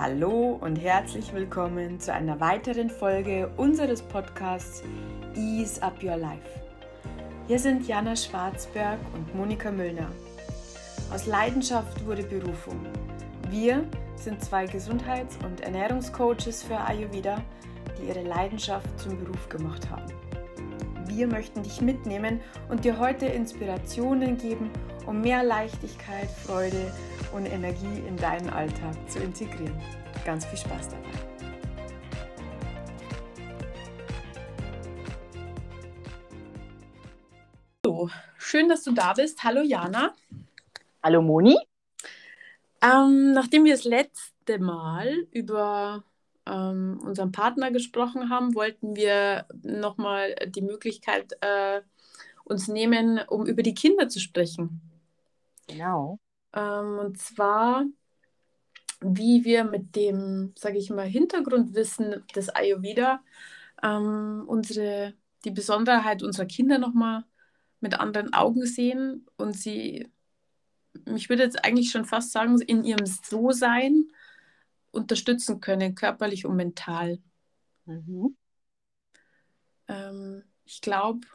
Hallo 0.00 0.56
und 0.60 0.76
herzlich 0.76 1.34
willkommen 1.34 1.98
zu 1.98 2.12
einer 2.12 2.38
weiteren 2.38 2.88
Folge 2.88 3.50
unseres 3.56 4.00
Podcasts 4.00 4.84
Ease 5.34 5.82
Up 5.82 6.00
Your 6.00 6.16
Life. 6.16 6.48
Hier 7.48 7.58
sind 7.58 7.88
Jana 7.88 8.14
Schwarzberg 8.14 9.00
und 9.12 9.34
Monika 9.34 9.72
Müllner. 9.72 10.06
Aus 11.12 11.26
Leidenschaft 11.26 12.06
wurde 12.06 12.22
Berufung. 12.22 12.86
Wir 13.50 13.84
sind 14.14 14.40
zwei 14.40 14.66
Gesundheits- 14.66 15.36
und 15.44 15.62
Ernährungscoaches 15.62 16.62
für 16.62 16.78
Ayurveda, 16.78 17.42
die 18.00 18.06
ihre 18.06 18.22
Leidenschaft 18.22 19.00
zum 19.00 19.18
Beruf 19.18 19.48
gemacht 19.48 19.90
haben. 19.90 20.17
Wir 21.18 21.26
möchten 21.26 21.64
dich 21.64 21.80
mitnehmen 21.80 22.40
und 22.68 22.84
dir 22.84 23.00
heute 23.00 23.26
Inspirationen 23.26 24.38
geben, 24.38 24.70
um 25.04 25.20
mehr 25.20 25.42
Leichtigkeit, 25.42 26.30
Freude 26.30 26.92
und 27.34 27.44
Energie 27.44 28.04
in 28.06 28.16
deinen 28.16 28.48
Alltag 28.48 28.94
zu 29.10 29.18
integrieren. 29.18 29.74
Ganz 30.24 30.46
viel 30.46 30.58
Spaß 30.58 30.90
dabei. 30.90 31.10
So, 37.84 38.10
schön, 38.36 38.68
dass 38.68 38.84
du 38.84 38.92
da 38.92 39.12
bist. 39.12 39.42
Hallo 39.42 39.62
Jana. 39.62 40.14
Hallo 41.02 41.20
Moni. 41.20 41.58
Ähm, 42.80 43.32
nachdem 43.32 43.64
wir 43.64 43.72
das 43.72 43.82
letzte 43.82 44.60
Mal 44.60 45.26
über 45.32 46.04
ähm, 46.48 47.00
unseren 47.04 47.32
Partner 47.32 47.70
gesprochen 47.70 48.30
haben, 48.30 48.54
wollten 48.54 48.96
wir 48.96 49.46
nochmal 49.62 50.34
die 50.46 50.62
Möglichkeit 50.62 51.32
äh, 51.40 51.82
uns 52.44 52.68
nehmen, 52.68 53.20
um 53.28 53.46
über 53.46 53.62
die 53.62 53.74
Kinder 53.74 54.08
zu 54.08 54.20
sprechen. 54.20 54.80
Genau. 55.66 56.18
Ähm, 56.54 56.98
und 56.98 57.18
zwar, 57.18 57.84
wie 59.00 59.44
wir 59.44 59.64
mit 59.64 59.94
dem, 59.94 60.54
sage 60.56 60.78
ich 60.78 60.90
mal, 60.90 61.06
Hintergrundwissen 61.06 62.24
des 62.34 62.48
Ayurveda 62.48 63.20
ähm, 63.82 64.44
unsere, 64.46 65.14
die 65.44 65.50
Besonderheit 65.50 66.22
unserer 66.22 66.46
Kinder 66.46 66.78
nochmal 66.78 67.24
mit 67.80 68.00
anderen 68.00 68.32
Augen 68.32 68.66
sehen 68.66 69.26
und 69.36 69.56
sie, 69.56 70.08
ich 71.14 71.28
würde 71.28 71.44
jetzt 71.44 71.64
eigentlich 71.64 71.90
schon 71.90 72.06
fast 72.06 72.32
sagen, 72.32 72.60
in 72.60 72.82
ihrem 72.82 73.06
So-Sein 73.06 74.10
unterstützen 74.90 75.60
können, 75.60 75.94
körperlich 75.94 76.46
und 76.46 76.56
mental. 76.56 77.18
Mhm. 77.86 78.36
Ähm, 79.88 80.42
ich 80.64 80.80
glaube, 80.80 81.26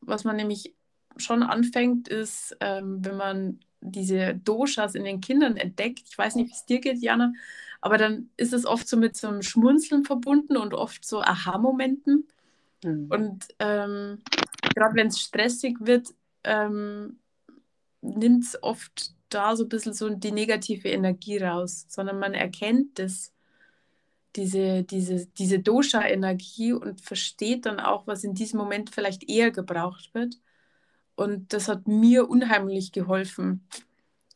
was 0.00 0.24
man 0.24 0.36
nämlich 0.36 0.74
schon 1.16 1.42
anfängt, 1.42 2.08
ist, 2.08 2.56
ähm, 2.60 3.04
wenn 3.04 3.16
man 3.16 3.60
diese 3.80 4.34
Doshas 4.34 4.94
in 4.94 5.04
den 5.04 5.20
Kindern 5.20 5.56
entdeckt. 5.56 6.02
Ich 6.08 6.16
weiß 6.16 6.34
nicht, 6.34 6.48
wie 6.48 6.54
es 6.54 6.66
dir 6.66 6.80
geht, 6.80 7.02
Jana, 7.02 7.32
aber 7.80 7.98
dann 7.98 8.30
ist 8.36 8.52
es 8.52 8.66
oft 8.66 8.88
so 8.88 8.96
mit 8.96 9.16
so 9.16 9.28
einem 9.28 9.42
Schmunzeln 9.42 10.04
verbunden 10.04 10.56
und 10.56 10.74
oft 10.74 11.04
so 11.04 11.20
Aha-Momenten. 11.20 12.26
Mhm. 12.84 13.06
Und 13.08 13.48
ähm, 13.58 14.22
gerade 14.74 14.94
wenn 14.94 15.08
es 15.08 15.20
stressig 15.20 15.76
wird, 15.80 16.08
ähm, 16.44 17.18
nimmt 18.00 18.44
es 18.44 18.62
oft 18.62 19.15
da 19.28 19.56
so 19.56 19.64
ein 19.64 19.68
bisschen 19.68 19.92
so 19.92 20.08
die 20.08 20.32
negative 20.32 20.88
Energie 20.88 21.38
raus, 21.38 21.86
sondern 21.88 22.18
man 22.18 22.34
erkennt 22.34 22.98
das, 22.98 23.32
diese, 24.36 24.84
diese, 24.84 25.26
diese 25.26 25.58
Dosha-Energie 25.58 26.72
und 26.72 27.00
versteht 27.00 27.66
dann 27.66 27.80
auch, 27.80 28.06
was 28.06 28.24
in 28.24 28.34
diesem 28.34 28.58
Moment 28.58 28.90
vielleicht 28.90 29.28
eher 29.28 29.50
gebraucht 29.50 30.14
wird. 30.14 30.38
Und 31.14 31.52
das 31.52 31.68
hat 31.68 31.88
mir 31.88 32.28
unheimlich 32.28 32.92
geholfen 32.92 33.66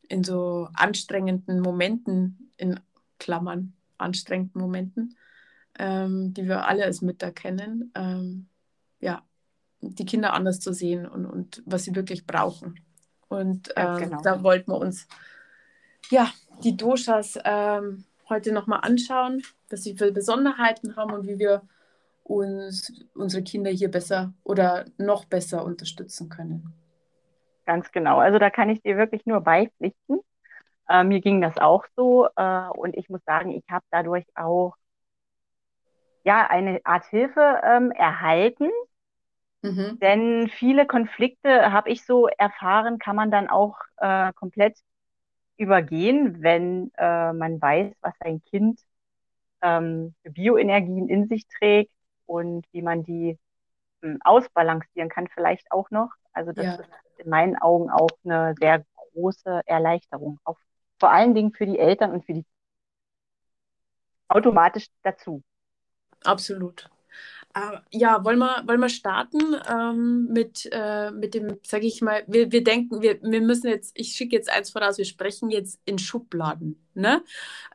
in 0.09 0.25
so 0.25 0.69
anstrengenden 0.75 1.61
Momenten, 1.61 2.53
in 2.57 2.81
Klammern, 3.19 3.75
anstrengenden 3.99 4.61
Momenten, 4.61 5.17
ähm, 5.79 6.35
die 6.35 6.47
wir 6.49 6.67
alle 6.67 6.85
als 6.85 7.03
Mütter 7.03 7.31
kennen. 7.31 7.93
Ähm, 7.95 8.49
ja, 9.01 9.23
die 9.81 10.05
Kinder 10.05 10.33
anders 10.33 10.61
zu 10.61 10.73
sehen 10.73 11.07
und, 11.07 11.27
und 11.27 11.63
was 11.67 11.85
sie 11.85 11.95
wirklich 11.95 12.27
brauchen. 12.27 12.81
Und 13.31 13.73
ähm, 13.77 13.97
genau. 13.97 14.21
da 14.23 14.43
wollten 14.43 14.73
wir 14.73 14.79
uns 14.79 15.07
ja 16.11 16.29
die 16.65 16.77
Doshas 16.77 17.39
ähm, 17.45 18.05
heute 18.29 18.53
nochmal 18.53 18.81
anschauen, 18.83 19.43
was 19.71 19.85
sie 19.85 19.97
für 19.97 20.13
Besonderheiten 20.13 20.97
haben 20.97 21.13
und 21.13 21.27
wie 21.27 21.39
wir 21.39 21.63
uns 22.25 22.93
unsere 23.15 23.43
Kinder 23.43 23.71
hier 23.71 23.91
besser 23.91 24.33
oder 24.45 24.85
noch 24.99 25.25
besser 25.25 25.65
unterstützen 25.65 26.29
können. 26.29 26.75
Ganz 27.67 27.93
genau. 27.93 28.19
Also 28.19 28.39
da 28.41 28.51
kann 28.51 28.69
ich 28.69 28.83
dir 28.83 28.97
wirklich 28.97 29.27
nur 29.27 29.41
beipflichten. 29.41 30.21
Äh, 30.89 31.05
mir 31.05 31.21
ging 31.21 31.41
das 31.41 31.57
auch 31.57 31.85
so 31.97 32.29
äh, 32.35 32.69
und 32.71 32.97
ich 32.97 33.09
muss 33.09 33.23
sagen, 33.25 33.53
ich 33.53 33.65
habe 33.71 33.85
dadurch 33.93 34.27
auch 34.35 34.75
ja 36.25 36.49
eine 36.49 36.81
Art 36.85 37.07
Hilfe 37.07 37.61
ähm, 37.63 37.93
erhalten. 37.93 38.71
Mhm. 39.63 39.99
Denn 40.01 40.49
viele 40.49 40.87
Konflikte 40.87 41.73
habe 41.73 41.91
ich 41.91 42.05
so 42.05 42.29
erfahren, 42.29 42.99
kann 42.99 43.17
man 43.17 43.31
dann 43.31 43.49
auch 43.49 43.77
äh, 43.99 44.33
komplett 44.33 44.79
übergehen, 45.57 46.43
wenn 46.43 46.91
äh, 46.97 47.33
man 47.33 47.61
weiß, 47.61 47.93
was 48.01 48.15
ein 48.21 48.43
Kind 48.45 48.81
ähm, 49.61 50.15
Bioenergien 50.25 51.09
in 51.09 51.29
sich 51.29 51.47
trägt 51.47 51.93
und 52.25 52.65
wie 52.73 52.81
man 52.81 53.03
die 53.05 53.39
ähm, 54.03 54.19
ausbalancieren 54.25 55.11
kann, 55.11 55.29
vielleicht 55.29 55.71
auch 55.71 55.91
noch. 55.91 56.11
Also 56.33 56.53
das 56.53 56.65
ja. 56.65 56.75
ist 56.77 56.91
in 57.19 57.29
meinen 57.29 57.57
Augen 57.57 57.91
auch 57.91 58.09
eine 58.25 58.55
sehr 58.59 58.85
große 59.13 59.61
Erleichterung. 59.67 60.41
Auch 60.45 60.57
vor 60.99 61.11
allen 61.11 61.35
Dingen 61.35 61.53
für 61.53 61.67
die 61.67 61.79
Eltern 61.79 62.13
und 62.13 62.25
für 62.25 62.35
die 62.35 62.47
automatisch 64.29 64.87
dazu. 65.03 65.43
Absolut. 66.25 66.89
Äh, 67.55 67.79
ja, 67.91 68.25
wollen 68.25 68.39
wir, 68.39 68.63
wollen 68.67 68.81
wir 68.81 68.89
starten 68.89 69.41
ähm, 69.69 70.29
mit, 70.31 70.69
äh, 70.71 71.11
mit 71.11 71.35
dem, 71.35 71.59
sage 71.65 71.87
ich 71.87 72.01
mal, 72.01 72.23
wir, 72.29 72.53
wir 72.53 72.63
denken, 72.63 73.03
wir, 73.03 73.21
wir 73.23 73.41
müssen 73.41 73.67
jetzt, 73.67 73.93
ich 73.95 74.13
schicke 74.13 74.37
jetzt 74.37 74.49
eins 74.49 74.71
voraus, 74.71 74.99
wir 74.99 75.05
sprechen 75.05 75.51
jetzt 75.51 75.81
in 75.85 75.99
Schubladen. 75.99 76.81
Ne? 76.95 77.23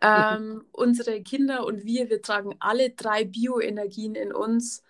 Ähm, 0.02 0.64
unsere 0.72 1.22
Kinder 1.24 1.66
und 1.66 1.84
wir, 1.84 2.10
wir 2.10 2.22
tragen 2.22 2.56
alle 2.60 2.92
drei 2.92 3.26
Bioenergien 3.26 4.16
in 4.16 4.32
uns 4.32 4.82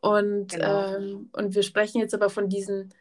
und, 0.00 0.52
genau. 0.52 0.94
ähm, 0.94 1.30
und 1.32 1.54
wir 1.54 1.62
sprechen 1.62 2.00
jetzt 2.00 2.12
aber 2.12 2.28
von 2.28 2.50
diesen, 2.50 2.92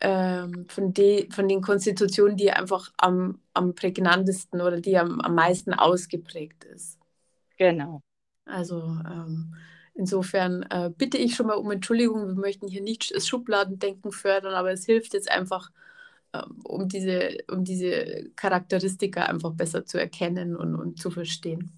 ähm, 0.00 0.66
von, 0.68 0.92
de, 0.92 1.28
von 1.32 1.48
den 1.48 1.60
Konstitutionen, 1.60 2.36
die 2.36 2.52
einfach 2.52 2.92
am, 2.98 3.40
am 3.52 3.74
prägnantesten 3.74 4.60
oder 4.60 4.80
die 4.80 4.96
am, 4.96 5.20
am 5.20 5.34
meisten 5.34 5.74
ausgeprägt 5.74 6.62
ist. 6.62 7.00
Genau. 7.56 8.02
Also 8.44 8.76
ähm, 8.80 9.56
insofern 9.96 10.62
äh, 10.70 10.90
bitte 10.96 11.18
ich 11.18 11.34
schon 11.34 11.46
mal 11.46 11.54
um 11.54 11.70
Entschuldigung, 11.70 12.26
wir 12.26 12.34
möchten 12.34 12.68
hier 12.68 12.82
nicht 12.82 13.14
das 13.14 13.26
Schubladendenken 13.26 14.12
fördern, 14.12 14.54
aber 14.54 14.70
es 14.72 14.84
hilft 14.84 15.14
jetzt 15.14 15.30
einfach, 15.30 15.70
ähm, 16.32 16.60
um, 16.64 16.88
diese, 16.88 17.38
um 17.50 17.64
diese 17.64 18.30
Charakteristika 18.36 19.24
einfach 19.24 19.52
besser 19.52 19.84
zu 19.84 19.98
erkennen 19.98 20.56
und, 20.56 20.74
und 20.74 21.00
zu 21.00 21.10
verstehen. 21.10 21.72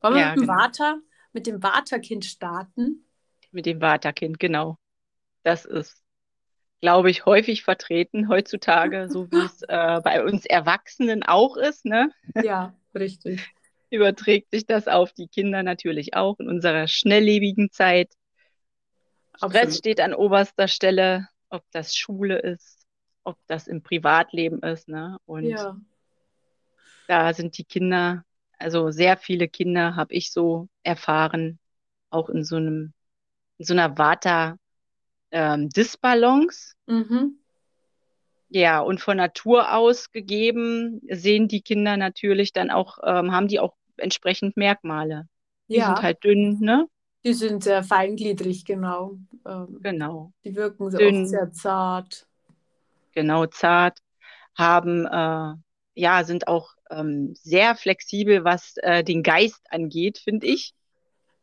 Wollen 0.00 0.14
wir 0.14 0.20
ja, 0.20 0.30
mit, 0.30 0.36
dem 0.36 0.46
genau. 0.46 0.58
Vata, 0.58 0.98
mit 1.32 1.46
dem 1.46 1.62
Vata-Kind 1.62 2.24
starten? 2.24 3.04
Mit 3.50 3.66
dem 3.66 3.80
Vata-Kind, 3.80 4.38
genau. 4.38 4.76
Das 5.42 5.64
ist 5.64 6.04
glaube 6.84 7.10
ich, 7.10 7.24
häufig 7.24 7.62
vertreten 7.62 8.28
heutzutage, 8.28 9.08
so 9.08 9.30
wie 9.30 9.38
es 9.38 9.62
äh, 9.62 10.02
bei 10.04 10.22
uns 10.22 10.44
Erwachsenen 10.44 11.22
auch 11.22 11.56
ist. 11.56 11.86
Ne? 11.86 12.10
Ja, 12.42 12.74
richtig. 12.94 13.54
Überträgt 13.90 14.50
sich 14.50 14.66
das 14.66 14.88
auf 14.88 15.12
die 15.12 15.28
Kinder 15.28 15.62
natürlich 15.62 16.14
auch 16.14 16.38
in 16.40 16.48
unserer 16.48 16.88
schnelllebigen 16.88 17.70
Zeit. 17.70 18.12
Absolut. 19.32 19.54
Stress 19.54 19.78
steht 19.78 20.00
an 20.00 20.14
oberster 20.14 20.68
Stelle, 20.68 21.28
ob 21.48 21.62
das 21.70 21.94
Schule 21.94 22.38
ist, 22.38 22.86
ob 23.24 23.36
das 23.46 23.68
im 23.68 23.82
Privatleben 23.82 24.62
ist. 24.62 24.88
Ne? 24.88 25.18
Und 25.26 25.48
ja. 25.48 25.76
da 27.06 27.32
sind 27.32 27.58
die 27.58 27.64
Kinder, 27.64 28.24
also 28.58 28.90
sehr 28.90 29.16
viele 29.16 29.48
Kinder 29.48 29.96
habe 29.96 30.14
ich 30.14 30.32
so 30.32 30.68
erfahren, 30.82 31.58
auch 32.10 32.28
in 32.28 32.44
so 32.44 32.56
einem, 32.56 32.92
in 33.58 33.64
so 33.64 33.74
einer 33.74 33.96
Vata- 33.96 34.56
ähm, 35.30 35.68
Disbalance. 35.68 36.74
Mhm. 36.86 37.38
Ja, 38.54 38.78
und 38.78 39.00
von 39.00 39.16
Natur 39.16 39.74
aus 39.74 40.12
gegeben 40.12 41.00
sehen 41.10 41.48
die 41.48 41.60
Kinder 41.60 41.96
natürlich 41.96 42.52
dann 42.52 42.70
auch, 42.70 42.98
ähm, 43.02 43.32
haben 43.32 43.48
die 43.48 43.58
auch 43.58 43.74
entsprechend 43.96 44.56
Merkmale. 44.56 45.26
Die 45.66 45.78
ja. 45.78 45.86
sind 45.86 46.02
halt 46.02 46.22
dünn, 46.22 46.60
ne? 46.60 46.86
Die 47.24 47.32
sind 47.32 47.64
sehr 47.64 47.82
feingliedrig, 47.82 48.64
genau. 48.64 49.18
Ähm, 49.44 49.80
genau. 49.82 50.32
Die 50.44 50.54
wirken 50.54 50.88
so 50.88 50.98
dünn, 50.98 51.26
sehr 51.26 51.50
zart. 51.50 52.28
Genau, 53.10 53.46
zart. 53.46 53.98
Haben, 54.56 55.04
äh, 55.04 55.54
ja, 56.00 56.22
sind 56.22 56.46
auch 56.46 56.74
ähm, 56.90 57.34
sehr 57.34 57.74
flexibel, 57.74 58.44
was 58.44 58.76
äh, 58.76 59.02
den 59.02 59.24
Geist 59.24 59.66
angeht, 59.68 60.18
finde 60.18 60.46
ich. 60.46 60.74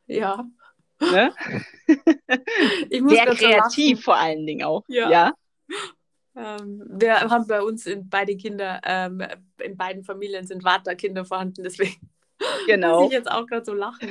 Ja. 0.08 0.46
Ne? 1.02 1.34
Sehr 2.90 3.26
kreativ 3.36 4.04
vor 4.04 4.16
allen 4.16 4.46
Dingen 4.46 4.64
auch. 4.64 4.84
Ja. 4.88 5.10
ja. 5.10 5.34
Ähm, 6.36 6.84
wir 6.90 7.20
haben 7.22 7.48
bei 7.48 7.62
uns 7.62 7.86
in 7.86 8.10
beide 8.10 8.38
Kinder, 8.38 8.80
ähm, 8.84 9.22
in 9.60 9.76
beiden 9.76 10.04
Familien 10.04 10.48
sind 10.48 10.64
Vata-Kinder 10.64 11.26
vorhanden, 11.26 11.64
deswegen 11.64 12.10
Genau. 12.68 13.02
Muss 13.02 13.12
ich 13.12 13.18
jetzt 13.18 13.32
auch 13.32 13.46
gerade 13.46 13.66
so 13.66 13.74
lachen. 13.74 14.10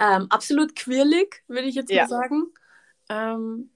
ähm, 0.00 0.26
absolut 0.30 0.76
quirlig, 0.76 1.42
würde 1.48 1.68
ich 1.68 1.74
jetzt 1.74 1.90
ja. 1.90 2.02
mal 2.02 2.08
sagen. 2.08 2.44
Ähm, 3.08 3.70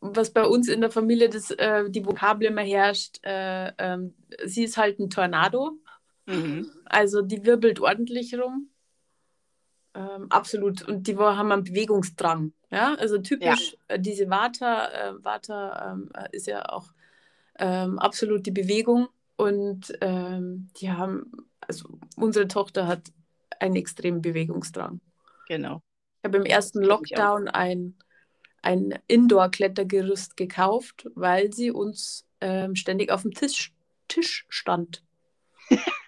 was 0.00 0.32
bei 0.32 0.44
uns 0.44 0.68
in 0.68 0.80
der 0.80 0.90
Familie 0.90 1.28
das, 1.28 1.50
äh, 1.52 1.88
die 1.88 2.04
Vokabel 2.04 2.48
immer 2.48 2.62
herrscht, 2.62 3.20
äh, 3.22 3.72
ähm, 3.78 4.14
sie 4.44 4.64
ist 4.64 4.76
halt 4.76 4.98
ein 4.98 5.10
Tornado. 5.10 5.78
Mhm. 6.26 6.70
Also 6.86 7.22
die 7.22 7.44
wirbelt 7.44 7.80
ordentlich 7.80 8.34
rum. 8.36 8.68
Ähm, 9.94 10.26
absolut. 10.30 10.82
Und 10.82 11.06
die 11.06 11.16
haben 11.16 11.52
einen 11.52 11.64
Bewegungsdrang. 11.64 12.52
Ja, 12.72 12.94
also 12.94 13.18
typisch 13.18 13.76
ja. 13.88 13.96
Äh, 13.96 14.00
diese 14.00 14.30
Vata, 14.30 14.88
äh, 14.88 15.22
Vata 15.22 15.92
ähm, 15.92 16.08
äh, 16.14 16.28
ist 16.32 16.46
ja 16.46 16.70
auch 16.70 16.86
ähm, 17.58 17.98
absolut 17.98 18.46
die 18.46 18.50
Bewegung. 18.50 19.08
Und 19.36 19.92
ähm, 20.00 20.68
die 20.78 20.90
haben, 20.90 21.32
also 21.60 21.98
unsere 22.16 22.48
Tochter 22.48 22.86
hat 22.86 23.12
einen 23.60 23.76
extremen 23.76 24.22
Bewegungsdrang. 24.22 25.00
Genau. 25.48 25.82
Ich 26.18 26.24
habe 26.24 26.38
im 26.38 26.46
ersten 26.46 26.82
Lockdown 26.82 27.48
ein, 27.48 27.94
ein 28.62 28.98
Indoor-Klettergerüst 29.06 30.36
gekauft, 30.36 31.08
weil 31.14 31.52
sie 31.52 31.70
uns 31.70 32.26
ähm, 32.40 32.74
ständig 32.74 33.10
auf 33.10 33.22
dem 33.22 33.32
Tisch, 33.32 33.74
Tisch 34.08 34.46
stand. 34.48 35.02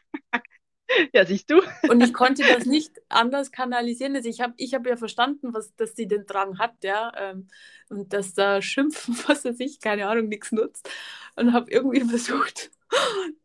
Ja, 1.12 1.24
siehst 1.24 1.50
du. 1.50 1.62
Und 1.88 2.02
ich 2.02 2.12
konnte 2.12 2.42
das 2.42 2.66
nicht 2.66 3.00
anders 3.08 3.52
kanalisieren. 3.52 4.16
Also 4.16 4.28
ich 4.28 4.40
habe 4.40 4.54
ich 4.56 4.74
hab 4.74 4.86
ja 4.86 4.96
verstanden, 4.96 5.54
was, 5.54 5.74
dass 5.76 5.94
sie 5.96 6.06
den 6.06 6.26
Drang 6.26 6.58
hat, 6.58 6.72
ja. 6.82 7.12
Ähm, 7.16 7.48
und 7.88 8.12
dass 8.12 8.34
da 8.34 8.62
Schimpfen, 8.62 9.16
was 9.26 9.44
weiß 9.44 9.60
ich, 9.60 9.80
keine 9.80 10.08
Ahnung, 10.08 10.28
nichts 10.28 10.52
nutzt. 10.52 10.88
Und 11.36 11.52
habe 11.52 11.70
irgendwie 11.70 12.00
versucht, 12.08 12.70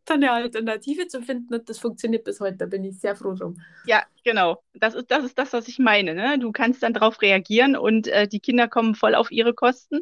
da 0.04 0.14
eine 0.14 0.32
Alternative 0.32 1.08
zu 1.08 1.22
finden. 1.22 1.54
Und 1.54 1.68
das 1.68 1.78
funktioniert 1.78 2.24
bis 2.24 2.40
heute. 2.40 2.58
Da 2.58 2.66
bin 2.66 2.84
ich 2.84 3.00
sehr 3.00 3.16
froh 3.16 3.34
drum. 3.34 3.60
Ja, 3.86 4.04
genau. 4.24 4.62
Das 4.74 4.94
ist 4.94 5.10
das, 5.10 5.24
ist 5.24 5.38
das 5.38 5.52
was 5.52 5.68
ich 5.68 5.78
meine. 5.78 6.14
Ne? 6.14 6.38
Du 6.38 6.52
kannst 6.52 6.82
dann 6.82 6.94
darauf 6.94 7.20
reagieren 7.22 7.76
und 7.76 8.06
äh, 8.08 8.28
die 8.28 8.40
Kinder 8.40 8.68
kommen 8.68 8.94
voll 8.94 9.14
auf 9.14 9.30
ihre 9.30 9.54
Kosten 9.54 10.00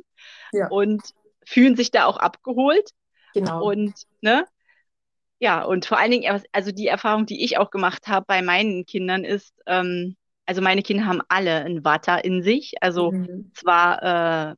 ja. 0.52 0.68
und 0.68 1.02
fühlen 1.44 1.76
sich 1.76 1.90
da 1.90 2.04
auch 2.04 2.18
abgeholt. 2.18 2.90
Genau. 3.34 3.64
Und 3.64 3.94
ne, 4.20 4.46
ja, 5.40 5.62
und 5.62 5.86
vor 5.86 5.98
allen 5.98 6.10
Dingen, 6.10 6.42
also 6.52 6.72
die 6.72 6.88
Erfahrung, 6.88 7.26
die 7.26 7.44
ich 7.44 7.58
auch 7.58 7.70
gemacht 7.70 8.08
habe 8.08 8.26
bei 8.26 8.42
meinen 8.42 8.86
Kindern 8.86 9.24
ist, 9.24 9.54
ähm, 9.66 10.16
also 10.46 10.62
meine 10.62 10.82
Kinder 10.82 11.06
haben 11.06 11.20
alle 11.28 11.64
ein 11.64 11.84
Vata 11.84 12.16
in 12.16 12.42
sich. 12.42 12.74
Also 12.80 13.12
mhm. 13.12 13.52
zwar, 13.54 14.02
äh, 14.02 14.54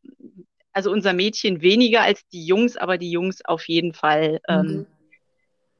also 0.72 0.90
unser 0.90 1.12
Mädchen 1.12 1.60
weniger 1.60 2.02
als 2.02 2.26
die 2.28 2.46
Jungs, 2.46 2.76
aber 2.76 2.96
die 2.96 3.10
Jungs 3.10 3.44
auf 3.44 3.68
jeden 3.68 3.92
Fall 3.92 4.40
ähm, 4.48 4.66
mhm. 4.66 4.86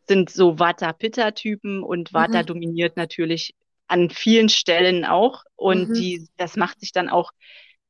sind 0.07 0.31
so 0.31 0.59
Vata-Pitta-Typen 0.59 1.83
und 1.83 2.13
Vata 2.13 2.43
mhm. 2.43 2.47
dominiert 2.47 2.97
natürlich 2.97 3.55
an 3.87 4.11
vielen 4.11 4.49
Stellen 4.49 5.05
auch. 5.05 5.45
Und 5.57 5.91
mhm. 5.91 5.95
die, 5.95 6.29
das 6.37 6.57
macht 6.57 6.81
sich 6.81 6.93
dann 6.93 7.09
auch 7.09 7.31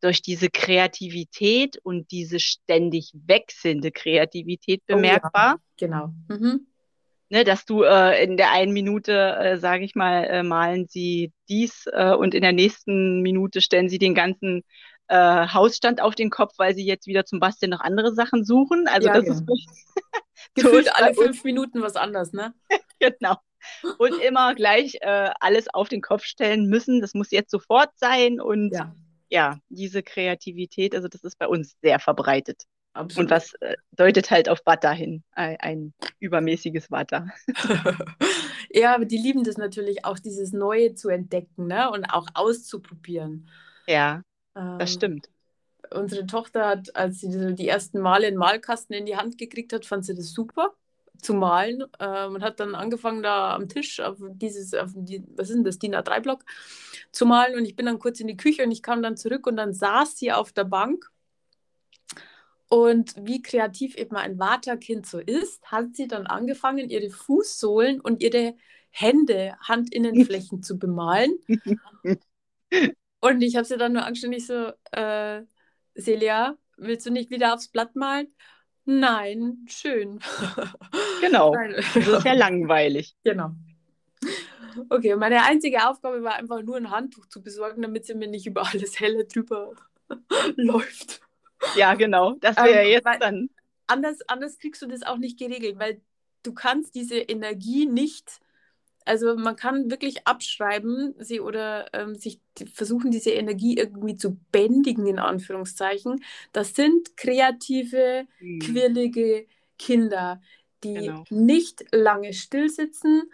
durch 0.00 0.22
diese 0.22 0.48
Kreativität 0.48 1.78
und 1.82 2.10
diese 2.10 2.38
ständig 2.38 3.12
wechselnde 3.14 3.90
Kreativität 3.90 4.84
bemerkbar. 4.86 5.56
Oh, 5.56 5.60
ja. 5.80 5.88
Genau. 5.88 6.14
Mhm 6.28 6.66
ne, 7.30 7.44
dass 7.44 7.64
du 7.64 7.82
äh, 7.82 8.22
in 8.22 8.36
der 8.36 8.50
einen 8.50 8.72
Minute, 8.72 9.36
äh, 9.36 9.56
sage 9.56 9.84
ich 9.84 9.94
mal, 9.94 10.24
äh, 10.24 10.42
malen 10.42 10.86
sie 10.86 11.32
dies 11.48 11.86
äh, 11.92 12.12
und 12.12 12.34
in 12.34 12.42
der 12.42 12.52
nächsten 12.52 13.22
Minute 13.22 13.60
stellen 13.60 13.88
sie 13.88 13.98
den 13.98 14.14
ganzen 14.14 14.62
äh, 15.08 15.48
Hausstand 15.48 16.00
auf 16.02 16.14
den 16.14 16.30
Kopf, 16.30 16.54
weil 16.58 16.74
sie 16.74 16.84
jetzt 16.84 17.06
wieder 17.06 17.24
zum 17.24 17.40
Basteln 17.40 17.70
noch 17.70 17.80
andere 17.80 18.14
Sachen 18.14 18.44
suchen. 18.44 18.86
Also 18.88 19.08
ja, 19.08 19.14
das 19.14 19.26
ja. 19.26 19.32
ist 19.32 19.46
gefühlt 20.54 20.94
alle 20.94 21.14
fünf 21.14 21.42
Minuten 21.44 21.80
was 21.82 21.96
anderes, 21.96 22.32
ne? 22.32 22.52
genau. 22.98 23.36
Und 23.98 24.20
immer 24.22 24.54
gleich 24.54 24.96
äh, 25.00 25.30
alles 25.38 25.72
auf 25.72 25.88
den 25.88 26.00
Kopf 26.00 26.24
stellen 26.24 26.66
müssen. 26.66 27.00
Das 27.00 27.14
muss 27.14 27.30
jetzt 27.30 27.50
sofort 27.50 27.90
sein 27.96 28.40
und 28.40 28.72
ja. 28.72 28.94
ja, 29.28 29.58
diese 29.68 30.02
Kreativität, 30.02 30.94
also 30.94 31.08
das 31.08 31.22
ist 31.22 31.38
bei 31.38 31.46
uns 31.46 31.76
sehr 31.82 31.98
verbreitet. 31.98 32.64
Absolut. 33.00 33.30
Und 33.30 33.30
was 33.30 33.54
äh, 33.54 33.76
deutet 33.92 34.30
halt 34.30 34.48
auf 34.50 34.62
Butter 34.62 34.92
hin, 34.92 35.22
ein, 35.32 35.94
übermäßiges 36.18 36.88
Butter. 36.88 37.28
ja, 38.70 38.94
aber 38.94 39.06
die 39.06 39.16
lieben 39.16 39.42
das 39.42 39.56
natürlich 39.56 40.04
auch, 40.04 40.18
dieses 40.18 40.52
Neue 40.52 40.94
zu 40.94 41.08
entdecken 41.08 41.66
ne? 41.66 41.90
und 41.90 42.04
auch 42.04 42.26
auszuprobieren. 42.34 43.48
Ja, 43.86 44.22
ähm, 44.54 44.78
das 44.78 44.92
stimmt. 44.92 45.30
Unsere 45.92 46.26
Tochter 46.26 46.66
hat, 46.66 46.94
als 46.94 47.20
sie 47.20 47.54
die 47.54 47.68
ersten 47.68 48.00
Male 48.00 48.26
einen 48.26 48.36
Malkasten 48.36 48.94
in 48.94 49.06
die 49.06 49.16
Hand 49.16 49.38
gekriegt 49.38 49.72
hat, 49.72 49.86
fand 49.86 50.04
sie 50.04 50.14
das 50.14 50.32
super 50.32 50.74
zu 51.22 51.34
malen 51.34 51.84
ähm, 51.98 52.34
und 52.34 52.42
hat 52.42 52.60
dann 52.60 52.74
angefangen, 52.74 53.22
da 53.22 53.54
am 53.54 53.68
Tisch 53.68 54.00
auf 54.00 54.18
dieses, 54.20 54.74
auf 54.74 54.90
die, 54.94 55.24
was 55.36 55.48
ist 55.48 55.56
denn 55.56 55.64
das, 55.64 55.78
DIN 55.78 55.94
A3-Block 55.94 56.44
zu 57.12 57.24
malen. 57.24 57.56
Und 57.56 57.64
ich 57.64 57.76
bin 57.76 57.86
dann 57.86 57.98
kurz 57.98 58.20
in 58.20 58.26
die 58.26 58.36
Küche 58.36 58.62
und 58.62 58.70
ich 58.70 58.82
kam 58.82 59.02
dann 59.02 59.16
zurück 59.16 59.46
und 59.46 59.56
dann 59.56 59.72
saß 59.72 60.18
sie 60.18 60.32
auf 60.32 60.52
der 60.52 60.64
Bank 60.64 61.10
und 62.70 63.14
wie 63.26 63.42
kreativ 63.42 63.96
eben 63.96 64.14
ein 64.14 64.38
Vata-Kind 64.38 65.04
so 65.04 65.18
ist, 65.18 65.60
hat 65.64 65.96
sie 65.96 66.06
dann 66.06 66.28
angefangen, 66.28 66.88
ihre 66.88 67.10
Fußsohlen 67.10 68.00
und 68.00 68.22
ihre 68.22 68.54
Hände, 68.90 69.56
Handinnenflächen 69.66 70.62
zu 70.62 70.78
bemalen. 70.78 71.32
Und 73.20 73.42
ich 73.42 73.56
habe 73.56 73.64
sie 73.64 73.76
dann 73.76 73.94
nur 73.94 74.04
anständig 74.04 74.46
so, 74.46 74.70
äh, 74.92 75.42
Celia, 75.98 76.56
willst 76.76 77.06
du 77.06 77.10
nicht 77.10 77.30
wieder 77.30 77.54
aufs 77.54 77.66
Blatt 77.66 77.96
malen? 77.96 78.28
Nein, 78.84 79.66
schön. 79.68 80.20
Genau. 81.20 81.54
Das 81.54 81.96
ist 81.96 82.24
ja 82.24 82.34
langweilig. 82.34 83.16
Genau. 83.24 83.50
Okay, 84.88 85.16
meine 85.16 85.42
einzige 85.42 85.88
Aufgabe 85.88 86.22
war 86.22 86.36
einfach 86.36 86.62
nur 86.62 86.76
ein 86.76 86.90
Handtuch 86.90 87.26
zu 87.26 87.42
besorgen, 87.42 87.82
damit 87.82 88.06
sie 88.06 88.14
mir 88.14 88.28
nicht 88.28 88.46
über 88.46 88.64
alles 88.64 89.00
helle 89.00 89.24
drüber 89.24 89.72
läuft. 90.56 91.20
Ja, 91.76 91.94
genau. 91.94 92.34
Das 92.40 92.56
wäre 92.56 92.84
ähm, 92.84 92.90
jetzt 92.90 93.08
dann. 93.20 93.50
Anders, 93.86 94.18
anders 94.28 94.58
kriegst 94.58 94.82
du 94.82 94.86
das 94.86 95.02
auch 95.02 95.18
nicht 95.18 95.38
geregelt, 95.38 95.78
weil 95.78 96.00
du 96.42 96.52
kannst 96.52 96.94
diese 96.94 97.16
Energie 97.16 97.86
nicht, 97.86 98.40
also 99.04 99.36
man 99.36 99.56
kann 99.56 99.90
wirklich 99.90 100.26
abschreiben, 100.26 101.14
sie 101.18 101.40
oder 101.40 101.92
ähm, 101.92 102.14
sich 102.14 102.40
versuchen, 102.72 103.10
diese 103.10 103.30
Energie 103.30 103.76
irgendwie 103.76 104.16
zu 104.16 104.36
bändigen, 104.52 105.06
in 105.06 105.18
Anführungszeichen. 105.18 106.22
Das 106.52 106.74
sind 106.74 107.16
kreative, 107.16 108.26
mhm. 108.38 108.58
quirlige 108.60 109.46
Kinder, 109.78 110.40
die 110.84 110.94
genau. 110.94 111.24
nicht 111.30 111.84
lange 111.92 112.32
stillsitzen 112.32 113.24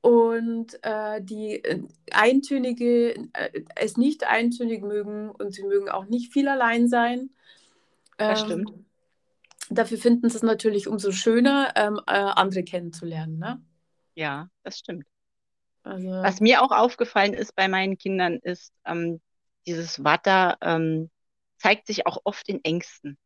und 0.00 0.78
äh, 0.82 1.22
die 1.22 1.64
äh, 1.64 1.82
eintönige, 2.12 3.14
äh, 3.32 3.62
es 3.74 3.96
nicht 3.96 4.26
eintönig 4.26 4.82
mögen 4.82 5.30
und 5.30 5.54
sie 5.54 5.64
mögen 5.64 5.88
auch 5.88 6.04
nicht 6.04 6.32
viel 6.32 6.46
allein 6.48 6.88
sein. 6.88 7.30
Das 8.16 8.40
ähm, 8.40 8.46
stimmt. 8.46 8.72
Dafür 9.70 9.98
finden 9.98 10.28
sie 10.28 10.36
es 10.36 10.42
natürlich 10.42 10.88
umso 10.88 11.10
schöner, 11.10 11.72
ähm, 11.76 12.00
äh, 12.06 12.12
andere 12.12 12.64
kennenzulernen. 12.64 13.38
Ne? 13.38 13.62
Ja, 14.14 14.48
das 14.62 14.78
stimmt. 14.78 15.06
Also, 15.82 16.08
Was 16.08 16.40
mir 16.40 16.62
auch 16.62 16.70
aufgefallen 16.70 17.34
ist 17.34 17.54
bei 17.54 17.68
meinen 17.68 17.98
Kindern, 17.98 18.38
ist, 18.42 18.72
ähm, 18.86 19.20
dieses 19.66 20.02
Watter 20.04 20.56
ähm, 20.60 21.10
zeigt 21.58 21.86
sich 21.86 22.06
auch 22.06 22.18
oft 22.24 22.48
in 22.48 22.62
Ängsten. 22.64 23.18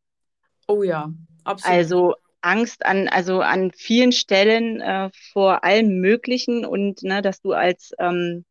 Oh 0.67 0.83
ja, 0.83 1.11
absolut. 1.43 1.77
Also 1.77 2.15
Angst 2.41 2.85
an, 2.85 3.07
also 3.07 3.41
an 3.41 3.71
vielen 3.71 4.11
Stellen 4.11 4.81
äh, 4.81 5.09
vor 5.33 5.63
allem 5.63 5.99
Möglichen 5.99 6.65
und 6.65 7.03
ne, 7.03 7.21
dass 7.21 7.41
du 7.41 7.53
als 7.53 7.91
ähm, 7.99 8.45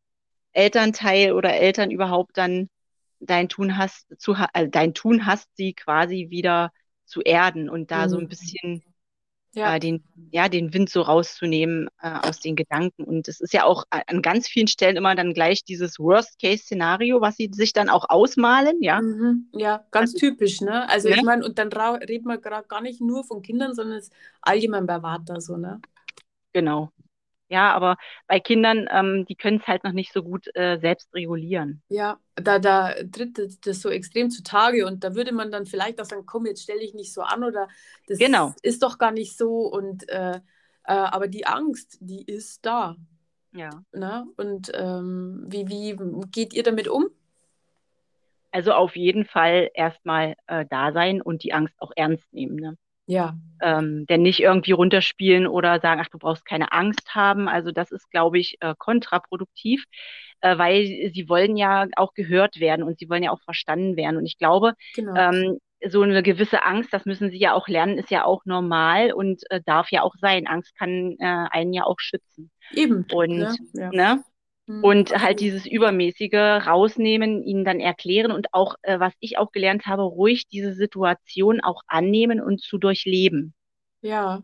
Elternteil 0.53 1.31
oder 1.31 1.53
Eltern 1.53 1.89
überhaupt 1.91 2.37
dann 2.37 2.69
dein 3.19 3.49
Tun 3.49 3.77
hast, 3.77 4.07
zu, 4.19 4.33
also 4.33 4.69
dein 4.69 4.93
Tun 4.93 5.25
hast, 5.25 5.47
sie 5.55 5.73
quasi 5.73 6.27
wieder 6.29 6.71
zu 7.05 7.21
erden 7.21 7.69
und 7.69 7.91
da 7.91 8.05
mhm. 8.05 8.09
so 8.09 8.17
ein 8.17 8.23
mhm. 8.23 8.29
bisschen 8.29 8.83
ja. 9.53 9.75
Äh, 9.75 9.79
den, 9.79 10.03
ja, 10.31 10.47
den 10.47 10.73
Wind 10.73 10.89
so 10.89 11.01
rauszunehmen 11.01 11.89
äh, 12.01 12.11
aus 12.27 12.39
den 12.39 12.55
Gedanken. 12.55 13.03
Und 13.03 13.27
es 13.27 13.39
ist 13.39 13.53
ja 13.53 13.63
auch 13.63 13.83
an 13.89 14.21
ganz 14.21 14.47
vielen 14.47 14.67
Stellen 14.67 14.95
immer 14.95 15.15
dann 15.15 15.33
gleich 15.33 15.63
dieses 15.63 15.97
Worst-Case-Szenario, 15.99 17.21
was 17.21 17.37
sie 17.37 17.49
sich 17.51 17.73
dann 17.73 17.89
auch 17.89 18.05
ausmalen, 18.09 18.81
ja. 18.81 19.01
Mhm. 19.01 19.49
Ja, 19.53 19.85
ganz 19.91 20.13
also, 20.13 20.19
typisch, 20.19 20.61
ne? 20.61 20.87
Also 20.89 21.09
ne? 21.09 21.15
ich 21.15 21.23
meine, 21.23 21.43
und 21.45 21.57
dann 21.57 21.69
redet 21.71 22.25
man 22.25 22.41
gerade 22.41 22.67
gar 22.67 22.81
nicht 22.81 23.01
nur 23.01 23.23
von 23.23 23.41
Kindern, 23.41 23.73
sondern 23.73 23.97
es 23.97 24.05
ist 24.05 24.13
allgemein 24.41 24.85
bei 24.85 25.01
Vata 25.01 25.41
so, 25.41 25.57
ne? 25.57 25.81
Genau. 26.53 26.91
Ja, 27.49 27.73
aber 27.73 27.97
bei 28.27 28.39
Kindern, 28.39 28.87
ähm, 28.91 29.25
die 29.27 29.35
können 29.35 29.57
es 29.57 29.67
halt 29.67 29.83
noch 29.83 29.91
nicht 29.91 30.13
so 30.13 30.21
gut 30.21 30.47
äh, 30.55 30.77
selbst 30.77 31.13
regulieren. 31.15 31.81
Ja, 31.89 32.19
da, 32.35 32.59
da 32.59 32.93
tritt 33.11 33.39
das, 33.39 33.59
das, 33.59 33.81
so 33.81 33.89
extrem 33.89 34.29
zutage 34.29 34.85
und 34.85 35.03
da 35.03 35.15
würde 35.15 35.33
man 35.33 35.51
dann 35.51 35.65
vielleicht 35.65 35.99
auch 35.99 36.05
sagen, 36.05 36.27
komm, 36.27 36.45
jetzt 36.45 36.61
stelle 36.61 36.81
ich 36.81 36.93
nicht 36.93 37.11
so 37.11 37.21
an 37.21 37.43
oder 37.43 37.67
das 38.07 38.19
genau. 38.19 38.53
ist 38.61 38.83
doch 38.83 38.99
gar 38.99 39.11
nicht 39.11 39.35
so 39.35 39.61
und 39.61 40.07
äh, 40.09 40.39
äh, 40.89 40.93
aber 40.93 41.27
die 41.27 41.47
Angst, 41.47 41.97
die 42.01 42.23
ist 42.23 42.65
da. 42.65 42.95
Ja. 43.51 43.69
Ne? 43.91 44.27
Und 44.37 44.71
ähm, 44.75 45.45
wie, 45.47 45.67
wie 45.69 45.97
geht 46.31 46.53
ihr 46.53 46.63
damit 46.63 46.87
um? 46.87 47.09
Also 48.51 48.73
auf 48.73 48.95
jeden 48.95 49.25
Fall 49.25 49.69
erstmal 49.73 50.35
äh, 50.47 50.65
da 50.69 50.91
sein 50.91 51.21
und 51.21 51.43
die 51.43 51.53
Angst 51.53 51.75
auch 51.79 51.91
ernst 51.95 52.31
nehmen. 52.33 52.55
Ne? 52.55 52.77
Ja. 53.09 53.35
Ähm, 53.61 54.05
denn 54.07 54.21
nicht 54.21 54.39
irgendwie 54.39 54.71
runterspielen 54.71 55.47
oder 55.47 55.79
sagen, 55.79 55.99
ach, 56.03 56.09
du 56.09 56.19
brauchst 56.19 56.45
keine 56.45 56.71
Angst 56.71 57.15
haben. 57.15 57.49
Also 57.49 57.71
das 57.71 57.91
ist, 57.91 58.09
glaube 58.11 58.37
ich, 58.37 58.57
äh, 58.61 58.75
kontraproduktiv, 58.77 59.83
äh, 60.41 60.57
weil 60.59 60.85
sie 61.13 61.27
wollen 61.27 61.57
ja 61.57 61.87
auch 61.95 62.13
gehört 62.13 62.59
werden 62.59 62.83
und 62.83 62.99
sie 62.99 63.09
wollen 63.09 63.23
ja 63.23 63.31
auch 63.31 63.41
verstanden 63.41 63.97
werden. 63.97 64.15
Und 64.15 64.27
ich 64.27 64.37
glaube, 64.37 64.73
Genau. 64.93 65.15
ähm, 65.15 65.57
so 65.87 66.03
eine 66.03 66.21
gewisse 66.21 66.63
Angst, 66.63 66.93
das 66.93 67.05
müssen 67.05 67.31
sie 67.31 67.39
ja 67.39 67.53
auch 67.53 67.67
lernen, 67.67 67.97
ist 67.97 68.11
ja 68.11 68.25
auch 68.25 68.45
normal 68.45 69.11
und 69.11 69.41
äh, 69.49 69.59
darf 69.65 69.91
ja 69.91 70.03
auch 70.03 70.13
sein. 70.21 70.45
Angst 70.45 70.77
kann 70.77 71.15
äh, 71.19 71.47
einen 71.51 71.73
ja 71.73 71.85
auch 71.85 71.99
schützen. 71.99 72.51
Eben. 72.73 73.05
Und, 73.11 73.29
ne? 73.37 73.55
Ja. 73.73 73.89
ne? 73.91 74.23
Mhm. 74.69 74.83
Und 74.83 75.19
halt 75.19 75.39
dieses 75.39 75.65
Übermäßige 75.65 76.67
rausnehmen, 76.67 77.41
ihnen 77.41 77.65
dann 77.65 77.79
erklären 77.79 78.31
und 78.31 78.53
auch, 78.53 78.75
äh, 78.83 78.99
was 78.99 79.13
ich 79.19 79.39
auch 79.39 79.51
gelernt 79.51 79.87
habe, 79.87 80.03
ruhig 80.03 80.47
diese 80.47 80.73
Situation 80.73 81.59
auch 81.59 81.81
annehmen 81.87 82.39
und 82.39 82.61
zu 82.61 82.77
durchleben. 82.77 83.55
Ja. 84.01 84.43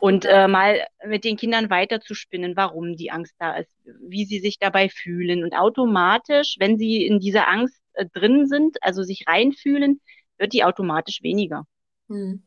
Und 0.00 0.24
äh, 0.24 0.46
mal 0.46 0.86
mit 1.04 1.24
den 1.24 1.36
Kindern 1.36 1.68
weiterzuspinnen, 1.68 2.54
warum 2.56 2.94
die 2.94 3.10
Angst 3.10 3.34
da 3.40 3.56
ist, 3.56 3.70
wie 4.00 4.24
sie 4.24 4.38
sich 4.38 4.60
dabei 4.60 4.88
fühlen. 4.88 5.42
Und 5.42 5.52
automatisch, 5.52 6.54
wenn 6.60 6.78
sie 6.78 7.04
in 7.04 7.18
dieser 7.18 7.48
Angst 7.48 7.82
äh, 7.94 8.06
drin 8.06 8.46
sind, 8.46 8.76
also 8.82 9.02
sich 9.02 9.24
reinfühlen, 9.26 10.00
wird 10.38 10.52
die 10.52 10.62
automatisch 10.62 11.24
weniger. 11.24 11.66
Mhm. 12.06 12.44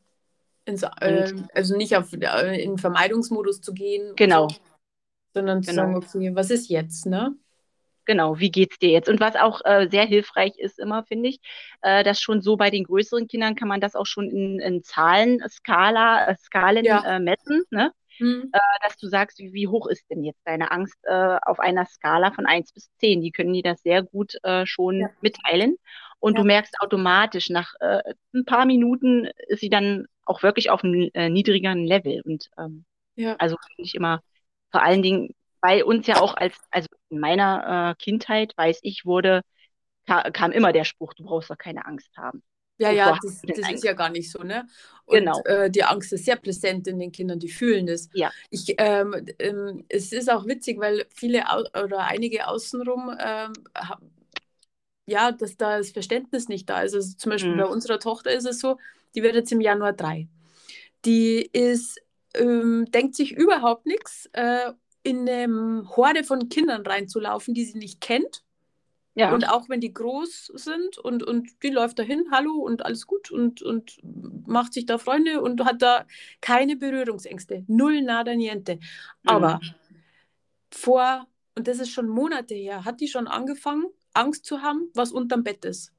Ins, 0.64 0.84
äh, 0.84 1.34
also 1.52 1.76
nicht 1.76 1.94
auf, 1.94 2.14
äh, 2.14 2.62
in 2.62 2.78
Vermeidungsmodus 2.78 3.60
zu 3.60 3.74
gehen, 3.74 4.10
und 4.10 4.16
Genau. 4.16 4.48
so, 4.48 4.56
sondern 5.38 5.62
zu 5.62 5.70
Genau. 5.70 5.82
sagen, 5.82 5.96
okay, 5.96 6.34
was 6.34 6.50
ist 6.50 6.68
jetzt, 6.68 7.06
ne? 7.06 7.34
Genau, 8.04 8.38
wie 8.38 8.50
geht's 8.50 8.78
dir 8.78 8.88
jetzt? 8.90 9.08
Und 9.10 9.20
was 9.20 9.36
auch 9.36 9.60
äh, 9.66 9.86
sehr 9.90 10.06
hilfreich 10.06 10.56
ist 10.56 10.78
immer, 10.78 11.04
finde 11.04 11.28
ich, 11.28 11.40
äh, 11.82 12.02
dass 12.02 12.20
schon 12.20 12.40
so 12.40 12.56
bei 12.56 12.70
den 12.70 12.84
größeren 12.84 13.28
Kindern 13.28 13.54
kann 13.54 13.68
man 13.68 13.82
das 13.82 13.94
auch 13.94 14.06
schon 14.06 14.30
in, 14.30 14.58
in 14.60 14.82
Zahlen, 14.82 15.42
Skala, 15.48 16.26
äh, 16.28 16.36
Skalen 16.36 16.86
Ja. 16.86 17.02
äh, 17.04 17.18
messen, 17.20 17.64
ne? 17.70 17.92
Mhm. 18.18 18.50
Dass 18.82 18.96
du 18.96 19.06
sagst, 19.08 19.38
wie, 19.38 19.52
wie 19.52 19.68
hoch 19.68 19.86
ist 19.86 20.08
denn 20.10 20.24
jetzt 20.24 20.40
deine 20.44 20.70
Angst 20.72 20.96
äh, 21.04 21.38
auf 21.42 21.60
einer 21.60 21.84
Skala 21.86 22.32
von 22.32 22.46
1 22.46 22.72
bis 22.72 22.90
10? 22.98 23.20
Die 23.20 23.30
können 23.30 23.52
dir 23.52 23.62
das 23.62 23.82
sehr 23.82 24.02
gut 24.02 24.36
äh, 24.42 24.64
schon 24.66 25.00
Ja. 25.00 25.10
mitteilen. 25.20 25.76
Und 26.18 26.36
Ja. 26.36 26.42
du 26.42 26.46
merkst 26.46 26.80
automatisch, 26.80 27.50
nach 27.50 27.74
äh, 27.80 28.00
ein 28.34 28.44
paar 28.46 28.64
Minuten 28.64 29.28
ist 29.48 29.60
sie 29.60 29.68
dann 29.68 30.06
auch 30.24 30.42
wirklich 30.42 30.70
auf 30.70 30.82
einem 30.82 31.10
äh, 31.14 31.28
niedrigeren 31.28 31.84
Level. 31.84 32.22
Und 32.24 32.48
ähm, 32.58 32.86
Ja. 33.16 33.36
also 33.38 33.56
finde 33.66 33.86
ich 33.86 33.94
immer, 33.94 34.20
vor 34.70 34.82
allen 34.82 35.02
Dingen 35.02 35.34
bei 35.60 35.84
uns 35.84 36.06
ja 36.06 36.18
auch 36.18 36.34
als, 36.34 36.56
also 36.70 36.88
in 37.08 37.20
meiner 37.20 37.92
äh, 37.98 38.02
Kindheit, 38.02 38.52
weiß 38.56 38.80
ich, 38.82 39.04
wurde, 39.04 39.42
ka 40.06 40.30
kam 40.30 40.52
immer 40.52 40.72
der 40.72 40.84
Spruch, 40.84 41.14
du 41.14 41.24
brauchst 41.24 41.50
doch 41.50 41.58
keine 41.58 41.86
Angst 41.86 42.16
haben. 42.16 42.42
Ja, 42.80 42.92
ja, 42.92 43.12
das, 43.20 43.40
das 43.42 43.58
ist 43.58 43.82
ja 43.82 43.92
gar 43.92 44.08
nicht 44.08 44.30
so, 44.30 44.44
ne? 44.44 44.64
Und 45.04 45.20
Genau. 45.20 45.42
äh, 45.46 45.68
die 45.68 45.82
Angst 45.82 46.12
ist 46.12 46.24
sehr 46.26 46.36
präsent 46.36 46.86
in 46.86 47.00
den 47.00 47.10
Kindern, 47.10 47.40
die 47.40 47.48
fühlen 47.48 47.86
das. 47.86 48.08
Ja. 48.12 48.30
Ich, 48.50 48.72
ähm, 48.78 49.26
ähm, 49.40 49.84
es 49.88 50.12
ist 50.12 50.30
auch 50.30 50.46
witzig, 50.46 50.78
weil 50.78 51.06
viele 51.12 51.42
oder 51.82 52.00
einige 52.06 52.46
außenrum, 52.46 53.16
ähm, 53.18 53.52
ja, 55.06 55.32
dass 55.32 55.56
da 55.56 55.78
das 55.78 55.90
Verständnis 55.90 56.48
nicht 56.48 56.68
da 56.68 56.82
ist. 56.82 56.94
Also 56.94 57.16
zum 57.16 57.30
Beispiel 57.30 57.56
Mhm. 57.56 57.62
bei 57.62 57.66
unserer 57.66 57.98
Tochter 57.98 58.32
ist 58.32 58.46
es 58.46 58.60
so, 58.60 58.78
die 59.14 59.22
wird 59.22 59.34
jetzt 59.34 59.52
im 59.52 59.60
Januar 59.60 59.92
drei. 59.92 60.28
Die 61.04 61.48
ist, 61.52 62.00
ähm, 62.38 62.86
denkt 62.90 63.14
sich 63.14 63.32
überhaupt 63.32 63.86
nichts, 63.86 64.28
äh, 64.32 64.72
in 65.02 65.28
eine 65.28 65.88
Horde 65.96 66.24
von 66.24 66.48
Kindern 66.48 66.84
reinzulaufen, 66.84 67.54
die 67.54 67.64
sie 67.64 67.78
nicht 67.78 68.00
kennt. 68.00 68.42
Ja. 69.14 69.34
Und 69.34 69.48
auch 69.48 69.68
wenn 69.68 69.80
die 69.80 69.92
groß 69.92 70.52
sind 70.54 70.96
und, 70.98 71.24
und 71.24 71.62
die 71.64 71.70
läuft 71.70 71.98
dahin, 71.98 72.26
hallo 72.30 72.52
und 72.52 72.84
alles 72.84 73.06
gut 73.06 73.32
und, 73.32 73.62
und 73.62 73.98
macht 74.46 74.72
sich 74.72 74.86
da 74.86 74.96
Freunde 74.96 75.40
und 75.42 75.64
hat 75.64 75.82
da 75.82 76.06
keine 76.40 76.76
Berührungsängste. 76.76 77.64
Null, 77.66 78.02
nada, 78.02 78.36
niente. 78.36 78.76
Mhm. 78.76 78.80
Aber 79.24 79.60
vor, 80.70 81.26
und 81.56 81.66
das 81.66 81.80
ist 81.80 81.90
schon 81.90 82.08
Monate 82.08 82.54
her, 82.54 82.84
hat 82.84 83.00
die 83.00 83.08
schon 83.08 83.26
angefangen, 83.26 83.86
Angst 84.14 84.44
zu 84.44 84.62
haben, 84.62 84.88
was 84.94 85.10
unterm 85.10 85.42
Bett 85.42 85.64
ist. 85.64 85.92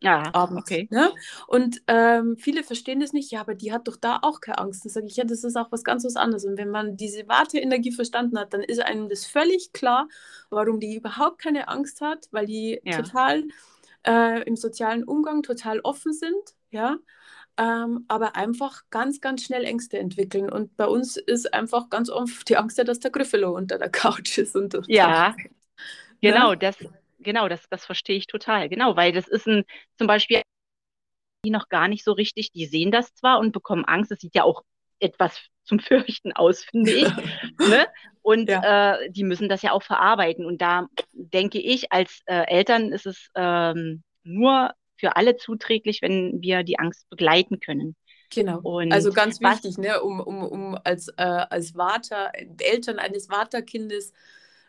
Ja, 0.00 0.22
Abends. 0.32 0.62
okay. 0.62 0.88
Ne? 0.90 1.10
Und 1.48 1.82
ähm, 1.88 2.36
viele 2.38 2.62
verstehen 2.62 3.00
das 3.00 3.12
nicht, 3.12 3.30
ja, 3.32 3.40
aber 3.40 3.54
die 3.54 3.72
hat 3.72 3.88
doch 3.88 3.96
da 3.96 4.20
auch 4.22 4.40
keine 4.40 4.58
Angst. 4.58 4.84
Dann 4.84 4.90
sage 4.92 5.06
ich, 5.06 5.16
ja, 5.16 5.24
das 5.24 5.44
ist 5.44 5.56
auch 5.56 5.72
was 5.72 5.84
ganz 5.84 6.04
was 6.04 6.16
anderes. 6.16 6.44
Und 6.44 6.56
wenn 6.56 6.70
man 6.70 6.96
diese 6.96 7.26
Warteenergie 7.28 7.92
verstanden 7.92 8.38
hat, 8.38 8.54
dann 8.54 8.62
ist 8.62 8.80
einem 8.80 9.08
das 9.08 9.26
völlig 9.26 9.72
klar, 9.72 10.08
warum 10.50 10.80
die 10.80 10.94
überhaupt 10.96 11.38
keine 11.40 11.68
Angst 11.68 12.00
hat, 12.00 12.28
weil 12.30 12.46
die 12.46 12.80
Ja. 12.84 13.02
total 13.02 13.44
äh, 14.06 14.42
im 14.44 14.56
sozialen 14.56 15.04
Umgang 15.04 15.42
total 15.42 15.80
offen 15.80 16.12
sind, 16.12 16.54
ja, 16.70 16.98
ähm, 17.56 18.04
aber 18.08 18.36
einfach 18.36 18.82
ganz, 18.90 19.20
ganz 19.20 19.42
schnell 19.42 19.64
Ängste 19.64 19.98
entwickeln. 19.98 20.50
Und 20.50 20.76
bei 20.76 20.86
uns 20.86 21.16
ist 21.16 21.52
einfach 21.52 21.90
ganz 21.90 22.08
oft 22.10 22.48
die 22.48 22.56
Angst, 22.56 22.78
dass 22.78 23.00
der 23.00 23.10
Griffelo 23.10 23.54
unter 23.56 23.78
der 23.78 23.90
Couch 23.90 24.38
ist. 24.38 24.54
Und 24.56 24.74
Ja, 24.86 25.34
Ne? 26.22 26.30
genau, 26.32 26.54
das, 26.54 26.76
genau, 27.18 27.48
das, 27.48 27.64
das 27.70 27.84
verstehe 27.84 28.16
ich 28.16 28.26
total. 28.26 28.68
Genau, 28.68 28.96
weil 28.96 29.12
das 29.12 29.28
ist 29.28 29.46
ein, 29.46 29.64
zum 29.96 30.06
Beispiel, 30.06 30.42
die 31.44 31.50
noch 31.50 31.68
gar 31.68 31.88
nicht 31.88 32.04
so 32.04 32.12
richtig, 32.12 32.52
die 32.52 32.66
sehen 32.66 32.90
das 32.90 33.14
zwar 33.14 33.38
und 33.38 33.52
bekommen 33.52 33.84
Angst. 33.84 34.10
Es 34.10 34.20
sieht 34.20 34.34
ja 34.34 34.44
auch 34.44 34.62
etwas 35.00 35.40
zum 35.64 35.78
Fürchten 35.78 36.32
aus, 36.32 36.64
finde 36.64 36.90
ich. 36.92 37.08
ne? 37.58 37.86
Und 38.22 38.48
äh, 38.48 39.10
die 39.10 39.24
müssen 39.24 39.48
das 39.48 39.62
ja 39.62 39.72
auch 39.72 39.82
verarbeiten. 39.82 40.44
Und 40.44 40.60
da 40.60 40.86
denke 41.12 41.58
ich, 41.58 41.92
als 41.92 42.22
äh, 42.26 42.46
Eltern 42.46 42.92
ist 42.92 43.06
es 43.06 43.28
ähm, 43.34 44.02
nur 44.22 44.72
für 44.96 45.16
alle 45.16 45.36
zuträglich, 45.36 46.02
wenn 46.02 46.40
wir 46.42 46.64
die 46.64 46.78
Angst 46.78 47.08
begleiten 47.08 47.60
können. 47.60 47.96
Genau. 48.30 48.60
Und 48.60 48.92
also 48.92 49.12
ganz 49.12 49.40
wichtig, 49.40 49.78
ne, 49.78 50.02
um, 50.02 50.20
um, 50.20 50.42
um 50.42 50.78
als, 50.84 51.08
äh, 51.16 51.22
als 51.22 51.70
Vater, 51.70 52.32
Eltern 52.60 52.98
eines 52.98 53.26
Vaterkindes 53.26 54.12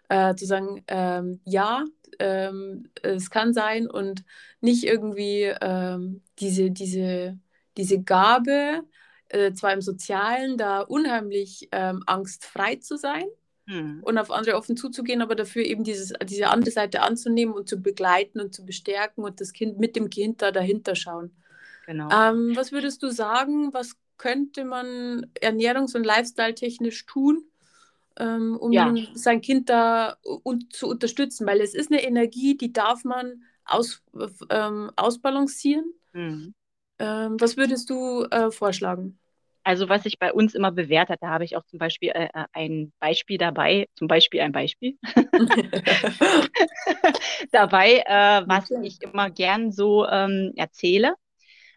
äh, 0.08 0.34
zu 0.36 0.46
sagen, 0.46 0.84
ähm, 0.88 1.42
ja, 1.46 1.84
ähm, 2.20 2.90
es 3.02 3.30
kann 3.30 3.54
sein 3.54 3.90
und 3.90 4.24
nicht 4.62 4.84
irgendwie 4.84 5.54
ähm, 5.62 6.22
diese, 6.40 6.72
diese, 6.72 7.38
diese 7.78 8.02
Gabe, 8.02 8.84
äh, 9.30 9.54
zwar 9.54 9.74
im 9.74 9.82
Sozialen, 9.82 10.58
da 10.58 10.82
unheimlich 10.82 11.70
ähm, 11.72 12.04
angstfrei 12.06 12.76
zu 12.78 12.98
sein 12.98 13.26
Hm, 13.68 14.02
und 14.04 14.18
auf 14.18 14.32
andere 14.32 14.56
offen 14.56 14.76
zuzugehen, 14.76 15.22
aber 15.22 15.36
dafür 15.36 15.64
eben 15.64 15.84
dieses, 15.84 16.14
diese 16.24 16.48
andere 16.50 16.72
Seite 16.72 17.02
anzunehmen 17.02 17.54
und 17.54 17.70
zu 17.70 17.80
begleiten 17.82 18.40
und 18.40 18.54
zu 18.54 18.66
bestärken 18.66 19.24
und 19.24 19.40
das 19.40 19.54
Kind 19.54 19.80
mit 19.80 19.96
dem 19.96 20.10
Kind 20.10 20.42
da 20.42 20.52
dahinter 20.52 20.96
schauen. 20.96 21.32
genau. 21.86 22.10
Ähm, 22.12 22.56
was 22.56 22.72
würdest 22.72 23.04
du 23.04 23.12
sagen, 23.12 23.72
was 23.74 23.96
könnte 24.18 24.66
man 24.66 25.28
ernährungs- 25.40 25.96
und 25.96 26.04
lifestyle-technisch 26.04 27.06
tun, 27.06 27.44
ähm, 28.20 28.58
um 28.58 28.72
Ja. 28.72 28.94
sein 29.14 29.42
Kind 29.42 29.70
da 29.70 30.18
un 30.44 30.70
zu 30.70 30.88
unterstützen? 30.88 31.48
Weil 31.48 31.62
es 31.62 31.74
ist 31.74 31.92
eine 31.92 32.04
Energie, 32.04 32.58
die 32.58 32.74
darf 32.74 33.04
man 33.04 33.44
aus, 33.66 34.04
ähm, 34.50 34.92
ausbalancieren. 34.96 35.94
Hm. 36.14 36.54
Ähm, 37.00 37.38
was 37.40 37.58
würdest 37.58 37.90
du 37.90 38.24
äh, 38.26 38.52
vorschlagen? 38.52 39.18
Also 39.64 39.90
was 39.90 40.04
sich 40.04 40.20
bei 40.20 40.34
uns 40.34 40.56
immer 40.56 40.72
bewährt 40.72 41.10
hat, 41.10 41.20
da 41.22 41.30
habe 41.30 41.44
ich 41.44 41.56
auch 41.56 41.64
zum 41.66 41.80
Beispiel 41.80 42.10
äh, 42.10 42.30
äh, 42.34 42.46
ein 42.54 42.92
Beispiel 43.00 43.38
dabei, 43.38 43.88
zum 43.96 44.08
Beispiel 44.08 44.42
ein 44.42 44.52
Beispiel 44.52 44.98
dabei, 47.52 48.04
äh, 48.06 48.48
was 48.48 48.70
ich 48.84 49.02
immer 49.02 49.30
gern 49.30 49.72
so 49.72 50.08
ähm, 50.08 50.54
erzähle. 50.56 51.14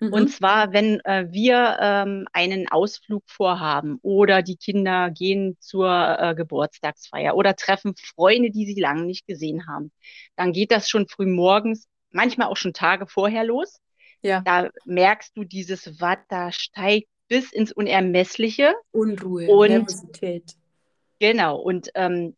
Mhm. 0.02 0.12
Und 0.12 0.28
zwar, 0.28 0.72
wenn 0.72 0.98
äh, 1.04 1.26
wir 1.30 1.76
ähm, 1.80 2.26
einen 2.32 2.68
Ausflug 2.68 3.22
vorhaben 3.26 3.98
oder 4.02 4.42
die 4.42 4.56
Kinder 4.56 5.10
gehen 5.10 5.56
zur 5.60 5.88
äh, 6.18 6.34
Geburtstagsfeier 6.34 7.36
oder 7.36 7.54
treffen 7.54 7.94
Freunde, 7.96 8.50
die 8.50 8.66
sie 8.66 8.80
lange 8.80 9.04
nicht 9.04 9.26
gesehen 9.28 9.66
haben, 9.68 9.92
dann 10.34 10.52
geht 10.52 10.72
das 10.72 10.88
schon 10.88 11.06
früh 11.06 11.26
morgens, 11.26 11.86
manchmal 12.10 12.48
auch 12.48 12.56
schon 12.56 12.72
Tage 12.72 13.06
vorher 13.06 13.44
los. 13.44 13.78
ja, 14.22 14.40
Da 14.40 14.70
merkst 14.84 15.36
du 15.36 15.44
dieses 15.44 16.00
Watter 16.00 16.50
steigt 16.50 17.08
bis 17.28 17.52
ins 17.52 17.70
Unermessliche. 17.72 18.74
Unruhe, 18.90 19.46
Und- 19.48 19.68
Nervosität. 19.70 20.54
Genau. 21.20 21.58
Und 21.60 21.90
ähm, 21.94 22.34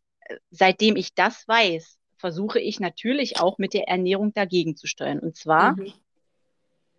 seitdem 0.51 0.95
ich 0.95 1.15
das 1.15 1.47
weiß, 1.47 1.97
versuche 2.17 2.59
ich 2.59 2.79
natürlich 2.79 3.39
auch 3.39 3.57
mit 3.57 3.73
der 3.73 3.87
Ernährung 3.87 4.33
dagegen 4.35 4.75
zu 4.75 4.85
steuern. 4.85 5.19
Und 5.19 5.35
zwar, 5.35 5.75
Mhm. 5.75 5.91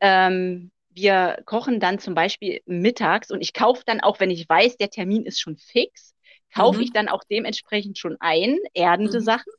Ähm, 0.07 0.71
wir 0.91 1.43
kochen 1.47 1.81
dann 1.81 1.99
zum 1.99 2.15
Beispiel 2.15 2.61
mittags 2.67 3.31
und 3.31 3.41
ich 3.43 3.53
kaufe 3.53 3.83
dann 3.87 4.01
auch, 4.01 4.21
wenn 4.21 4.31
ich 4.31 4.49
weiß, 4.49 4.77
der 4.77 4.91
Termin 4.91 5.25
ist 5.27 5.41
schon 5.41 5.57
fix, 5.57 6.15
kaufe 6.55 6.79
Mhm. 6.79 6.83
ich 6.83 6.93
dann 6.93 7.09
auch 7.09 7.23
dementsprechend 7.31 7.99
schon 7.99 8.17
ein, 8.21 8.59
erdende 8.75 9.21
Mhm. 9.21 9.21
Sachen, 9.21 9.53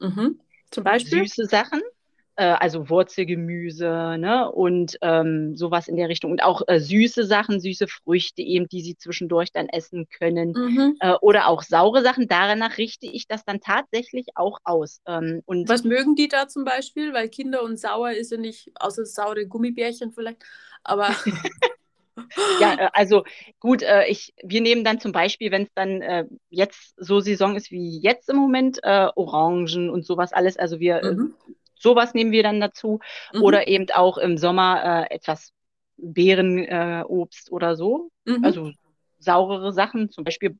Mhm. 0.00 0.40
Zum 0.70 0.84
Beispiel? 0.84 1.24
süße 1.24 1.46
Sachen, 1.46 1.80
äh, 2.40 2.56
also 2.58 2.88
Wurzelgemüse, 2.88 4.16
ne, 4.18 4.50
und 4.50 4.96
ähm, 5.02 5.54
sowas 5.56 5.88
in 5.88 5.96
der 5.96 6.08
Richtung. 6.08 6.30
Und 6.30 6.42
auch 6.42 6.62
äh, 6.68 6.80
süße 6.80 7.26
Sachen, 7.26 7.60
süße 7.60 7.86
Früchte 7.86 8.40
eben, 8.40 8.66
die 8.66 8.80
sie 8.80 8.96
zwischendurch 8.96 9.52
dann 9.52 9.68
essen 9.68 10.08
können. 10.08 10.52
Mhm. 10.52 10.96
äh, 11.00 11.12
oder 11.20 11.48
auch 11.48 11.62
saure 11.62 12.00
Sachen. 12.00 12.28
Danach 12.28 12.78
richte 12.78 13.06
ich 13.06 13.26
das 13.26 13.44
dann 13.44 13.60
tatsächlich 13.60 14.28
auch 14.36 14.58
aus. 14.64 15.02
Ähm, 15.06 15.42
und 15.44 15.68
Was 15.68 15.84
mögen 15.84 16.16
die 16.16 16.28
da 16.28 16.48
zum 16.48 16.64
Beispiel? 16.64 17.12
Weil 17.12 17.28
Kinder 17.28 17.62
und 17.62 17.78
sauer 17.78 18.12
ist 18.12 18.32
ja 18.32 18.38
nicht, 18.38 18.72
außer 18.74 19.04
saure 19.04 19.46
Gummibärchen 19.46 20.12
vielleicht, 20.12 20.42
aber 20.82 21.14
ja, 22.60 22.74
äh, 22.78 22.88
also 22.94 23.24
gut, 23.58 23.82
äh, 23.82 24.06
ich, 24.06 24.32
wir 24.42 24.62
nehmen 24.62 24.82
dann 24.82 24.98
zum 24.98 25.12
Beispiel, 25.12 25.50
wenn 25.50 25.64
es 25.64 25.74
dann 25.74 26.00
äh, 26.00 26.24
jetzt 26.48 26.94
so 26.96 27.20
Saison 27.20 27.54
ist 27.56 27.70
wie 27.70 27.98
jetzt 27.98 28.30
im 28.30 28.36
Moment, 28.36 28.82
Orangen 28.82 29.90
und 29.90 30.06
sowas 30.06 30.32
alles. 30.32 30.56
Also 30.56 30.80
wir, 30.80 31.02
Mhm. 31.04 31.34
Sowas 31.80 32.14
nehmen 32.14 32.30
wir 32.32 32.42
dann 32.42 32.60
dazu. 32.60 33.00
Mhm. 33.32 33.42
Oder 33.42 33.68
eben 33.68 33.86
auch 33.92 34.18
im 34.18 34.38
Sommer 34.38 35.06
äh, 35.10 35.14
etwas 35.14 35.52
Beerenobst 35.96 37.50
oder 37.50 37.76
so. 37.76 38.10
Mhm. 38.24 38.44
Also 38.44 38.72
saurere 39.18 39.72
Sachen, 39.72 40.10
zum 40.10 40.24
Beispiel, 40.24 40.58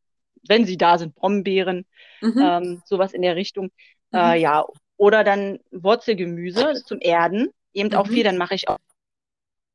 wenn 0.48 0.64
sie 0.64 0.76
da 0.76 0.98
sind, 0.98 1.14
Brombeeren, 1.14 1.86
Mhm. 2.20 2.40
ähm, 2.42 2.82
sowas 2.84 3.12
in 3.12 3.22
der 3.22 3.36
Richtung. 3.36 3.70
Äh, 4.12 4.36
Mhm. 4.36 4.42
ja, 4.42 4.64
oder 4.96 5.24
dann 5.24 5.58
Wurzelgemüse 5.70 6.74
zum 6.84 6.98
Erden, 7.00 7.48
eben 7.72 7.94
auch 7.94 8.06
Mhm. 8.06 8.12
viel, 8.12 8.24
dann 8.24 8.38
mache 8.38 8.54
ich 8.54 8.68
auch 8.68 8.76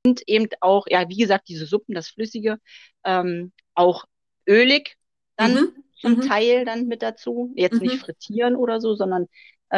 und 0.06 0.22
eben 0.28 0.48
auch, 0.62 0.86
ja, 0.88 1.10
wie 1.10 1.18
gesagt, 1.18 1.48
diese 1.50 1.66
Suppen, 1.66 1.96
das 1.96 2.10
Flüssige, 2.10 2.60
ähm, 3.04 3.52
auch 3.74 4.06
ölig 4.48 4.98
dann 5.36 5.54
Mhm. 5.54 5.70
zum. 5.96 6.22
Teil 6.22 6.66
dann 6.66 6.86
mit 6.86 7.02
dazu. 7.02 7.52
Jetzt 7.56 7.82
nicht 7.82 7.98
frittieren 7.98 8.56
oder 8.56 8.80
so, 8.80 8.94
sondern 8.94 9.24
äh, 9.24 9.28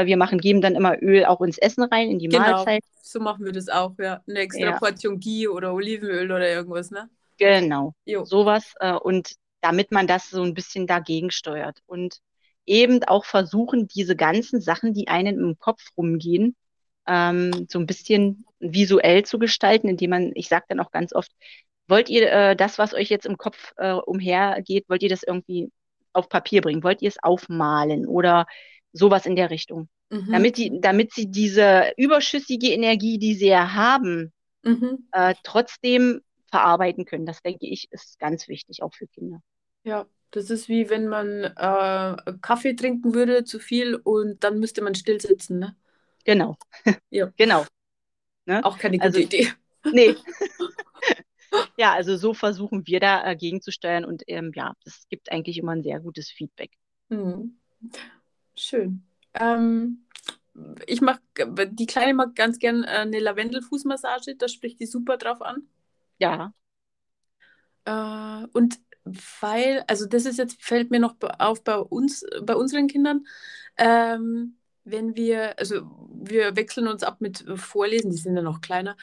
wir 0.06 0.18
machen, 0.18 0.40
geben 0.40 0.62
dann 0.62 0.76
immer 0.76 1.02
Öl 1.02 1.26
auch 1.26 1.42
ins 1.42 1.58
Essen 1.58 1.84
rein, 1.84 2.10
in 2.12 2.20
die 2.20 2.28
Genau, 2.30 2.40
Mahlzeit. 2.40 2.84
so 3.02 3.20
machen 3.20 3.46
wir 3.46 3.52
das 3.54 3.70
auch, 3.70 3.96
ja. 4.00 4.22
Eine 4.28 4.40
extra 4.40 4.72
Ja. 4.72 4.80
Portion 4.80 5.20
Ghee 5.20 5.48
oder 5.48 5.74
Olivenöl 5.74 6.32
oder 6.32 6.50
irgendwas, 6.50 6.92
ne? 6.92 7.10
Genau, 7.38 7.94
Jo. 8.06 8.24
sowas. 8.24 8.74
Äh, 8.80 8.94
und 8.94 9.34
damit 9.62 9.92
man 9.92 10.08
das 10.08 10.30
so 10.30 10.44
ein 10.44 10.54
bisschen 10.54 10.88
dagegen 10.88 11.32
steuert. 11.32 11.80
Und 11.86 12.20
eben 12.66 13.04
auch 13.04 13.26
versuchen, 13.26 13.88
diese 13.88 14.16
ganzen 14.16 14.62
Sachen, 14.62 14.94
die 14.94 15.08
einem 15.08 15.40
im 15.40 15.58
Kopf 15.60 15.82
rumgehen, 15.98 16.56
ähm, 17.08 17.68
so 17.70 17.80
ein 17.80 17.86
bisschen 17.88 18.46
visuell 18.60 19.24
zu 19.26 19.40
gestalten, 19.40 19.88
indem 19.90 20.10
man, 20.12 20.32
ich 20.36 20.50
sage 20.50 20.66
dann 20.70 20.80
auch 20.80 20.92
ganz 20.92 21.14
oft, 21.14 21.32
wollt 21.88 22.10
ihr 22.10 22.32
äh, 22.32 22.56
das, 22.56 22.78
was 22.78 22.94
euch 22.94 23.10
jetzt 23.10 23.26
im 23.26 23.38
Kopf 23.38 23.74
äh, 23.78 23.94
umhergeht, 23.94 24.90
wollt 24.90 25.04
ihr 25.04 25.10
das 25.10 25.24
irgendwie 25.24 25.72
auf 26.14 26.30
Papier 26.30 26.62
bringen? 26.62 26.84
Wollt 26.84 27.02
ihr 27.02 27.10
es 27.10 27.22
aufmalen 27.24 28.08
oder 28.08 28.46
sowas 28.98 29.26
in 29.26 29.36
der 29.36 29.50
Richtung? 29.50 29.90
Mhm. 30.10 30.32
Damit 30.32 30.58
die, 30.58 30.80
damit 30.82 31.14
sie 31.14 31.28
diese 31.30 31.92
überschüssige 31.98 32.70
Energie, 32.70 33.18
die 33.18 33.36
sie 33.36 33.48
ja 33.48 33.74
haben, 33.74 34.32
Mhm. 34.64 35.08
äh, 35.12 35.34
trotzdem 35.44 36.22
verarbeiten 36.50 37.06
können. 37.06 37.26
Das 37.26 37.42
denke 37.42 37.68
ich, 37.68 37.88
ist 37.92 38.20
ganz 38.20 38.48
wichtig, 38.48 38.84
auch 38.84 38.94
für 38.94 39.08
Kinder. 39.08 39.42
Ja, 39.84 40.06
das 40.32 40.50
ist 40.50 40.68
wie 40.68 40.90
wenn 40.90 41.08
man 41.08 41.44
äh, 41.44 42.34
Kaffee 42.42 42.74
trinken 42.76 43.14
würde, 43.14 43.44
zu 43.44 43.60
viel, 43.60 43.96
und 43.96 44.44
dann 44.44 44.60
müsste 44.60 44.82
man 44.82 44.96
still 44.96 45.22
sitzen, 45.22 45.60
ne? 45.60 45.76
Genau, 46.26 46.58
Ja, 47.10 47.32
genau. 47.38 47.66
Ne? 48.46 48.64
auch 48.64 48.78
keine 48.78 48.98
gute 48.98 49.06
Also, 49.08 49.20
Idee. 49.20 49.50
nee. 49.94 50.16
Ja, 51.78 51.94
also 51.94 52.18
so 52.18 52.34
versuchen 52.34 52.86
wir 52.88 53.00
da 53.00 53.26
äh, 53.26 53.36
gegenzusteuern 53.36 54.04
und 54.04 54.24
ähm, 54.28 54.52
ja, 54.56 54.74
das 54.84 55.08
gibt 55.10 55.32
eigentlich 55.32 55.58
immer 55.58 55.74
ein 55.74 55.84
sehr 55.84 56.00
gutes 56.00 56.30
Feedback. 56.30 56.72
Hm. 57.10 57.58
Schön. 58.58 59.04
Ähm, 59.34 60.06
ich 60.88 61.02
mag, 61.02 61.22
die 61.72 61.86
Kleine 61.86 62.14
mag 62.14 62.36
ganz 62.36 62.60
gern 62.60 62.84
äh, 62.84 62.88
eine 62.88 63.20
Lavendelfußmassage, 63.20 64.36
da 64.36 64.48
spricht 64.48 64.80
die 64.80 64.86
super 64.88 65.18
drauf 65.18 65.42
an. 65.42 65.68
Ja, 66.20 66.54
Äh, 67.86 68.46
und 68.54 68.80
weil, 69.42 69.84
also 69.88 70.06
das 70.06 70.26
ist 70.26 70.38
jetzt, 70.38 70.62
fällt 70.62 70.92
mir 70.92 71.00
noch 71.00 71.16
auf 71.40 71.64
bei 71.64 71.78
uns, 71.78 72.26
bei 72.44 72.56
unseren 72.56 72.88
Kindern, 72.88 73.26
ähm, 73.78 74.58
wenn 74.84 75.16
wir, 75.16 75.58
also 75.60 75.90
wir 76.14 76.56
wechseln 76.56 76.88
uns 76.88 77.04
ab 77.04 77.22
mit 77.22 77.46
Vorlesen, 77.56 78.12
die 78.12 78.18
sind 78.18 78.36
ja 78.36 78.42
noch 78.42 78.62
kleiner, 78.62 78.98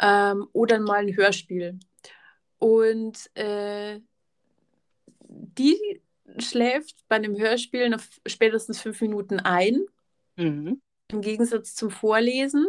ähm, 0.00 0.48
oder 0.52 0.78
mal 0.80 1.00
ein 1.06 1.16
Hörspiel. 1.16 1.78
Und 2.58 3.30
äh, 3.36 4.00
die 5.28 6.00
schläft 6.38 6.96
bei 7.08 7.16
einem 7.16 7.36
Hörspiel 7.38 7.94
spätestens 8.26 8.80
fünf 8.80 9.00
Minuten 9.00 9.40
ein, 9.40 9.84
mhm. 10.36 10.80
im 11.08 11.20
Gegensatz 11.20 11.74
zum 11.74 11.90
Vorlesen. 11.90 12.66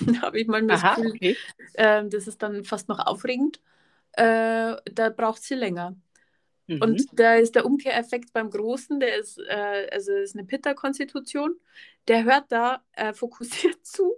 Da 0.00 0.20
habe 0.22 0.40
ich 0.40 0.46
manchmal 0.46 0.76
das 0.76 0.84
Aha, 0.84 0.94
Gefühl, 0.96 1.12
okay. 1.14 1.36
äh, 1.74 2.08
das 2.08 2.26
ist 2.28 2.42
dann 2.42 2.64
fast 2.64 2.88
noch 2.88 2.98
aufregend. 3.00 3.60
Äh, 4.12 4.76
da 4.84 5.08
braucht 5.14 5.42
sie 5.42 5.54
länger. 5.54 5.96
Mhm. 6.66 6.82
Und 6.82 7.06
da 7.12 7.34
ist 7.34 7.54
der 7.54 7.66
Umkehreffekt 7.66 8.32
beim 8.32 8.50
Großen, 8.50 9.00
der 9.00 9.16
ist, 9.16 9.38
äh, 9.38 9.88
also 9.90 10.12
ist 10.12 10.36
eine 10.36 10.44
Pitta-Konstitution, 10.46 11.56
der 12.08 12.24
hört 12.24 12.50
da 12.52 12.84
äh, 12.92 13.12
fokussiert 13.12 13.84
zu 13.86 14.16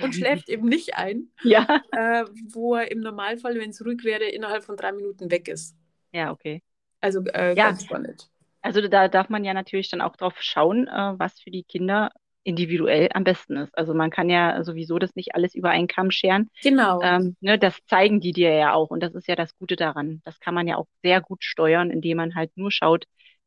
und 0.00 0.14
schläft 0.14 0.48
eben 0.48 0.68
nicht 0.68 0.96
ein, 0.96 1.30
Ja, 1.42 1.66
äh, 1.90 2.24
wo 2.48 2.76
er 2.76 2.90
im 2.90 3.00
Normalfall, 3.00 3.56
wenn 3.58 3.70
es 3.70 3.84
ruhig 3.84 4.04
wäre, 4.04 4.24
innerhalb 4.24 4.64
von 4.64 4.76
drei 4.76 4.92
Minuten 4.92 5.30
weg 5.30 5.48
ist. 5.48 5.76
ja, 6.12 6.30
okay. 6.32 6.62
Also 7.04 7.20
äh, 7.26 7.54
Ja. 7.54 7.66
ganz 7.66 7.84
spannend. 7.84 8.30
Also 8.62 8.88
da 8.88 9.08
darf 9.08 9.28
man 9.28 9.44
ja 9.44 9.52
natürlich 9.52 9.90
dann 9.90 10.00
auch 10.00 10.16
drauf 10.16 10.34
schauen, 10.40 10.88
äh, 10.88 11.12
was 11.18 11.38
für 11.38 11.50
die 11.50 11.64
Kinder 11.64 12.10
individuell 12.44 13.10
am 13.12 13.24
besten 13.24 13.56
ist. 13.58 13.76
Also 13.76 13.92
man 13.94 14.10
kann 14.10 14.30
ja 14.30 14.62
sowieso 14.64 14.98
das 14.98 15.14
nicht 15.16 15.34
alles 15.34 15.54
über 15.54 15.70
einen 15.70 15.86
Kamm 15.86 16.10
scheren. 16.10 16.50
Genau. 16.62 17.00
Ähm, 17.02 17.36
ne, 17.40 17.58
das 17.58 17.78
zeigen 17.86 18.20
die 18.20 18.32
dir 18.32 18.52
ja 18.54 18.72
auch 18.72 18.90
und 18.90 19.00
das 19.02 19.14
ist 19.14 19.28
ja 19.28 19.36
das 19.36 19.54
Gute 19.58 19.76
daran. 19.76 20.22
Das 20.24 20.40
kann 20.40 20.54
man 20.54 20.66
ja 20.66 20.76
auch 20.76 20.86
sehr 21.02 21.20
gut 21.20 21.44
steuern, 21.44 21.90
indem 21.90 22.16
man 22.18 22.34
halt 22.34 22.56
nur 22.56 22.70
schaut, 22.70 23.04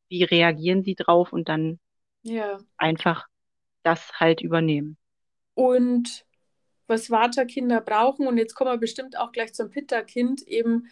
wie 0.10 0.24
reagieren 0.24 0.84
sie 0.84 0.96
drauf 0.96 1.34
und 1.34 1.50
dann 1.50 1.80
Ja. 2.24 2.60
einfach 2.78 3.28
das 3.84 4.12
halt 4.20 4.42
übernehmen. 4.42 4.98
Und 5.56 6.26
was 6.88 7.10
Vata-Kinder 7.12 7.82
brauchen, 7.82 8.28
und 8.28 8.38
jetzt 8.38 8.56
kommen 8.56 8.72
wir 8.72 8.78
bestimmt 8.78 9.18
auch 9.18 9.32
gleich 9.32 9.54
zum 9.54 9.70
Pitta-Kind, 9.70 10.44
eben 10.48 10.88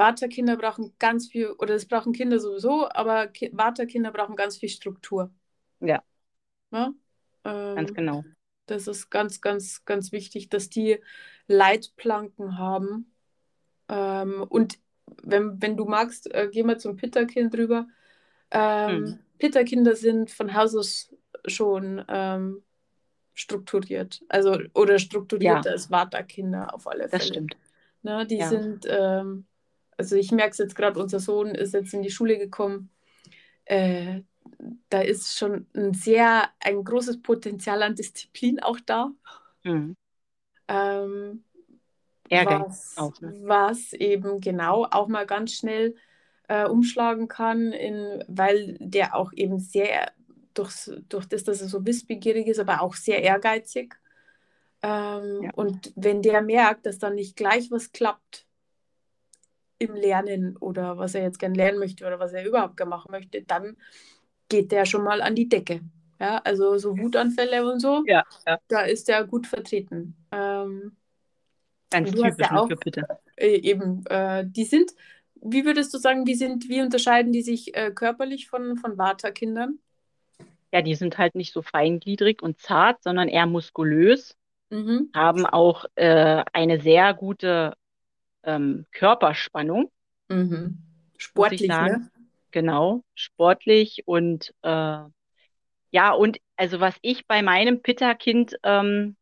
Vata-Kinder 0.00 0.56
brauchen 0.58 0.94
ganz 0.98 1.28
viel, 1.28 1.52
oder 1.52 1.74
das 1.74 1.86
brauchen 1.86 2.12
Kinder 2.14 2.40
sowieso, 2.40 2.88
aber 2.90 3.28
Ki 3.28 3.50
Vata-Kinder 3.54 4.12
brauchen 4.12 4.36
ganz 4.36 4.58
viel 4.58 4.70
Struktur. 4.70 5.32
Ja, 5.80 6.02
Ne? 6.70 6.94
ganz 7.74 7.92
Ähm, 7.92 7.94
genau. 7.94 8.24
das 8.66 8.86
ist 8.88 9.10
ganz, 9.10 9.40
ganz, 9.40 9.84
ganz 9.84 10.12
wichtig, 10.12 10.48
dass 10.50 10.68
die 10.70 11.00
Leitplanken 11.48 12.58
haben. 12.58 13.14
Ähm, 13.88 14.44
und 14.48 14.78
wenn, 15.22 15.60
wenn 15.62 15.76
du 15.76 15.84
magst, 15.86 16.32
äh, 16.34 16.48
gehen 16.50 16.66
wir 16.68 16.78
zum 16.78 16.96
Pitta-Kind 16.96 17.54
drüber. 17.54 17.88
Ähm, 18.50 19.18
Mhm. 19.18 19.20
Pitta-Kinder 19.38 19.96
sind 19.96 20.30
von 20.30 20.54
Haus 20.54 20.76
aus 20.76 21.14
schon 21.46 22.04
ähm, 22.08 22.64
strukturiert. 23.34 24.22
Also, 24.28 24.58
oder 24.74 24.98
strukturierter 24.98 25.70
als 25.72 25.90
Vata-Kinder 25.90 26.74
auf 26.74 26.86
alle 26.88 27.08
Das 27.10 27.26
Fälle. 27.26 27.26
stimmt. 27.26 27.56
Ne, 28.02 28.26
die 28.26 28.42
Ja. 28.42 28.48
sind, 28.50 28.86
ähm, 28.88 29.46
also 30.00 30.16
ich 30.16 30.32
merke 30.32 30.52
es 30.52 30.58
jetzt 30.58 30.74
gerade, 30.74 30.98
unser 30.98 31.20
Sohn 31.20 31.48
ist 31.48 31.74
jetzt 31.74 31.92
in 31.92 32.00
die 32.00 32.10
Schule 32.10 32.38
gekommen. 32.38 32.88
Äh, 33.66 34.22
da 34.88 35.02
ist 35.02 35.36
schon 35.36 35.66
ein 35.74 35.92
sehr, 35.92 36.48
ein 36.58 36.82
großes 36.82 37.20
Potenzial 37.20 37.82
an 37.82 37.94
Disziplin 37.94 38.60
auch 38.60 38.80
da. 38.80 39.10
Mhm. 39.62 39.94
Ähm, 40.68 41.44
was, 42.60 42.96
auch, 42.96 43.20
ne? 43.20 43.34
was 43.42 43.92
eben 43.92 44.40
genau 44.40 44.86
auch 44.90 45.06
mal 45.08 45.26
ganz 45.26 45.52
schnell 45.52 45.96
äh, 46.48 46.64
umschlagen 46.64 47.28
kann, 47.28 47.72
in, 47.72 48.24
weil 48.26 48.78
der 48.80 49.14
auch 49.14 49.34
eben 49.34 49.58
sehr, 49.58 50.12
durch, 50.54 50.90
durch 51.10 51.26
das, 51.26 51.44
dass 51.44 51.60
er 51.60 51.68
so 51.68 51.84
wissbegierig 51.84 52.46
ist, 52.46 52.58
aber 52.58 52.80
auch 52.80 52.94
sehr 52.94 53.22
ehrgeizig. 53.22 53.96
Ähm, 54.82 55.42
Ja. 55.42 55.50
Und 55.56 55.92
wenn 55.94 56.22
der 56.22 56.40
merkt, 56.40 56.86
dass 56.86 56.98
dann 56.98 57.16
nicht 57.16 57.36
gleich 57.36 57.70
was 57.70 57.92
klappt 57.92 58.46
im 59.80 59.94
Lernen 59.94 60.56
oder 60.58 60.98
was 60.98 61.14
er 61.14 61.22
jetzt 61.22 61.38
gern 61.38 61.54
lernen 61.54 61.78
möchte 61.78 62.06
oder 62.06 62.18
was 62.20 62.32
er 62.32 62.46
überhaupt 62.46 62.76
gern 62.76 62.90
machen 62.90 63.10
möchte, 63.10 63.42
dann 63.42 63.76
geht 64.48 64.70
der 64.70 64.84
schon 64.84 65.02
mal 65.02 65.22
an 65.22 65.34
die 65.34 65.48
Decke. 65.48 65.80
Ja, 66.20 66.38
also 66.44 66.76
so 66.76 66.96
Wutanfälle 66.98 67.64
und 67.70 67.80
so, 67.80 68.04
Ja, 68.06 68.22
ja. 68.46 68.58
da 68.68 68.82
ist 68.82 69.08
der 69.08 69.24
gut 69.24 69.46
vertreten. 69.46 70.14
Ähm, 70.30 70.92
Ganz 71.90 72.10
typisch 72.12 72.36
ja 72.38 72.56
auch- 72.60 72.68
Pitta. 72.68 73.18
äh, 73.36 73.56
eben, 73.56 74.04
äh, 74.06 74.44
die 74.46 74.64
sind, 74.64 74.92
wie 75.40 75.64
würdest 75.64 75.94
du 75.94 75.98
sagen, 75.98 76.26
wie 76.26 76.34
sind, 76.34 76.68
wie 76.68 76.82
unterscheiden 76.82 77.32
die 77.32 77.42
sich 77.42 77.74
äh, 77.74 77.90
körperlich 77.90 78.48
von, 78.48 78.76
von 78.76 78.98
Vata-Kindern? 78.98 79.78
Ja, 80.72 80.82
die 80.82 80.94
sind 80.94 81.16
halt 81.16 81.34
nicht 81.34 81.52
so 81.54 81.62
feingliedrig 81.62 82.42
und 82.42 82.60
zart, 82.60 83.02
sondern 83.02 83.28
eher 83.28 83.46
muskulös, 83.46 84.36
Mhm. 84.72 85.08
haben 85.14 85.46
auch 85.46 85.86
äh, 85.96 86.44
eine 86.52 86.80
sehr 86.80 87.12
gute 87.14 87.72
ähm, 88.44 88.86
Körperspannung, 88.92 89.90
Mhm. 90.30 90.78
Sportlich, 91.18 91.80
ne? 91.80 92.10
genau, 92.50 93.04
sportlich 93.14 94.02
und 94.06 94.54
äh, 94.62 94.98
ja, 95.92 96.12
und 96.12 96.38
also 96.56 96.80
was 96.80 96.96
ich 97.02 97.26
bei 97.26 97.42
meinem 97.42 97.82
Pitta-Kind, 97.82 98.56
ähm, 98.64 99.16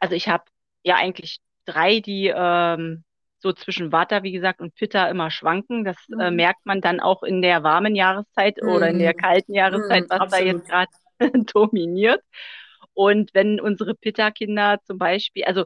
also 0.00 0.14
ich 0.14 0.28
habe 0.28 0.44
ja 0.84 0.96
eigentlich 0.96 1.38
drei, 1.66 2.00
die 2.00 2.32
ähm, 2.34 3.04
so 3.40 3.52
zwischen 3.52 3.92
Vata, 3.92 4.22
wie 4.24 4.32
gesagt, 4.32 4.60
und 4.60 4.74
Pitta 4.76 5.08
immer 5.08 5.30
schwanken. 5.30 5.84
Das 5.84 5.96
äh, 6.18 6.30
Mhm. 6.30 6.32
merkt 6.32 6.66
man 6.66 6.80
dann 6.80 7.00
auch 7.00 7.22
in 7.24 7.42
der 7.42 7.62
warmen 7.64 7.94
Jahreszeit 7.96 8.62
oder 8.64 8.90
in 8.90 8.98
der 8.98 9.14
Mhm. 9.14 9.14
kalten 9.14 9.54
Jahreszeit, 9.54 10.04
Mhm, 10.04 10.10
was 10.10 10.22
da 10.30 10.38
absolut. 10.38 10.40
jetzt 10.40 10.66
gerade 10.66 10.90
dominiert. 11.54 12.22
Und 12.94 13.30
wenn 13.34 13.60
unsere 13.60 13.94
Pitta-Kinder 13.94 14.80
zum 14.84 14.98
Beispiel, 14.98 15.44
also 15.44 15.64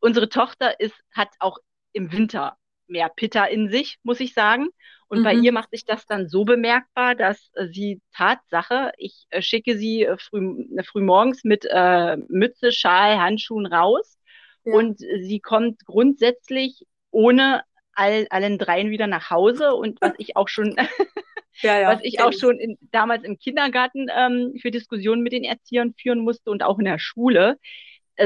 unsere 0.00 0.28
Tochter 0.28 0.80
ist, 0.80 0.94
hat 1.12 1.30
auch 1.40 1.58
im 1.94 2.12
Winter 2.12 2.58
mehr 2.86 3.08
Pitta 3.08 3.44
in 3.44 3.70
sich, 3.70 3.98
muss 4.02 4.20
ich 4.20 4.34
sagen. 4.34 4.68
Und 5.08 5.20
mhm. 5.20 5.24
bei 5.24 5.34
ihr 5.34 5.52
macht 5.52 5.70
sich 5.70 5.84
das 5.84 6.06
dann 6.06 6.28
so 6.28 6.44
bemerkbar, 6.44 7.14
dass 7.14 7.50
äh, 7.54 7.66
sie 7.66 8.00
Tatsache, 8.14 8.92
ich 8.98 9.26
äh, 9.30 9.42
schicke 9.42 9.76
sie 9.76 10.04
äh, 10.04 10.16
früh, 10.18 10.66
früh 10.84 11.02
morgens 11.02 11.44
mit 11.44 11.66
äh, 11.70 12.16
Mütze, 12.28 12.72
Schal, 12.72 13.18
Handschuhen 13.18 13.66
raus 13.66 14.18
ja. 14.64 14.74
und 14.74 14.98
sie 14.98 15.40
kommt 15.40 15.84
grundsätzlich 15.84 16.86
ohne 17.10 17.62
all, 17.92 18.26
allen 18.30 18.58
dreien 18.58 18.90
wieder 18.90 19.06
nach 19.06 19.30
Hause 19.30 19.74
und 19.74 19.98
was 20.02 20.12
ich 20.18 20.36
auch 20.36 20.48
schon 20.48 20.76
ja, 21.62 21.80
ja, 21.80 21.88
was 21.88 22.00
ich 22.02 22.20
auch 22.20 22.32
schon 22.32 22.58
in, 22.58 22.78
damals 22.90 23.24
im 23.24 23.38
Kindergarten 23.38 24.06
ähm, 24.14 24.54
für 24.60 24.70
Diskussionen 24.70 25.22
mit 25.22 25.32
den 25.32 25.44
Erziehern 25.44 25.94
führen 25.96 26.20
musste 26.20 26.50
und 26.50 26.62
auch 26.62 26.78
in 26.78 26.86
der 26.86 26.98
Schule. 26.98 27.58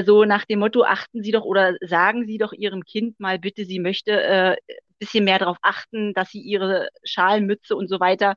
So 0.05 0.25
nach 0.25 0.45
dem 0.45 0.59
Motto, 0.59 0.83
achten 0.83 1.23
Sie 1.23 1.31
doch 1.31 1.45
oder 1.45 1.75
sagen 1.81 2.27
Sie 2.27 2.39
doch 2.39 2.53
Ihrem 2.53 2.85
Kind 2.85 3.19
mal 3.21 3.39
bitte, 3.39 3.65
sie 3.65 3.79
möchte 3.79 4.23
äh, 4.23 4.57
bisschen 4.99 5.25
mehr 5.25 5.39
darauf 5.39 5.59
achten, 5.63 6.13
dass 6.15 6.31
sie 6.31 6.41
ihre 6.41 6.89
Schalmütze 7.05 7.77
und 7.77 7.89
so 7.89 8.01
weiter 8.01 8.37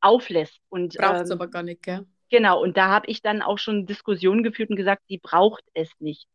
auflässt. 0.00 0.58
Und, 0.68 0.94
braucht 0.96 1.22
es 1.22 1.30
ähm, 1.30 1.36
aber 1.36 1.48
gar 1.48 1.62
nicht, 1.62 1.82
gell? 1.82 2.06
Genau, 2.30 2.62
und 2.62 2.76
da 2.76 2.88
habe 2.88 3.08
ich 3.08 3.22
dann 3.22 3.42
auch 3.42 3.58
schon 3.58 3.86
Diskussionen 3.86 4.42
geführt 4.42 4.70
und 4.70 4.76
gesagt, 4.76 5.02
sie 5.08 5.18
braucht 5.18 5.64
es 5.74 5.90
nicht. 5.98 6.26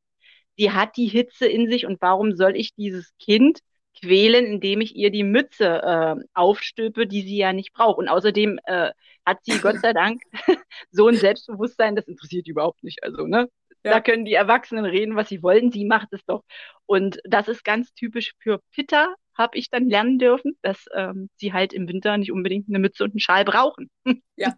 Sie 0.57 0.71
hat 0.71 0.97
die 0.97 1.07
Hitze 1.07 1.47
in 1.47 1.69
sich 1.69 1.85
und 1.85 2.01
warum 2.01 2.35
soll 2.35 2.55
ich 2.55 2.73
dieses 2.75 3.13
Kind 3.17 3.59
quälen, 3.97 4.45
indem 4.45 4.81
ich 4.81 4.95
ihr 4.95 5.09
die 5.09 5.23
Mütze 5.23 5.81
äh, 5.81 6.15
aufstülpe, 6.33 7.07
die 7.07 7.21
sie 7.21 7.37
ja 7.37 7.53
nicht 7.53 7.71
braucht. 7.73 7.97
Und 7.97 8.09
außerdem 8.09 8.59
äh, 8.65 8.91
hat 9.25 9.37
sie 9.43 9.57
Gott 9.59 9.79
sei 9.79 9.93
Dank 9.93 10.21
so 10.91 11.07
ein 11.07 11.15
Selbstbewusstsein, 11.15 11.95
das 11.95 12.07
interessiert 12.07 12.47
überhaupt 12.47 12.83
nicht. 12.83 13.03
Also, 13.03 13.25
ne? 13.25 13.49
Ja. 13.85 13.91
Da 13.91 14.01
können 14.01 14.25
die 14.25 14.33
Erwachsenen 14.33 14.83
reden, 14.83 15.15
was 15.15 15.29
sie 15.29 15.43
wollen. 15.43 15.71
Sie 15.71 15.85
macht 15.85 16.07
es 16.11 16.25
doch. 16.25 16.43
Und 16.87 17.19
das 17.23 17.47
ist 17.47 17.63
ganz 17.63 17.93
typisch 17.93 18.33
für 18.39 18.59
Pitta, 18.71 19.13
habe 19.35 19.59
ich 19.59 19.69
dann 19.69 19.87
lernen 19.87 20.17
dürfen, 20.17 20.57
dass 20.63 20.85
ähm, 20.95 21.29
sie 21.35 21.53
halt 21.53 21.71
im 21.71 21.87
Winter 21.87 22.17
nicht 22.17 22.31
unbedingt 22.31 22.67
eine 22.67 22.79
Mütze 22.79 23.03
und 23.03 23.11
einen 23.11 23.19
Schal 23.19 23.45
brauchen. 23.45 23.89
Ja, 24.37 24.55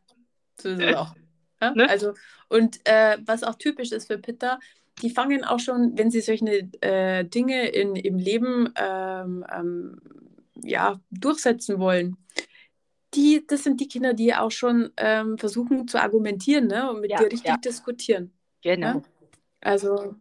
so 0.60 0.70
ist 0.70 0.82
es 0.82 0.96
auch. 0.96 1.14
Ja? 1.62 1.74
Ne? 1.76 1.90
Also, 1.90 2.14
und 2.48 2.80
äh, 2.86 3.18
was 3.26 3.44
auch 3.44 3.56
typisch 3.56 3.92
ist 3.92 4.08
für 4.08 4.18
Pitta, 4.18 4.60
die 5.02 5.10
fangen 5.10 5.44
auch 5.44 5.60
schon, 5.60 5.98
wenn 5.98 6.10
sie 6.10 6.22
solche 6.22 6.70
äh, 6.82 7.26
Dinge 7.26 7.68
in, 7.68 7.96
im 7.96 8.18
Leben 8.18 8.74
ähm, 8.76 9.46
ähm, 9.54 10.02
ja, 10.64 11.00
durchsetzen 11.12 11.80
wollen, 11.80 12.18
die, 13.14 13.46
das 13.46 13.64
sind 13.64 13.80
die 13.82 13.88
Kinder, 13.88 14.14
die 14.14 14.34
auch 14.34 14.52
schon 14.52 14.92
ähm, 14.98 15.38
versuchen 15.38 15.88
zu 15.88 16.02
argumentieren 16.02 16.68
ne? 16.68 16.90
und 16.90 17.02
mit 17.02 17.12
ja, 17.12 17.20
dir 17.20 17.26
richtig 17.26 17.50
ja. 17.50 17.58
diskutieren. 17.58 18.32
Genau. 18.64 19.04
Also, 19.68 20.16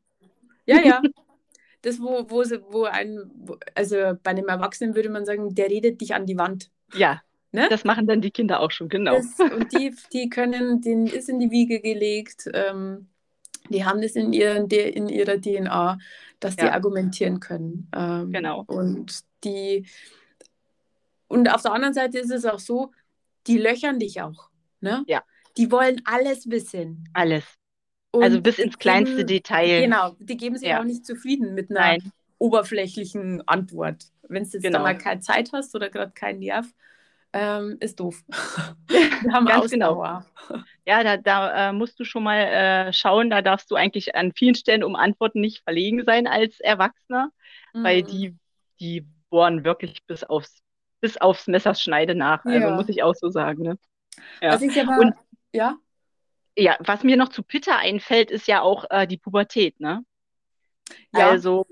ja, 0.66 0.80
ja. 0.80 1.02
das, 1.82 2.00
wo, 2.00 2.28
wo, 2.28 2.42
wo 2.70 2.84
ein, 2.84 3.30
also 3.74 3.96
bei 4.22 4.30
einem 4.30 4.48
Erwachsenen 4.48 4.94
würde 4.94 5.08
man 5.08 5.24
sagen, 5.24 5.54
der 5.54 5.70
redet 5.70 6.00
dich 6.00 6.14
an 6.14 6.26
die 6.26 6.36
Wand. 6.36 6.70
Ja, 6.94 7.20
Ne? 7.52 7.68
Das 7.70 7.84
machen 7.84 8.06
dann 8.06 8.20
die 8.20 8.30
Kinder 8.30 8.60
auch 8.60 8.70
schon, 8.70 8.90
genau. 8.90 9.16
Das, 9.16 9.38
und 9.50 9.72
die, 9.72 9.94
die 10.12 10.28
können, 10.28 10.82
denen 10.82 11.06
ist 11.06 11.30
in 11.30 11.38
die 11.38 11.50
Wiege 11.50 11.80
gelegt, 11.80 12.50
ähm, 12.52 13.08
die 13.70 13.82
haben 13.84 14.02
das 14.02 14.12
in, 14.12 14.34
ihren, 14.34 14.68
in 14.68 15.08
ihrer 15.08 15.40
DNA, 15.40 15.98
dass 16.38 16.56
die 16.56 16.66
ja. 16.66 16.72
argumentieren 16.72 17.40
können. 17.40 17.88
Ähm, 17.96 18.30
genau. 18.30 18.64
Und 18.66 19.20
die 19.42 19.86
und 21.28 21.52
auf 21.52 21.62
der 21.62 21.72
anderen 21.72 21.94
Seite 21.94 22.18
ist 22.18 22.30
es 22.30 22.44
auch 22.44 22.58
so, 22.58 22.92
die 23.46 23.58
löchern 23.58 23.98
dich 23.98 24.20
auch. 24.20 24.50
Ne? 24.80 25.02
Ja. 25.06 25.22
Die 25.56 25.72
wollen 25.72 26.02
alles 26.04 26.50
wissen. 26.50 27.08
Alles. 27.14 27.44
Und 28.16 28.22
also 28.24 28.40
bis 28.40 28.58
ins 28.58 28.78
kleinste 28.78 29.16
geben, 29.16 29.28
Detail. 29.28 29.82
Genau, 29.82 30.16
die 30.18 30.36
geben 30.36 30.56
sich 30.56 30.68
ja. 30.68 30.80
auch 30.80 30.84
nicht 30.84 31.04
zufrieden 31.04 31.54
mit 31.54 31.70
einer 31.70 31.80
Nein. 31.80 32.12
oberflächlichen 32.38 33.46
Antwort. 33.46 34.04
Wenn 34.28 34.44
du 34.44 34.50
jetzt 34.50 34.62
genau. 34.62 34.78
da 34.78 34.84
mal 34.84 34.98
keine 34.98 35.20
Zeit 35.20 35.52
hast 35.52 35.74
oder 35.74 35.90
gerade 35.90 36.12
keinen 36.12 36.40
Nerv, 36.40 36.66
ähm, 37.32 37.76
ist 37.80 38.00
doof. 38.00 38.24
Wir 38.88 39.32
haben 39.32 39.46
Ganz 39.46 39.70
genau. 39.70 40.22
Ja, 40.86 41.02
da, 41.02 41.16
da 41.16 41.68
äh, 41.68 41.72
musst 41.72 41.98
du 42.00 42.04
schon 42.04 42.22
mal 42.22 42.38
äh, 42.38 42.92
schauen, 42.92 43.30
da 43.30 43.42
darfst 43.42 43.70
du 43.70 43.74
eigentlich 43.74 44.14
an 44.14 44.32
vielen 44.32 44.54
Stellen 44.54 44.84
um 44.84 44.96
Antworten 44.96 45.40
nicht 45.40 45.62
verlegen 45.62 46.04
sein 46.04 46.26
als 46.26 46.60
Erwachsener, 46.60 47.30
mhm. 47.74 47.84
weil 47.84 48.02
die, 48.02 48.36
die 48.80 49.06
bohren 49.28 49.64
wirklich 49.64 49.98
bis 50.06 50.24
aufs, 50.24 50.62
bis 51.00 51.18
aufs 51.18 51.46
Messerschneide 51.46 52.14
nach. 52.14 52.44
Also 52.44 52.58
ja. 52.58 52.64
Also 52.64 52.76
muss 52.76 52.88
ich 52.88 53.02
auch 53.02 53.14
so 53.14 53.28
sagen. 53.28 53.62
Ne? 53.62 53.78
Ja. 54.40 54.50
Also 54.50 54.66
ich 54.66 54.80
aber, 54.80 54.98
Und, 54.98 55.14
ja? 55.52 55.76
Ja, 56.56 56.76
was 56.80 57.04
mir 57.04 57.16
noch 57.16 57.28
zu 57.28 57.42
Pitta 57.42 57.76
einfällt, 57.76 58.30
ist 58.30 58.48
ja 58.48 58.62
auch 58.62 58.86
äh, 58.90 59.06
die 59.06 59.18
Pubertät, 59.18 59.78
ne? 59.78 60.04
Ja. 61.12 61.30
Also, 61.30 61.66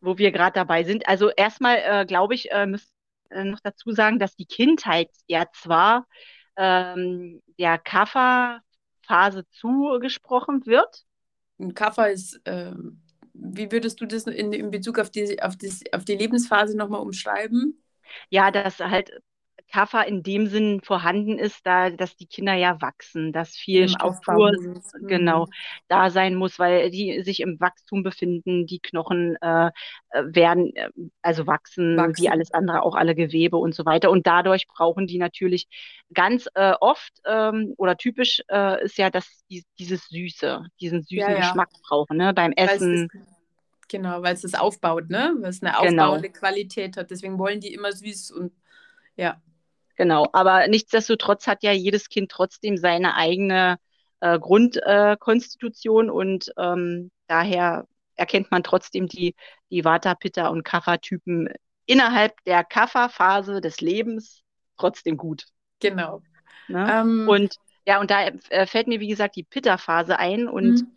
wo 0.00 0.16
wir 0.18 0.32
gerade 0.32 0.54
dabei 0.54 0.84
sind. 0.84 1.06
Also 1.08 1.30
erstmal, 1.30 1.76
äh, 1.84 2.06
glaube 2.06 2.34
ich, 2.34 2.50
äh, 2.50 2.66
müssen 2.66 2.88
äh, 3.30 3.44
noch 3.44 3.60
dazu 3.60 3.92
sagen, 3.92 4.18
dass 4.18 4.36
die 4.36 4.46
Kindheit 4.46 5.10
ja 5.26 5.46
zwar 5.52 6.06
ähm, 6.56 7.42
der 7.58 7.78
Kaffer-Phase 7.78 9.46
zugesprochen 9.50 10.66
wird. 10.66 11.04
Ein 11.58 11.74
Kaffer 11.74 12.10
ist, 12.10 12.40
äh, 12.46 12.72
wie 13.34 13.70
würdest 13.70 14.00
du 14.00 14.06
das 14.06 14.24
in, 14.26 14.52
in 14.52 14.70
Bezug 14.70 14.98
auf 14.98 15.10
die, 15.10 15.40
auf, 15.42 15.56
das, 15.56 15.80
auf 15.92 16.04
die 16.04 16.16
Lebensphase 16.16 16.76
nochmal 16.76 17.00
umschreiben? 17.00 17.82
Ja, 18.28 18.50
dass 18.50 18.78
halt 18.78 19.22
Kaffer 19.70 20.06
in 20.06 20.22
dem 20.22 20.46
Sinn 20.46 20.80
vorhanden 20.82 21.38
ist, 21.38 21.66
da, 21.66 21.90
dass 21.90 22.16
die 22.16 22.26
Kinder 22.26 22.54
ja 22.54 22.80
wachsen, 22.80 23.32
dass 23.32 23.56
viel 23.56 23.82
Im 23.82 23.88
Struktur 23.88 24.52
genau 25.02 25.46
mhm. 25.46 25.50
da 25.88 26.10
sein 26.10 26.34
muss, 26.34 26.58
weil 26.58 26.90
die 26.90 27.22
sich 27.22 27.40
im 27.40 27.60
Wachstum 27.60 28.02
befinden, 28.02 28.66
die 28.66 28.80
Knochen 28.80 29.36
äh, 29.40 29.66
äh 30.10 30.24
werden, 30.24 30.74
äh, 30.74 30.90
also 31.22 31.46
wachsen, 31.46 31.96
wachsen, 31.96 32.22
wie 32.22 32.28
alles 32.28 32.52
andere, 32.52 32.82
auch 32.82 32.94
alle 32.94 33.14
Gewebe 33.14 33.56
und 33.56 33.74
so 33.74 33.84
weiter. 33.86 34.10
Und 34.10 34.26
dadurch 34.26 34.66
brauchen 34.66 35.06
die 35.06 35.18
natürlich 35.18 35.68
ganz 36.12 36.48
äh, 36.54 36.72
oft 36.80 37.12
ähm, 37.24 37.74
oder 37.76 37.96
typisch 37.96 38.42
äh, 38.50 38.84
ist 38.84 38.98
ja, 38.98 39.10
dass 39.10 39.44
die, 39.50 39.64
dieses 39.78 40.08
Süße, 40.08 40.66
diesen 40.80 41.02
süßen 41.02 41.18
ja, 41.18 41.30
ja. 41.30 41.36
Geschmack 41.38 41.70
brauchen, 41.88 42.16
ne? 42.16 42.34
beim 42.34 42.52
Essen. 42.52 43.08
Genau, 43.88 44.22
weil 44.22 44.34
es 44.34 44.42
das 44.42 44.54
aufbaut, 44.54 45.10
ne? 45.10 45.34
Weil 45.40 45.50
es 45.50 45.62
eine 45.62 45.72
genau. 45.72 46.04
aufbauende 46.04 46.28
genau. 46.28 46.38
Qualität 46.38 46.96
hat. 46.96 47.10
Deswegen 47.10 47.38
wollen 47.38 47.58
die 47.58 47.74
immer 47.74 47.90
süß 47.90 48.30
und 48.30 48.52
ja. 49.16 49.40
Genau, 50.00 50.26
aber 50.32 50.66
nichtsdestotrotz 50.66 51.46
hat 51.46 51.62
ja 51.62 51.72
jedes 51.72 52.08
Kind 52.08 52.30
trotzdem 52.30 52.78
seine 52.78 53.16
eigene 53.16 53.78
äh, 54.20 54.38
Grundkonstitution 54.38 56.08
äh, 56.08 56.10
und 56.10 56.54
ähm, 56.56 57.10
daher 57.26 57.86
erkennt 58.14 58.50
man 58.50 58.62
trotzdem 58.62 59.08
die, 59.08 59.34
die 59.70 59.84
Vata, 59.84 60.14
Pitta 60.14 60.48
und 60.48 60.64
Kapha-Typen 60.64 61.50
innerhalb 61.84 62.32
der 62.44 62.64
Kapha-Phase 62.64 63.60
des 63.60 63.82
Lebens 63.82 64.40
trotzdem 64.78 65.18
gut. 65.18 65.44
Genau. 65.80 66.22
Ne? 66.68 66.90
Ähm, 66.90 67.28
und 67.28 67.56
ja, 67.86 68.00
und 68.00 68.10
da 68.10 68.28
äh, 68.48 68.64
fällt 68.64 68.86
mir, 68.86 69.00
wie 69.00 69.08
gesagt, 69.08 69.36
die 69.36 69.44
Pitta-Phase 69.44 70.18
ein 70.18 70.48
und 70.48 70.80
mhm. 70.80 70.96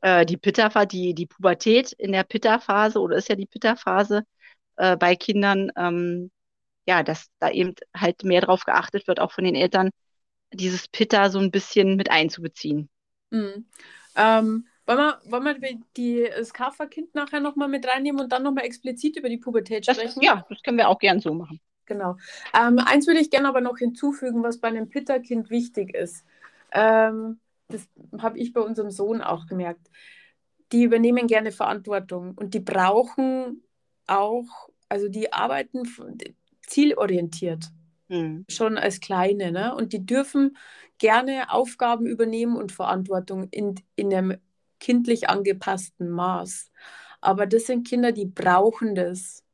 äh, 0.00 0.26
die 0.26 0.36
Pitta, 0.36 0.84
die, 0.84 1.14
die 1.14 1.26
Pubertät 1.26 1.92
in 1.92 2.10
der 2.10 2.24
Pitta-Phase 2.24 2.98
oder 2.98 3.14
ist 3.14 3.28
ja 3.28 3.36
die 3.36 3.46
Pitta-Phase 3.46 4.24
äh, 4.78 4.96
bei 4.96 5.14
Kindern, 5.14 5.70
ähm, 5.76 6.32
ja, 6.90 7.04
dass 7.04 7.28
da 7.38 7.50
eben 7.50 7.74
halt 7.96 8.24
mehr 8.24 8.40
drauf 8.40 8.64
geachtet 8.64 9.06
wird, 9.06 9.20
auch 9.20 9.30
von 9.30 9.44
den 9.44 9.54
Eltern, 9.54 9.90
dieses 10.52 10.88
Pitta 10.88 11.30
so 11.30 11.38
ein 11.38 11.52
bisschen 11.52 11.94
mit 11.94 12.10
einzubeziehen. 12.10 12.90
Mhm. 13.30 13.66
Ähm, 14.16 14.66
wollen 14.86 14.98
wir, 14.98 15.20
wollen 15.26 15.44
wir 15.44 15.80
die, 15.96 16.28
das 16.36 16.52
Kaferkind 16.52 17.14
nachher 17.14 17.38
nochmal 17.38 17.68
mit 17.68 17.86
reinnehmen 17.86 18.20
und 18.20 18.32
dann 18.32 18.42
nochmal 18.42 18.64
explizit 18.64 19.16
über 19.16 19.28
die 19.28 19.38
Pubertät 19.38 19.84
sprechen? 19.84 20.14
Das, 20.16 20.24
ja, 20.24 20.44
das 20.48 20.62
können 20.64 20.78
wir 20.78 20.88
auch 20.88 20.98
gern 20.98 21.20
so 21.20 21.32
machen. 21.32 21.60
Genau. 21.86 22.16
Ähm, 22.52 22.80
eins 22.80 23.06
würde 23.06 23.20
ich 23.20 23.30
gerne 23.30 23.48
aber 23.48 23.60
noch 23.60 23.78
hinzufügen, 23.78 24.42
was 24.42 24.58
bei 24.58 24.66
einem 24.66 24.88
Pitta-Kind 24.88 25.48
wichtig 25.48 25.94
ist. 25.94 26.24
Ähm, 26.72 27.38
das 27.68 27.88
habe 28.18 28.36
ich 28.38 28.52
bei 28.52 28.60
unserem 28.60 28.90
Sohn 28.90 29.22
auch 29.22 29.46
gemerkt. 29.46 29.88
Die 30.72 30.82
übernehmen 30.82 31.28
gerne 31.28 31.52
Verantwortung 31.52 32.34
und 32.34 32.54
die 32.54 32.60
brauchen 32.60 33.62
auch, 34.08 34.68
also 34.88 35.08
die 35.08 35.32
arbeiten, 35.32 35.86
zielorientiert. 36.70 37.66
Mhm. 38.08 38.44
Schon 38.48 38.78
als 38.78 39.00
Kleine. 39.00 39.52
Ne? 39.52 39.74
Und 39.74 39.92
die 39.92 40.04
dürfen 40.06 40.56
gerne 40.98 41.52
Aufgaben 41.52 42.06
übernehmen 42.06 42.56
und 42.56 42.72
Verantwortung 42.72 43.48
in, 43.50 43.74
in 43.96 44.14
einem 44.14 44.38
kindlich 44.78 45.28
angepassten 45.28 46.08
Maß. 46.08 46.70
Aber 47.20 47.46
das 47.46 47.66
sind 47.66 47.86
Kinder, 47.86 48.12
die 48.12 48.26
brauchen 48.26 48.94
das. 48.94 49.44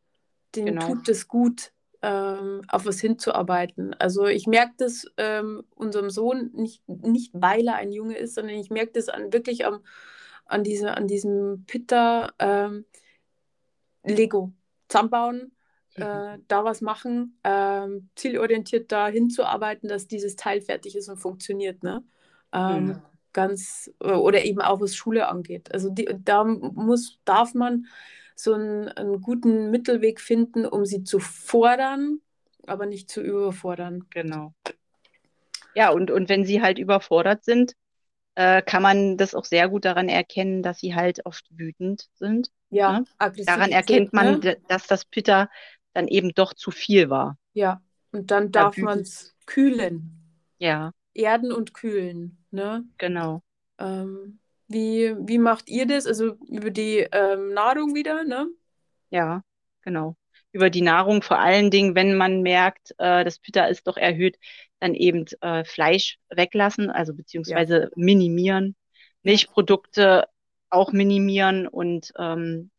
Denen 0.55 0.79
genau. 0.79 0.87
tut 0.87 1.09
es 1.09 1.29
gut, 1.29 1.73
ähm, 2.03 2.63
auf 2.69 2.87
was 2.87 3.01
hinzuarbeiten. 3.01 3.95
Also 3.95 4.27
ich 4.27 4.47
merke 4.47 4.75
das 4.79 5.07
ähm, 5.17 5.65
unserem 5.75 6.11
Sohn 6.11 6.51
nicht, 6.55 6.87
nicht, 6.89 7.33
weil 7.35 7.67
er 7.67 7.77
ein 7.77 7.93
Junge 7.93 8.17
ist, 8.17 8.35
sondern 8.35 8.57
ich 8.57 8.71
merke 8.71 8.93
das 8.93 9.09
an, 9.09 9.33
wirklich 9.33 9.67
am, 9.67 9.81
an, 10.47 10.63
diese, 10.63 10.97
an 10.97 11.09
diesem 11.09 11.65
Pitter 11.67 12.33
ähm, 12.39 12.85
Lego. 14.05 14.53
Zusammenbauen, 14.89 15.51
äh, 15.97 16.39
da 16.49 16.65
was 16.65 16.81
machen, 16.81 17.39
äh, 17.43 17.87
zielorientiert 18.15 18.93
da 18.93 19.09
hinzuarbeiten, 19.09 19.89
dass 19.89 20.07
dieses 20.07 20.37
Teil 20.37 20.61
fertig 20.61 20.97
ist 20.97 21.09
und 21.09 21.19
funktioniert. 21.19 21.83
Ne? 21.83 22.05
Ähm, 22.53 22.87
mhm. 22.87 23.03
Ganz, 23.33 23.91
äh, 24.01 24.13
oder 24.13 24.45
eben 24.45 24.61
auch 24.61 24.81
was 24.81 24.95
Schule 24.95 25.29
angeht. 25.29 25.73
Also 25.73 25.91
die, 25.91 26.09
da 26.25 26.45
muss, 26.45 27.19
darf 27.25 27.55
man 27.55 27.87
so 28.35 28.55
einen, 28.55 28.89
einen 28.89 29.21
guten 29.21 29.71
Mittelweg 29.71 30.21
finden, 30.21 30.67
um 30.67 30.85
sie 30.85 31.05
zu 31.05 31.19
fordern, 31.19 32.21
aber 32.67 32.87
nicht 32.87 33.11
zu 33.11 33.23
überfordern. 33.23 34.05
Genau. 34.11 34.53
Ja, 35.75 35.91
und, 35.91 36.11
und 36.11 36.29
wenn 36.29 36.45
sie 36.45 36.63
halt 36.63 36.79
überfordert 36.79 37.45
sind, 37.45 37.75
äh, 38.37 38.63
kann 38.63 38.83
man 38.83 39.17
das 39.17 39.35
auch 39.35 39.45
sehr 39.45 39.69
gut 39.69 39.85
daran 39.85 40.09
erkennen, 40.09 40.63
dass 40.63 40.81
sie 40.81 40.95
halt 40.95 41.25
oft 41.25 41.47
wütend 41.51 42.09
sind. 42.15 42.51
Ja, 42.69 43.01
ne? 43.01 43.07
Aggressivität, 43.19 43.49
Daran 43.49 43.71
erkennt 43.71 44.13
man, 44.13 44.41
ne? 44.41 44.59
dass 44.69 44.87
das 44.87 45.05
Pitter 45.05 45.49
dann 45.97 46.09
eben 46.09 46.33
doch 46.35 46.55
zu 46.55 46.71
viel 46.71 47.11
war. 47.11 47.39
Ja, 47.55 47.83
und 48.13 48.31
dann 48.31 48.53
Ja, 48.53 48.65
darf 48.67 48.77
wütend. 48.77 48.91
man 48.91 49.01
es 49.01 49.35
kühlen. 49.47 50.13
Ja, 50.59 50.93
Erden 51.15 51.53
und 51.53 51.75
kühlen. 51.75 52.45
Ne? 52.51 52.87
genau. 52.99 53.43
Ähm, 53.79 54.41
wie, 54.69 55.15
wie 55.21 55.39
macht 55.39 55.69
ihr 55.69 55.87
das? 55.87 56.07
Also 56.07 56.35
über 56.49 56.71
die 56.71 57.07
ähm, 57.13 57.55
Nahrung 57.55 57.95
wieder, 57.95 58.25
ne? 58.25 58.49
Ja, 59.11 59.43
genau. 59.83 60.17
Über 60.53 60.71
die 60.71 60.81
Nahrung 60.83 61.23
vor 61.23 61.39
allen 61.39 61.71
Dingen, 61.71 61.95
wenn 61.95 62.17
man 62.17 62.43
merkt, 62.43 62.93
äh, 62.99 63.25
das 63.25 63.39
Pitter 63.39 63.69
ist 63.69 63.87
doch 63.87 63.97
erhöht, 63.97 64.37
dann 64.81 64.95
eben 64.95 65.27
äh, 65.41 65.65
Fleisch 65.65 66.19
weglassen, 66.31 66.91
also 66.91 67.15
beziehungsweise 67.15 67.91
minimieren, 67.97 68.77
Milchprodukte 69.23 70.29
auch 70.71 70.93
minimieren 70.93 71.67
und 71.69 72.13
ähm, 72.19 72.71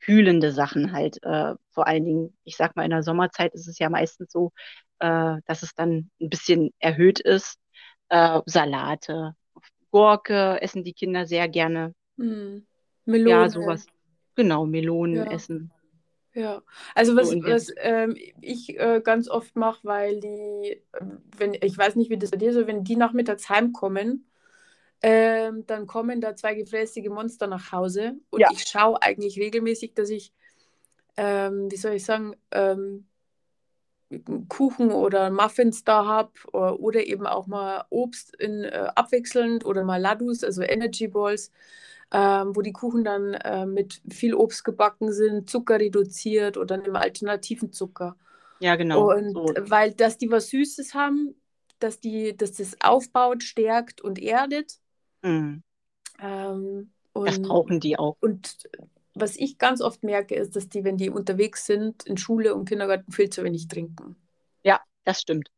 kühlende 0.00 0.52
Sachen 0.52 0.92
halt. 0.92 1.22
Äh, 1.22 1.54
vor 1.70 1.86
allen 1.86 2.04
Dingen, 2.04 2.36
ich 2.44 2.56
sag 2.56 2.76
mal, 2.76 2.84
in 2.84 2.90
der 2.90 3.02
Sommerzeit 3.02 3.54
ist 3.54 3.68
es 3.68 3.78
ja 3.78 3.90
meistens 3.90 4.32
so, 4.32 4.52
äh, 5.00 5.36
dass 5.46 5.62
es 5.62 5.74
dann 5.74 6.10
ein 6.20 6.30
bisschen 6.30 6.70
erhöht 6.78 7.20
ist. 7.20 7.58
Äh, 8.08 8.40
Salate, 8.46 9.34
Gurke 9.90 10.60
essen 10.62 10.84
die 10.84 10.92
Kinder 10.94 11.26
sehr 11.26 11.48
gerne. 11.48 11.94
Hm. 12.18 12.66
Ja, 13.06 13.12
Melone. 13.12 13.48
sowas. 13.48 13.86
Genau, 14.36 14.66
Melonen 14.66 15.26
Ja. 15.26 15.32
essen. 15.32 15.72
Ja, 16.34 16.62
also 16.94 17.14
So 17.14 17.18
was, 17.22 17.30
was 17.44 17.72
ähm, 17.78 18.14
ich 18.42 18.78
äh, 18.78 19.00
ganz 19.02 19.28
oft 19.30 19.56
mache, 19.56 19.80
weil 19.84 20.20
die, 20.20 20.82
wenn, 21.38 21.54
ich 21.54 21.78
weiß 21.78 21.96
nicht, 21.96 22.10
wie 22.10 22.18
das 22.18 22.30
bei 22.30 22.36
dir 22.36 22.52
so, 22.52 22.66
wenn 22.66 22.84
die 22.84 22.96
nachmittags 22.96 23.48
heimkommen, 23.48 24.26
ähm, 25.02 25.66
dann 25.66 25.86
kommen 25.86 26.20
da 26.20 26.36
zwei 26.36 26.54
gefräßige 26.54 27.08
Monster 27.08 27.46
nach 27.46 27.72
Hause 27.72 28.14
und 28.30 28.42
Ja. 28.42 28.50
ich 28.50 28.64
schaue 28.68 29.00
eigentlich 29.02 29.38
regelmäßig, 29.38 29.94
dass 29.94 30.10
ich, 30.10 30.32
ähm, 31.16 31.70
wie 31.70 31.76
soll 31.76 31.94
ich 31.94 32.04
sagen, 32.04 32.36
ähm, 32.52 33.08
Kuchen 34.48 34.92
oder 34.92 35.30
Muffins 35.30 35.82
da 35.84 36.04
habe 36.06 36.30
oder, 36.52 36.78
oder 36.80 37.06
eben 37.06 37.26
auch 37.26 37.46
mal 37.48 37.84
Obst 37.90 38.34
in, 38.36 38.62
äh, 38.64 38.88
abwechselnd 38.94 39.64
oder 39.64 39.82
mal 39.84 40.00
Laddus, 40.00 40.44
also 40.44 40.62
Energy 40.62 41.08
Balls, 41.08 41.50
ähm, 42.12 42.54
wo 42.54 42.62
die 42.62 42.72
Kuchen 42.72 43.02
dann 43.04 43.34
äh, 43.34 43.66
mit 43.66 44.00
viel 44.10 44.34
Obst 44.34 44.64
gebacken 44.64 45.12
sind, 45.12 45.50
Zucker 45.50 45.80
reduziert 45.80 46.56
oder 46.56 46.76
einem 46.76 46.94
alternativen 46.96 47.72
Zucker. 47.72 48.16
Ja, 48.58 48.76
genau. 48.76 49.14
Und 49.14 49.34
So. 49.34 49.56
weil, 49.58 49.92
dass 49.94 50.18
die 50.18 50.30
was 50.30 50.50
Süßes 50.50 50.94
haben, 50.94 51.34
dass, 51.80 52.00
die, 52.00 52.36
dass 52.36 52.52
das 52.54 52.76
aufbaut, 52.82 53.42
stärkt 53.44 54.00
und 54.02 54.20
erdet. 54.20 54.78
Mm. 55.26 55.62
Ähm, 56.20 56.90
Das 57.14 57.36
und, 57.36 57.48
brauchen 57.48 57.80
die 57.80 57.98
auch. 57.98 58.16
und 58.20 58.68
was 59.14 59.36
ich 59.36 59.58
ganz 59.58 59.80
oft 59.80 60.02
merke, 60.02 60.34
ist, 60.34 60.54
dass 60.56 60.68
die, 60.68 60.84
wenn 60.84 60.98
die 60.98 61.10
unterwegs 61.10 61.64
sind, 61.66 62.04
in 62.04 62.16
Schule 62.18 62.54
und 62.54 62.68
Kindergarten 62.68 63.12
viel 63.12 63.30
zu 63.30 63.42
wenig 63.44 63.66
trinken. 63.68 64.16
Ja, 64.62 64.80
das 65.04 65.22
stimmt. 65.22 65.48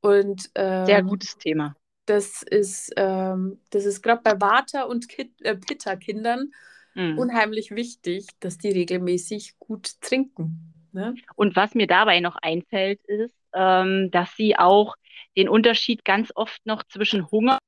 Und 0.00 0.50
ähm, 0.54 0.86
Sehr 0.86 1.02
gutes 1.02 1.36
Thema. 1.36 1.76
das 2.06 2.42
ist, 2.42 2.92
ähm, 2.96 3.60
das 3.70 3.84
ist 3.84 4.02
gerade 4.02 4.22
bei 4.22 4.40
Vata- 4.40 4.84
und 4.84 5.06
äh, 5.18 5.56
Pitta-Kindern 5.56 6.50
Mm. 6.94 7.18
unheimlich 7.18 7.70
wichtig, 7.70 8.26
dass 8.40 8.58
die 8.58 8.70
regelmäßig 8.70 9.58
gut 9.58 10.00
trinken. 10.00 10.74
Ne? 10.92 11.14
Und 11.36 11.56
was 11.56 11.74
mir 11.74 11.86
dabei 11.86 12.20
noch 12.20 12.36
einfällt, 12.36 13.00
ist, 13.06 13.34
ähm, 13.54 14.10
dass 14.10 14.34
sie 14.36 14.58
auch 14.58 14.96
den 15.36 15.48
Unterschied 15.48 16.04
ganz 16.04 16.32
oft 16.34 16.64
noch 16.66 16.82
zwischen 16.84 17.30
Hunger 17.30 17.58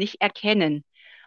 nicht 0.00 0.22
erkennen. 0.22 0.84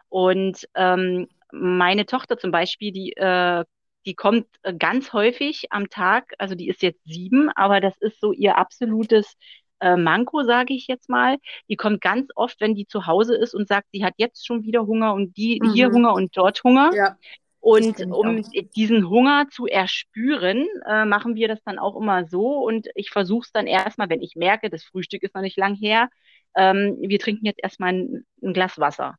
Und 0.09 0.67
ähm, 0.75 1.27
meine 1.51 2.05
Tochter 2.07 2.37
zum 2.37 2.51
Beispiel, 2.51 2.91
die, 2.91 3.13
äh, 3.17 3.65
die 4.05 4.15
kommt 4.15 4.47
äh, 4.63 4.73
ganz 4.75 5.13
häufig 5.13 5.67
am 5.71 5.89
Tag, 5.89 6.33
also 6.39 6.55
die 6.55 6.67
ist 6.69 6.81
jetzt 6.83 7.03
sieben, 7.05 7.49
aber 7.51 7.81
das 7.81 7.97
ist 7.99 8.19
so 8.21 8.33
ihr 8.33 8.57
absolutes 8.57 9.35
äh, 9.79 9.95
Manko, 9.97 10.43
sage 10.43 10.73
ich 10.73 10.87
jetzt 10.87 11.09
mal. 11.09 11.37
Die 11.69 11.75
kommt 11.77 12.01
ganz 12.01 12.29
oft, 12.35 12.59
wenn 12.61 12.75
die 12.75 12.87
zu 12.87 13.07
Hause 13.07 13.35
ist 13.37 13.53
und 13.55 13.67
sagt, 13.67 13.87
sie 13.93 14.05
hat 14.05 14.15
jetzt 14.17 14.45
schon 14.45 14.63
wieder 14.63 14.85
Hunger 14.87 15.13
und 15.13 15.37
die 15.37 15.61
hier 15.63 15.89
Mhm. 15.89 15.91
Hunger 15.91 16.13
und 16.13 16.35
dort 16.37 16.63
Hunger. 16.63 16.93
Ja, 16.93 17.17
Und 17.59 18.03
um 18.09 18.41
auch. 18.41 18.53
diesen 18.75 19.09
Hunger 19.09 19.47
zu 19.49 19.67
erspüren, 19.67 20.67
äh, 20.85 21.05
machen 21.05 21.35
wir 21.35 21.47
das 21.47 21.63
dann 21.63 21.79
auch 21.79 21.95
immer 21.95 22.27
so. 22.27 22.57
Und 22.57 22.89
ich 22.95 23.09
versuche 23.09 23.45
es 23.45 23.51
dann 23.53 23.67
erstmal, 23.67 24.09
wenn 24.09 24.21
ich 24.21 24.35
merke, 24.35 24.69
das 24.69 24.83
Frühstück 24.83 25.23
ist 25.23 25.33
noch 25.33 25.41
nicht 25.41 25.57
lang 25.57 25.75
her, 25.75 26.09
ähm, 26.55 26.97
wir 26.99 27.19
trinken 27.19 27.45
jetzt 27.45 27.59
erstmal 27.63 27.93
ein, 27.93 28.25
ein 28.43 28.53
Glas 28.53 28.79
Wasser, 28.79 29.17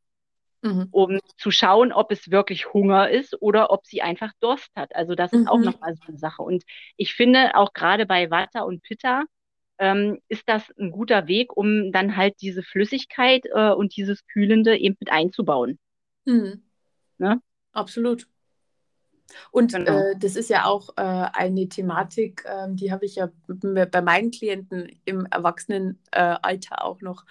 mhm. 0.61 0.91
um 0.91 1.19
zu 1.37 1.51
schauen, 1.51 1.91
ob 1.93 2.11
es 2.11 2.31
wirklich 2.31 2.73
Hunger 2.73 3.09
ist 3.09 3.41
oder 3.41 3.71
ob 3.71 3.85
sie 3.85 4.01
einfach 4.01 4.31
Durst 4.39 4.71
hat. 4.75 4.95
Also 4.95 5.15
das 5.15 5.35
ist 5.35 5.47
auch 5.47 5.59
Mhm. 5.59 5.65
nochmal 5.65 5.95
so 5.95 6.03
eine 6.07 6.17
Sache. 6.17 6.41
Und 6.43 6.63
ich 6.97 7.13
finde 7.15 7.55
auch 7.55 7.73
gerade 7.73 8.05
bei 8.05 8.29
Vata 8.31 8.61
und 8.61 8.81
Pitta 8.83 9.23
ähm, 9.79 10.19
ist 10.29 10.47
das 10.49 10.71
ein 10.79 10.91
guter 10.91 11.27
Weg, 11.27 11.55
um 11.57 11.91
dann 11.91 12.15
halt 12.17 12.35
diese 12.41 12.63
Flüssigkeit 12.63 13.45
äh, 13.53 13.71
und 13.71 13.95
dieses 13.97 14.25
Kühlende 14.27 14.77
eben 14.77 14.95
mit 14.99 15.11
einzubauen. 15.11 15.79
Mhm. 16.25 16.63
Ne? 17.17 17.41
Absolut. 17.73 18.27
Und 19.51 19.73
Genau. 19.73 19.97
äh, 19.97 20.15
das 20.19 20.35
ist 20.35 20.49
ja 20.49 20.65
auch 20.65 20.89
äh, 20.97 21.01
eine 21.01 21.67
Thematik, 21.67 22.45
ähm, 22.47 22.75
die 22.75 22.91
habe 22.91 23.05
ich 23.05 23.15
ja 23.15 23.29
bei 23.47 24.01
meinen 24.01 24.31
Klienten 24.31 24.89
im 25.05 25.25
Erwachsenenalter 25.27 26.75
äh, 26.75 26.81
auch 26.81 27.01
noch, 27.01 27.25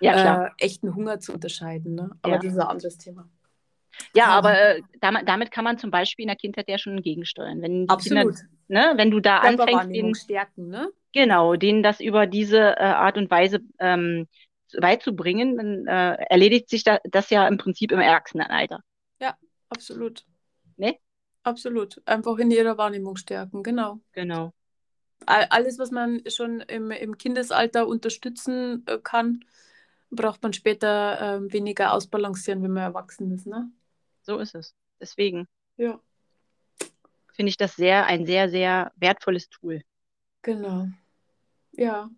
Ja, 0.00 0.46
äh, 0.46 0.50
echten 0.58 0.94
Hunger 0.94 1.20
zu 1.20 1.32
unterscheiden. 1.32 1.94
Ne? 1.94 2.10
Aber 2.22 2.32
Ja. 2.32 2.38
das 2.38 2.52
ist 2.52 2.58
ein 2.58 2.66
anderes 2.68 2.98
Thema. 2.98 3.28
Ja, 4.14 4.26
Ähm, 4.26 4.30
aber 4.30 4.58
äh, 4.58 4.82
damit, 5.00 5.28
damit 5.28 5.50
kann 5.50 5.64
man 5.64 5.78
zum 5.78 5.90
Beispiel 5.90 6.24
in 6.24 6.28
der 6.28 6.36
Kindheit 6.36 6.68
ja 6.68 6.78
schon 6.78 7.02
gegensteuern. 7.02 7.62
Wenn 7.62 7.86
Absolut. 7.88 8.34
Kinder, 8.34 8.48
ne, 8.68 8.92
wenn 8.96 9.10
du 9.10 9.20
da 9.20 9.38
anfängst, 9.38 9.94
denen, 9.94 10.14
stärken, 10.14 10.68
ne? 10.68 10.90
genau, 11.12 11.56
denen 11.56 11.82
das 11.82 12.00
über 12.00 12.26
diese 12.26 12.58
äh, 12.76 12.82
Art 12.82 13.16
und 13.18 13.30
Weise 13.30 13.60
ähm, 13.78 14.26
beizubringen, 14.80 15.56
dann 15.56 15.86
äh, 15.86 16.14
erledigt 16.30 16.68
sich 16.70 16.84
da, 16.84 16.98
das 17.04 17.30
ja 17.30 17.46
im 17.48 17.58
Prinzip 17.58 17.92
im 17.92 18.00
Erwachsenenalter. 18.00 18.80
Absolut. 19.70 20.24
Ne? 20.78 20.98
Absolut. 21.42 22.00
Einfach 22.06 22.38
in 22.38 22.50
ihrer 22.50 22.76
Wahrnehmung 22.78 23.16
stärken, 23.16 23.62
genau. 23.62 24.00
Genau. 24.12 24.52
All- 25.26 25.46
Alles, 25.50 25.78
was 25.78 25.90
man 25.90 26.22
schon 26.28 26.60
im, 26.60 26.90
im 26.90 27.16
Kindesalter 27.18 27.86
unterstützen 27.86 28.84
äh, 28.86 28.98
kann, 28.98 29.44
braucht 30.10 30.42
man 30.42 30.52
später 30.52 31.18
ähm, 31.38 31.52
weniger 31.52 31.92
ausbalancieren, 31.94 32.62
wenn 32.62 32.72
man 32.72 32.82
erwachsen 32.84 33.30
ist, 33.32 33.46
ne? 33.46 33.70
So 34.22 34.38
ist 34.38 34.54
es. 34.54 34.74
Deswegen 35.00 35.46
Ja, 35.76 36.00
finde 37.34 37.50
ich 37.50 37.56
das 37.56 37.74
sehr, 37.74 38.06
ein 38.06 38.24
sehr, 38.26 38.48
sehr 38.50 38.92
wertvolles 38.96 39.48
Tool. 39.48 39.82
genau. 40.42 40.88
Ja. 41.72 42.10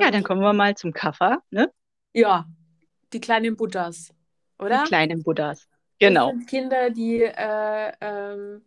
Ja, 0.00 0.10
ähm, 0.10 0.10
dann 0.10 0.22
kommen 0.22 0.40
wir 0.40 0.52
mal 0.54 0.74
zum 0.76 0.92
Kaffer, 0.94 1.42
ne? 1.50 1.70
ja, 2.12 2.46
die 3.12 3.20
kleinen 3.20 3.56
Buddhas, 3.56 4.14
oder? 4.58 4.84
Die 4.84 4.88
kleinen 4.88 5.22
Buddhas. 5.24 5.66
Das 6.04 6.14
Genau. 6.14 6.36
sind 6.36 6.46
Kinder, 6.48 6.90
die, 6.90 7.22
äh, 7.22 7.92
ähm, 8.00 8.62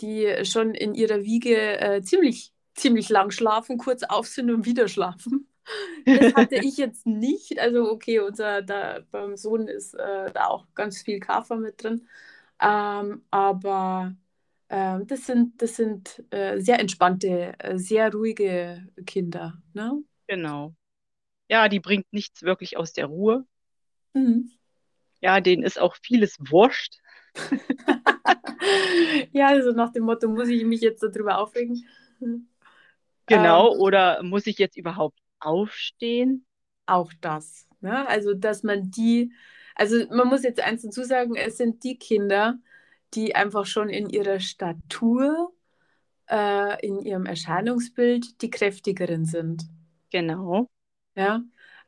die 0.00 0.44
schon 0.44 0.74
in 0.74 0.94
ihrer 0.94 1.22
Wiege 1.24 1.80
äh, 1.80 2.02
ziemlich, 2.02 2.52
ziemlich 2.74 3.08
lang 3.08 3.30
schlafen, 3.30 3.78
kurz 3.78 4.02
auf 4.04 4.26
sind 4.28 4.50
und 4.50 4.64
wieder 4.66 4.88
schlafen. 4.88 5.48
Das 6.12 6.34
hatte 6.34 6.56
ich 6.58 6.76
jetzt 6.78 7.06
nicht. 7.06 7.58
Also, 7.60 7.90
okay, 7.90 8.20
unser, 8.20 8.62
da, 8.62 9.00
beim 9.10 9.36
Sohn 9.36 9.68
ist 9.68 9.94
äh, 9.94 10.32
da 10.32 10.46
auch 10.48 10.66
ganz 10.74 11.02
viel 11.02 11.20
Kaffer 11.20 11.56
mit 11.56 11.82
drin. 11.82 12.08
Ähm, 12.60 13.24
aber 13.30 14.14
ähm, 14.70 15.06
das 15.08 15.26
sind, 15.26 15.60
das 15.62 15.76
sind 15.76 16.24
äh, 16.32 16.60
sehr 16.60 16.80
entspannte, 16.80 17.54
äh, 17.60 17.78
sehr 17.78 18.12
ruhige 18.12 18.88
Kinder. 19.06 19.62
Ne? 19.74 20.02
Genau. 20.26 20.74
Ja, 21.50 21.68
die 21.70 21.80
bringt 21.80 22.12
nichts 22.12 22.42
wirklich 22.42 22.76
aus 22.78 22.92
der 22.94 23.06
Ruhe. 23.06 23.46
Mhm. 24.14 24.52
Ja, 25.22 25.40
denen 25.40 25.62
ist 25.62 25.80
auch 25.80 25.96
vieles 26.02 26.36
wurscht. 26.38 26.98
Ja, 29.32 29.48
also 29.48 29.72
nach 29.72 29.92
dem 29.92 30.04
Motto, 30.04 30.28
muss 30.28 30.48
ich 30.48 30.64
mich 30.64 30.80
jetzt 30.80 31.02
darüber 31.02 31.38
aufregen? 31.38 31.84
Genau. 33.26 33.74
Ähm, 33.74 33.74
Oder 33.74 34.22
muss 34.22 34.46
ich 34.46 34.58
jetzt 34.58 34.76
überhaupt 34.76 35.18
aufstehen? 35.40 36.46
auch 36.86 37.12
das. 37.20 37.66
Ne? 37.80 38.06
Also, 38.08 38.34
dass 38.34 38.62
man 38.62 38.90
die, 38.90 39.32
also 39.74 39.96
man 40.10 40.28
muss 40.28 40.42
jetzt 40.42 40.60
eins 40.60 40.82
dazu 40.82 41.02
sagen, 41.04 41.34
es 41.36 41.56
sind 41.56 41.84
die 41.84 41.98
Kinder, 41.98 42.58
die 43.14 43.34
einfach 43.34 43.66
schon 43.66 43.88
in 43.88 44.08
ihrer 44.08 44.40
Statur, 44.40 45.52
äh, 46.30 46.86
in 46.86 47.00
ihrem 47.00 47.26
Erscheinungsbild 47.26 48.42
die 48.42 48.50
kräftigeren 48.50 49.24
sind. 49.26 49.64
Genau. 50.10 50.70
Ja? 51.14 51.42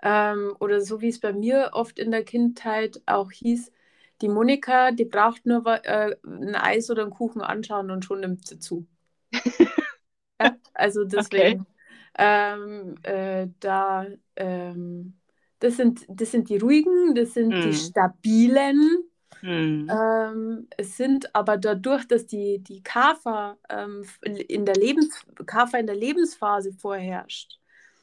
Ähm, 0.06 0.54
oder 0.60 0.82
so 0.82 1.00
wie 1.00 1.08
es 1.08 1.18
bei 1.18 1.32
mir 1.32 1.70
oft 1.72 1.98
in 1.98 2.10
der 2.10 2.24
Kindheit 2.24 3.00
auch 3.06 3.32
hieß, 3.32 3.72
die 4.20 4.28
Monika, 4.28 4.92
die 4.92 5.06
braucht 5.06 5.46
nur 5.46 5.66
äh, 5.66 6.14
ein 6.24 6.54
Eis 6.54 6.90
oder 6.90 7.02
einen 7.02 7.10
Kuchen 7.10 7.40
anschauen 7.40 7.90
und 7.90 8.04
schon 8.04 8.20
nimmt 8.20 8.46
sie 8.46 8.58
zu. 8.58 8.86
ja, 10.40 10.56
also 10.74 11.04
deswegen. 11.04 11.62
Okay. 11.62 11.70
Ähm, 12.16 12.94
äh, 13.02 13.48
da, 13.58 14.06
ähm, 14.36 15.14
das, 15.58 15.78
sind, 15.78 16.04
das 16.08 16.30
sind 16.30 16.48
die 16.48 16.58
ruhigen, 16.58 17.14
das 17.14 17.34
sind 17.34 17.48
mm. 17.48 17.60
die 17.62 17.74
stabilen. 17.74 19.04
Mm. 19.42 19.88
Ähm, 19.90 20.68
es 20.76 20.96
sind 20.96 21.34
aber 21.34 21.56
dadurch, 21.56 22.06
dass 22.06 22.26
die, 22.26 22.60
die 22.60 22.82
Kafer, 22.82 23.58
ähm, 23.68 24.04
in 24.22 24.64
der 24.64 24.76
Lebens, 24.76 25.26
Kafer 25.44 25.80
in 25.80 25.86
der 25.86 25.96
Lebensphase 25.96 26.72
vorherrscht, 26.72 27.58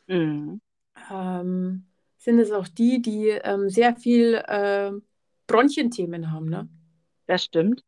mm. 0.07 0.55
Sind 2.21 2.39
es 2.39 2.51
auch 2.51 2.67
die, 2.67 3.01
die 3.01 3.29
ähm, 3.29 3.69
sehr 3.69 3.95
viel 3.95 4.35
äh, 4.35 4.91
Bronchienthemen 5.47 6.31
haben. 6.31 6.49
Ne? 6.49 6.69
Das 7.25 7.43
stimmt. 7.43 7.83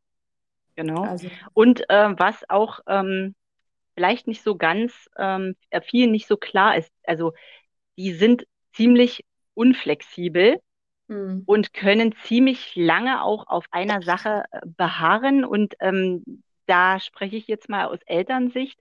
Genau. 0.75 1.03
Also. 1.03 1.27
Und 1.53 1.87
äh, 1.87 2.17
was 2.17 2.43
auch 2.49 2.79
ähm, 2.87 3.35
vielleicht 3.93 4.27
nicht 4.27 4.41
so 4.41 4.55
ganz, 4.55 5.07
ähm, 5.17 5.55
äh, 5.69 5.81
vielen 5.81 6.11
nicht 6.11 6.27
so 6.27 6.35
klar 6.35 6.75
ist. 6.75 6.91
Also 7.03 7.33
die 7.95 8.13
sind 8.13 8.47
ziemlich 8.73 9.23
unflexibel 9.53 10.59
mhm. 11.07 11.43
und 11.45 11.73
können 11.73 12.15
ziemlich 12.23 12.75
lange 12.75 13.23
auch 13.23 13.45
auf 13.45 13.65
einer 13.69 14.01
Sache 14.01 14.45
äh, 14.51 14.61
beharren. 14.65 15.45
Und 15.45 15.75
ähm, 15.79 16.23
da 16.65 16.99
spreche 16.99 17.35
ich 17.35 17.47
jetzt 17.47 17.69
mal 17.69 17.85
aus 17.85 17.99
Elternsicht. 18.07 18.79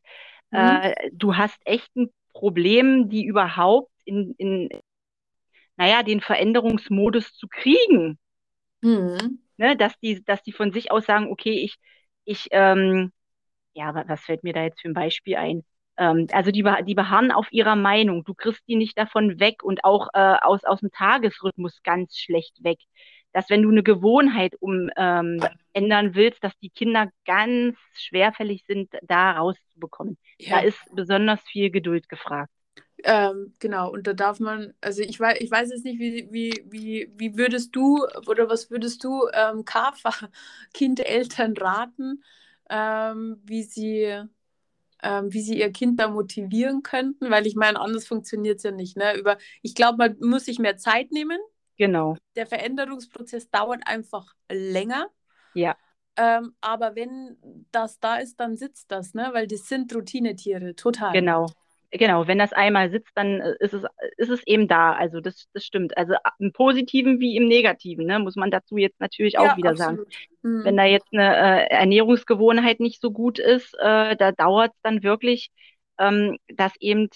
Mhm. 0.50 0.58
Äh, 0.58 1.10
du 1.12 1.36
hast 1.36 1.60
echt 1.66 1.94
ein 1.94 2.10
Problem, 2.32 3.10
die 3.10 3.26
überhaupt 3.26 3.90
in, 4.06 4.34
in 4.38 4.70
naja, 5.82 6.04
den 6.04 6.20
Veränderungsmodus 6.20 7.34
zu 7.34 7.48
kriegen. 7.48 8.16
Mhm. 8.82 9.40
Ne, 9.56 9.76
dass 9.76 9.98
die, 9.98 10.24
dass 10.24 10.40
die 10.42 10.52
von 10.52 10.72
sich 10.72 10.92
aus 10.92 11.06
sagen, 11.06 11.26
okay, 11.28 11.64
ich, 11.64 11.76
ich, 12.24 12.48
ähm, 12.52 13.12
ja, 13.74 13.92
was 14.06 14.20
fällt 14.20 14.44
mir 14.44 14.52
da 14.52 14.62
jetzt 14.62 14.80
für 14.80 14.88
ein 14.88 14.94
Beispiel 14.94 15.36
ein? 15.36 15.64
Ähm, 15.96 16.28
also 16.30 16.52
die, 16.52 16.64
die 16.86 16.94
beharren 16.94 17.32
auf 17.32 17.50
ihrer 17.50 17.74
Meinung. 17.74 18.22
Du 18.22 18.32
kriegst 18.32 18.62
die 18.68 18.76
nicht 18.76 18.96
davon 18.96 19.40
weg 19.40 19.64
und 19.64 19.84
auch 19.84 20.08
äh, 20.14 20.36
aus, 20.40 20.62
aus 20.62 20.80
dem 20.80 20.92
Tagesrhythmus 20.92 21.82
ganz 21.82 22.16
schlecht 22.16 22.62
weg. 22.62 22.78
Dass 23.32 23.50
wenn 23.50 23.62
du 23.62 23.70
eine 23.70 23.82
Gewohnheit 23.82 24.54
um 24.60 24.88
ähm, 24.96 25.44
ändern 25.72 26.14
willst, 26.14 26.44
dass 26.44 26.56
die 26.58 26.70
Kinder 26.70 27.08
ganz 27.24 27.76
schwerfällig 27.94 28.64
sind, 28.68 28.92
da 29.02 29.32
rauszubekommen. 29.32 30.16
Ja. 30.38 30.58
Da 30.58 30.62
ist 30.64 30.78
besonders 30.94 31.40
viel 31.42 31.70
Geduld 31.70 32.08
gefragt. 32.08 32.52
Ähm, 33.04 33.52
genau, 33.58 33.90
und 33.90 34.06
da 34.06 34.12
darf 34.12 34.38
man, 34.38 34.74
also 34.80 35.02
ich 35.02 35.18
weiß, 35.18 35.40
ich 35.40 35.50
weiß 35.50 35.70
jetzt 35.70 35.84
nicht, 35.84 35.98
wie, 35.98 36.28
wie, 36.30 36.64
wie, 36.70 37.12
wie 37.16 37.36
würdest 37.36 37.74
du 37.74 38.06
oder 38.26 38.48
was 38.48 38.70
würdest 38.70 39.02
du 39.02 39.26
ähm, 39.32 39.64
KFA-Kindeltern 39.64 41.56
raten, 41.56 42.22
ähm, 42.70 43.40
wie, 43.44 43.64
sie, 43.64 44.22
ähm, 45.02 45.32
wie 45.32 45.40
sie 45.40 45.58
ihr 45.58 45.72
Kind 45.72 45.98
da 45.98 46.08
motivieren 46.08 46.82
könnten, 46.82 47.30
weil 47.30 47.46
ich 47.46 47.56
meine, 47.56 47.80
anders 47.80 48.06
funktioniert 48.06 48.58
es 48.58 48.62
ja 48.62 48.70
nicht. 48.70 48.96
Ne? 48.96 49.16
Über, 49.16 49.36
ich 49.62 49.74
glaube, 49.74 49.98
man 49.98 50.16
muss 50.20 50.44
sich 50.44 50.58
mehr 50.58 50.76
Zeit 50.76 51.10
nehmen. 51.10 51.38
Genau. 51.78 52.16
Der 52.36 52.46
Veränderungsprozess 52.46 53.50
dauert 53.50 53.86
einfach 53.86 54.34
länger. 54.48 55.08
Ja. 55.54 55.76
Ähm, 56.16 56.54
aber 56.60 56.94
wenn 56.94 57.36
das 57.72 57.98
da 57.98 58.16
ist, 58.16 58.38
dann 58.38 58.56
sitzt 58.56 58.90
das, 58.90 59.14
ne? 59.14 59.30
Weil 59.32 59.46
das 59.46 59.66
sind 59.66 59.94
Routinetiere, 59.94 60.76
total. 60.76 61.12
Genau, 61.12 61.46
genau, 61.92 62.26
wenn 62.26 62.38
das 62.38 62.52
einmal 62.52 62.90
sitzt, 62.90 63.12
dann 63.14 63.40
äh, 63.40 63.54
ist 63.60 63.74
es, 63.74 63.84
ist 64.16 64.30
es 64.30 64.46
eben 64.46 64.66
da. 64.66 64.92
Also 64.92 65.20
das, 65.20 65.46
das 65.52 65.64
stimmt. 65.64 65.96
Also 65.96 66.14
im 66.38 66.52
Positiven 66.52 67.20
wie 67.20 67.36
im 67.36 67.46
Negativen, 67.46 68.06
ne, 68.06 68.18
muss 68.18 68.36
man 68.36 68.50
dazu 68.50 68.76
jetzt 68.76 69.00
natürlich 69.00 69.38
auch 69.38 69.44
ja, 69.44 69.56
wieder 69.56 69.70
absolut. 69.70 69.98
sagen. 69.98 70.10
Mhm. 70.42 70.64
Wenn 70.64 70.76
da 70.76 70.84
jetzt 70.84 71.08
eine 71.12 71.36
äh, 71.36 71.66
Ernährungsgewohnheit 71.70 72.80
nicht 72.80 73.00
so 73.00 73.10
gut 73.10 73.38
ist, 73.38 73.74
äh, 73.78 74.16
da 74.16 74.32
dauert 74.32 74.72
es 74.74 74.80
dann 74.82 75.02
wirklich, 75.02 75.50
ähm, 75.98 76.38
das 76.48 76.72
eben 76.80 77.08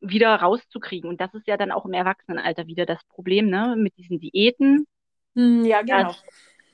wieder 0.00 0.34
rauszukriegen. 0.34 1.08
Und 1.08 1.20
das 1.20 1.32
ist 1.34 1.46
ja 1.46 1.56
dann 1.56 1.72
auch 1.72 1.86
im 1.86 1.92
Erwachsenenalter 1.92 2.66
wieder 2.66 2.86
das 2.86 3.02
Problem, 3.08 3.48
ne, 3.48 3.74
mit 3.76 3.96
diesen 3.96 4.20
Diäten. 4.20 4.86
Mhm, 5.34 5.64
ja, 5.64 5.82
genau. 5.82 6.08
Dass, 6.08 6.24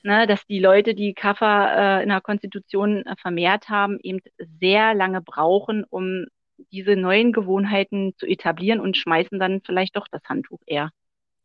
ne, 0.03 0.27
dass 0.27 0.45
die 0.45 0.59
Leute, 0.59 0.93
die 0.93 1.13
Kaffer 1.13 1.99
äh, 1.99 2.03
in 2.03 2.09
der 2.09 2.21
Konstitution 2.21 3.05
äh, 3.05 3.15
vermehrt 3.17 3.69
haben, 3.69 3.99
eben 4.01 4.19
sehr 4.59 4.93
lange 4.93 5.21
brauchen, 5.21 5.83
um 5.83 6.25
diese 6.71 6.95
neuen 6.95 7.31
Gewohnheiten 7.31 8.13
zu 8.17 8.25
etablieren 8.25 8.79
und 8.79 8.97
schmeißen 8.97 9.39
dann 9.39 9.61
vielleicht 9.65 9.95
doch 9.95 10.07
das 10.07 10.23
Handtuch 10.25 10.61
eher. 10.65 10.91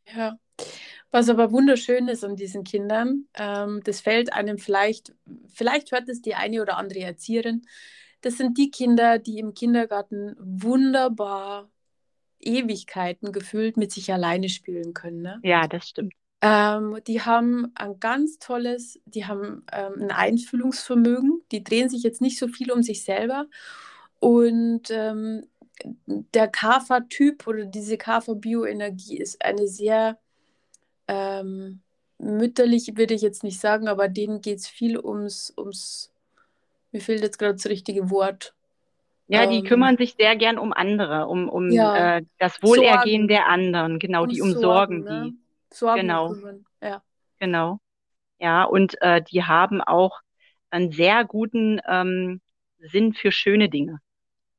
Ja, 0.06 0.38
was 1.10 1.28
aber 1.28 1.50
wunderschön 1.50 2.08
ist 2.08 2.24
an 2.24 2.36
diesen 2.36 2.64
Kindern, 2.64 3.26
ähm, 3.34 3.80
das 3.84 4.00
fällt 4.00 4.32
einem 4.32 4.58
vielleicht, 4.58 5.12
vielleicht 5.52 5.90
hört 5.92 6.08
es 6.08 6.22
die 6.22 6.34
eine 6.34 6.62
oder 6.62 6.76
andere 6.76 7.00
Erzieherin, 7.00 7.62
das 8.20 8.36
sind 8.36 8.58
die 8.58 8.70
Kinder, 8.70 9.18
die 9.18 9.38
im 9.38 9.54
Kindergarten 9.54 10.36
wunderbar 10.38 11.70
Ewigkeiten 12.38 13.32
gefühlt 13.32 13.76
mit 13.76 13.92
sich 13.92 14.12
alleine 14.12 14.48
spielen 14.48 14.94
können. 14.94 15.22
Ne? 15.22 15.40
Ja, 15.42 15.66
das 15.66 15.88
stimmt. 15.88 16.14
Ähm, 16.42 16.98
die 17.06 17.20
haben 17.20 17.72
ein 17.74 17.98
ganz 18.00 18.38
tolles, 18.38 18.98
die 19.04 19.26
haben 19.26 19.64
ähm, 19.72 19.94
ein 20.02 20.10
Einfühlungsvermögen, 20.10 21.42
die 21.52 21.62
drehen 21.62 21.90
sich 21.90 22.02
jetzt 22.02 22.22
nicht 22.22 22.38
so 22.38 22.48
viel 22.48 22.70
um 22.70 22.82
sich 22.82 23.04
selber 23.04 23.46
und 24.20 24.90
ähm, 24.90 25.46
der 26.34 26.46
Kafer-Typ 26.48 27.46
oder 27.46 27.64
diese 27.64 27.96
Kafer-Bioenergie 27.96 29.16
ist 29.16 29.42
eine 29.42 29.66
sehr 29.66 30.18
ähm, 31.08 31.80
mütterlich, 32.18 32.96
würde 32.96 33.14
ich 33.14 33.22
jetzt 33.22 33.42
nicht 33.42 33.58
sagen, 33.58 33.88
aber 33.88 34.08
denen 34.08 34.42
geht 34.42 34.58
es 34.58 34.68
viel 34.68 34.98
ums, 34.98 35.52
ums, 35.56 36.12
mir 36.92 37.00
fehlt 37.00 37.22
jetzt 37.22 37.38
gerade 37.38 37.54
das 37.54 37.66
richtige 37.66 38.10
Wort. 38.10 38.54
Ja, 39.26 39.46
die 39.46 39.58
ähm, 39.58 39.64
kümmern 39.64 39.96
sich 39.96 40.16
sehr 40.18 40.36
gern 40.36 40.58
um 40.58 40.72
andere, 40.74 41.26
um, 41.26 41.48
um 41.48 41.70
ja, 41.70 42.18
äh, 42.18 42.22
das 42.38 42.62
Wohlergehen 42.62 43.22
Sorgen. 43.22 43.28
der 43.28 43.48
anderen, 43.48 43.98
genau, 43.98 44.24
um 44.24 44.28
die 44.28 44.42
umsorgen 44.42 45.04
Sorgen, 45.04 45.22
ne? 45.22 45.30
die. 45.30 45.74
Sorgen 45.74 46.00
genau. 46.02 46.34
Ja. 46.82 47.02
Genau. 47.38 47.78
Ja, 48.38 48.64
und 48.64 49.00
äh, 49.00 49.22
die 49.22 49.44
haben 49.44 49.80
auch 49.80 50.20
einen 50.70 50.92
sehr 50.92 51.24
guten 51.24 51.80
ähm, 51.88 52.40
Sinn 52.80 53.14
für 53.14 53.32
schöne 53.32 53.70
Dinge 53.70 54.00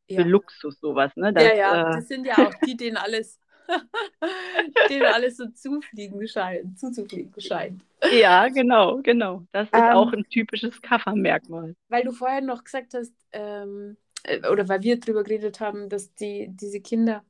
für 0.10 0.24
Luxus 0.24 0.80
sowas, 0.80 1.16
ne? 1.16 1.34
Das, 1.34 1.44
ja, 1.44 1.56
ja, 1.56 1.90
äh... 1.90 1.96
das 1.96 2.08
sind 2.08 2.26
ja 2.26 2.38
auch 2.38 2.54
die, 2.66 2.76
denen 2.76 2.98
alles, 2.98 3.40
denen 4.90 5.06
alles 5.06 5.38
so 5.38 5.48
zufliegen 5.48 6.28
scheint, 6.28 6.78
zuzufliegen 6.80 7.34
scheint. 7.40 7.82
Ja, 8.12 8.48
genau, 8.50 9.02
genau. 9.02 9.46
Das 9.52 9.68
ist 9.68 9.74
ähm, 9.74 9.96
auch 9.96 10.12
ein 10.12 10.26
typisches 10.30 10.82
Kaffermerkmal. 10.82 11.76
Weil 11.88 12.04
du 12.04 12.12
vorher 12.12 12.42
noch 12.42 12.64
gesagt 12.64 12.94
hast, 12.94 13.14
ähm, 13.32 13.98
äh, 14.24 14.48
oder 14.48 14.68
weil 14.68 14.82
wir 14.82 15.00
darüber 15.00 15.24
geredet 15.24 15.60
haben, 15.60 15.90
dass 15.90 16.14
die, 16.16 16.50
diese 16.50 16.82
Kinder, 16.82 17.24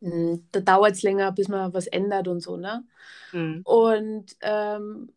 mh, 0.00 0.10
hm, 0.10 0.48
da 0.52 0.60
dauert 0.60 0.92
es 0.92 1.02
länger, 1.02 1.32
bis 1.32 1.48
man 1.48 1.74
was 1.74 1.86
ändert 1.86 2.28
und 2.28 2.40
so, 2.40 2.56
ne? 2.56 2.84
Mhm. 3.32 3.62
Und 3.64 4.36
ähm, 4.40 5.12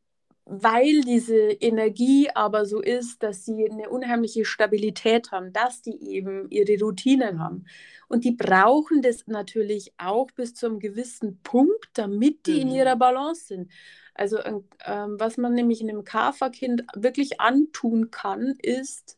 weil 0.46 1.02
diese 1.02 1.38
Energie 1.38 2.30
aber 2.34 2.66
so 2.66 2.82
ist, 2.82 3.24
dass 3.24 3.46
sie 3.46 3.70
eine 3.70 3.90
unheimliche 3.90 4.44
Stabilität 4.44 5.32
haben, 5.32 5.54
dass 5.54 5.82
die 5.82 5.98
eben 6.10 6.50
ihre 6.50 6.78
Routinen 6.80 7.40
haben. 7.40 7.66
Und 8.10 8.26
die 8.26 8.34
brauchen 8.34 9.02
das 9.02 9.26
natürlich 9.28 9.94
auch 9.98 10.30
bis 10.32 10.54
zu 10.54 10.66
einem 10.66 10.80
gewissen 10.80 11.40
Punkt, 11.44 11.90
damit 11.94 12.46
die 12.46 12.56
mhm. 12.56 12.62
in 12.62 12.72
ihrer 12.72 12.96
Balance 12.98 13.46
sind. 13.46 13.72
Also 14.14 14.38
ähm, 14.44 15.16
was 15.18 15.38
man 15.38 15.54
nämlich 15.54 15.82
einem 15.82 16.04
Kaferkind 16.04 16.84
wirklich 16.96 17.40
antun 17.40 18.12
kann, 18.12 18.56
ist 18.62 19.18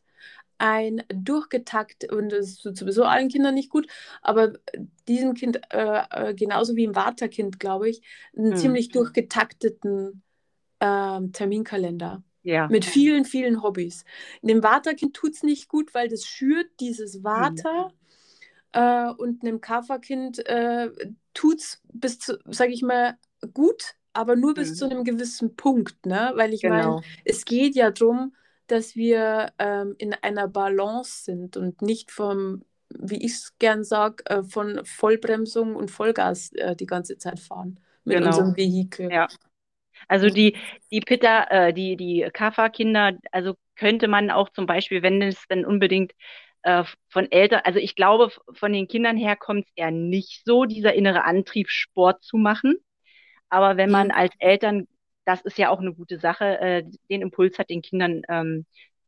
ein 0.58 1.02
durchgetakt, 1.12 2.10
und 2.10 2.30
das 2.30 2.64
ist 2.64 2.76
sowieso 2.76 3.04
allen 3.04 3.28
Kindern 3.28 3.54
nicht 3.54 3.68
gut, 3.68 3.88
aber 4.22 4.54
diesem 5.06 5.34
Kind 5.34 5.60
äh, 5.70 6.02
äh 6.10 6.34
genauso 6.34 6.76
wie 6.76 6.84
im 6.84 6.96
Waterkind, 6.96 7.60
glaube 7.60 7.90
ich, 7.90 8.00
einen 8.34 8.50
mhm. 8.50 8.56
ziemlich 8.56 8.88
durchgetakteten 8.88 10.22
ähm, 10.80 11.32
Terminkalender. 11.32 12.22
Ja. 12.42 12.68
Mit 12.68 12.84
vielen, 12.84 13.24
vielen 13.24 13.62
Hobbys. 13.62 14.04
Dem 14.40 14.62
Waterkind 14.62 15.14
tut 15.14 15.34
es 15.34 15.42
nicht 15.42 15.68
gut, 15.68 15.94
weil 15.94 16.08
das 16.08 16.24
schürt 16.24 16.68
dieses 16.78 17.24
Water. 17.24 17.88
Mhm. 17.88 17.92
Äh, 18.72 19.10
und 19.16 19.42
einem 19.42 19.60
Kaferkind 19.60 20.46
äh, 20.46 20.90
tut 21.34 21.58
es 21.58 21.82
bis 21.92 22.20
zu, 22.20 22.38
sage 22.46 22.72
ich 22.72 22.82
mal, 22.82 23.18
gut, 23.52 23.94
aber 24.12 24.36
nur 24.36 24.54
bis 24.54 24.70
mhm. 24.70 24.74
zu 24.74 24.84
einem 24.84 25.04
gewissen 25.04 25.56
Punkt. 25.56 26.06
Ne? 26.06 26.32
Weil 26.36 26.54
ich 26.54 26.62
genau. 26.62 26.74
meine, 26.74 27.00
es 27.24 27.44
geht 27.44 27.74
ja 27.74 27.90
darum, 27.90 28.32
dass 28.68 28.94
wir 28.94 29.52
ähm, 29.58 29.94
in 29.98 30.14
einer 30.14 30.46
Balance 30.48 31.24
sind 31.24 31.56
und 31.56 31.82
nicht 31.82 32.10
vom, 32.10 32.62
wie 32.90 33.24
ich 33.24 33.32
es 33.32 33.58
gern 33.58 33.84
sage, 33.84 34.24
äh, 34.26 34.42
von 34.42 34.80
Vollbremsung 34.84 35.74
und 35.74 35.90
Vollgas 35.90 36.52
äh, 36.52 36.76
die 36.76 36.86
ganze 36.86 37.18
Zeit 37.18 37.40
fahren 37.40 37.80
mit 38.04 38.18
genau. 38.18 38.28
unserem 38.28 38.56
Vehikel. 38.56 39.10
Ja. 39.10 39.26
Also 40.08 40.28
die, 40.28 40.56
die 40.90 41.00
Pitta, 41.00 41.44
äh, 41.50 41.72
die, 41.72 41.96
die 41.96 42.28
Kaffer-Kinder, 42.32 43.18
also 43.32 43.54
könnte 43.76 44.08
man 44.08 44.30
auch 44.30 44.50
zum 44.50 44.66
Beispiel, 44.66 45.02
wenn 45.02 45.20
es 45.22 45.44
dann 45.48 45.64
unbedingt 45.64 46.12
äh, 46.62 46.84
von 47.08 47.30
Eltern, 47.30 47.62
also 47.64 47.78
ich 47.78 47.94
glaube, 47.96 48.30
von 48.52 48.72
den 48.72 48.88
Kindern 48.88 49.16
her 49.16 49.36
kommt 49.36 49.66
es 49.66 49.72
eher 49.76 49.90
nicht 49.90 50.44
so, 50.44 50.64
dieser 50.64 50.94
innere 50.94 51.24
Antrieb, 51.24 51.68
Sport 51.70 52.22
zu 52.22 52.36
machen. 52.36 52.76
Aber 53.48 53.76
wenn 53.76 53.90
man 53.90 54.08
mhm. 54.08 54.14
als 54.14 54.34
Eltern 54.38 54.86
das 55.26 55.42
ist 55.42 55.58
ja 55.58 55.70
auch 55.70 55.80
eine 55.80 55.92
gute 55.92 56.18
Sache, 56.18 56.58
äh, 56.60 56.84
den 57.10 57.20
Impuls 57.20 57.58
hat, 57.58 57.68
den 57.68 57.82
Kindern 57.82 58.22
ähm, 58.28 58.64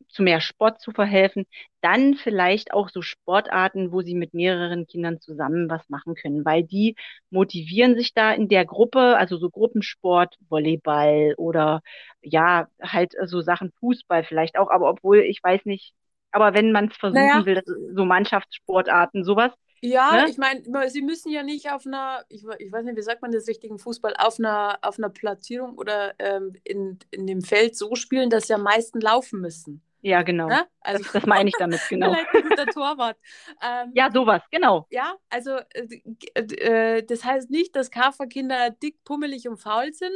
zu 0.08 0.22
mehr 0.22 0.40
Sport 0.40 0.80
zu 0.80 0.92
verhelfen. 0.92 1.46
Dann 1.80 2.14
vielleicht 2.14 2.72
auch 2.72 2.88
so 2.88 3.02
Sportarten, 3.02 3.92
wo 3.92 4.02
sie 4.02 4.14
mit 4.14 4.34
mehreren 4.34 4.86
Kindern 4.86 5.20
zusammen 5.20 5.68
was 5.70 5.88
machen 5.88 6.14
können, 6.14 6.44
weil 6.44 6.64
die 6.64 6.96
motivieren 7.30 7.96
sich 7.96 8.14
da 8.14 8.32
in 8.32 8.48
der 8.48 8.64
Gruppe, 8.64 9.16
also 9.16 9.36
so 9.38 9.50
Gruppensport, 9.50 10.36
Volleyball 10.48 11.34
oder 11.36 11.80
ja, 12.22 12.68
halt 12.82 13.12
so 13.26 13.40
Sachen 13.40 13.72
Fußball 13.80 14.24
vielleicht 14.24 14.58
auch, 14.58 14.70
aber 14.70 14.88
obwohl 14.90 15.18
ich 15.20 15.40
weiß 15.42 15.64
nicht, 15.64 15.94
aber 16.32 16.54
wenn 16.54 16.72
man 16.72 16.88
es 16.88 16.96
versuchen 16.96 17.44
Naja. 17.44 17.46
will, 17.46 17.62
so 17.94 18.04
Mannschaftssportarten, 18.04 19.24
sowas, 19.24 19.52
Ja, 19.80 20.24
ne? 20.24 20.26
ich 20.26 20.38
meine, 20.38 20.62
sie 20.90 21.02
müssen 21.02 21.30
ja 21.30 21.44
nicht 21.44 21.70
auf 21.70 21.86
einer, 21.86 22.24
ich, 22.28 22.42
ich 22.58 22.72
weiß 22.72 22.84
nicht, 22.84 22.96
wie 22.96 23.02
sagt 23.02 23.22
man 23.22 23.30
das 23.30 23.46
richtigen 23.46 23.78
Fußball, 23.78 24.14
auf 24.18 24.38
einer, 24.40 24.76
auf 24.82 24.98
einer 24.98 25.08
Platzierung 25.08 25.78
oder 25.78 26.14
ähm, 26.18 26.54
in, 26.64 26.98
in 27.12 27.26
dem 27.28 27.42
Feld 27.42 27.76
so 27.76 27.94
spielen, 27.94 28.28
dass 28.28 28.48
sie 28.48 28.54
am 28.54 28.62
meisten 28.64 29.00
laufen 29.00 29.40
müssen. 29.40 29.80
Ja, 30.00 30.22
genau. 30.22 30.46
Ne? 30.48 30.66
Also 30.80 31.02
Das, 31.02 31.12
das 31.12 31.26
meine 31.26 31.48
ich 31.48 31.56
damit, 31.58 31.80
genau. 31.88 32.12
vielleicht 32.12 32.34
ein 32.34 32.42
guter 32.48 32.66
Torwart. 32.66 33.16
Ähm, 33.62 33.92
Ja, 33.94 34.10
sowas, 34.12 34.42
genau. 34.50 34.86
Ja, 34.90 35.16
also 35.28 35.58
äh, 35.74 36.40
äh, 36.40 37.02
das 37.02 37.24
heißt 37.24 37.50
nicht, 37.50 37.74
dass 37.76 37.90
Kaferkinder 37.90 38.70
dick, 38.70 39.02
pummelig 39.04 39.48
und 39.48 39.58
faul 39.58 39.92
sind, 39.92 40.12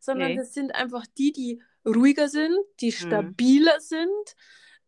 sondern 0.00 0.30
Nee. 0.32 0.36
das 0.36 0.54
sind 0.54 0.74
einfach 0.74 1.04
die, 1.18 1.32
die 1.32 1.62
ruhiger 1.86 2.28
sind, 2.28 2.56
die 2.80 2.86
Mhm. 2.88 2.92
stabiler 2.92 3.78
sind 3.80 4.36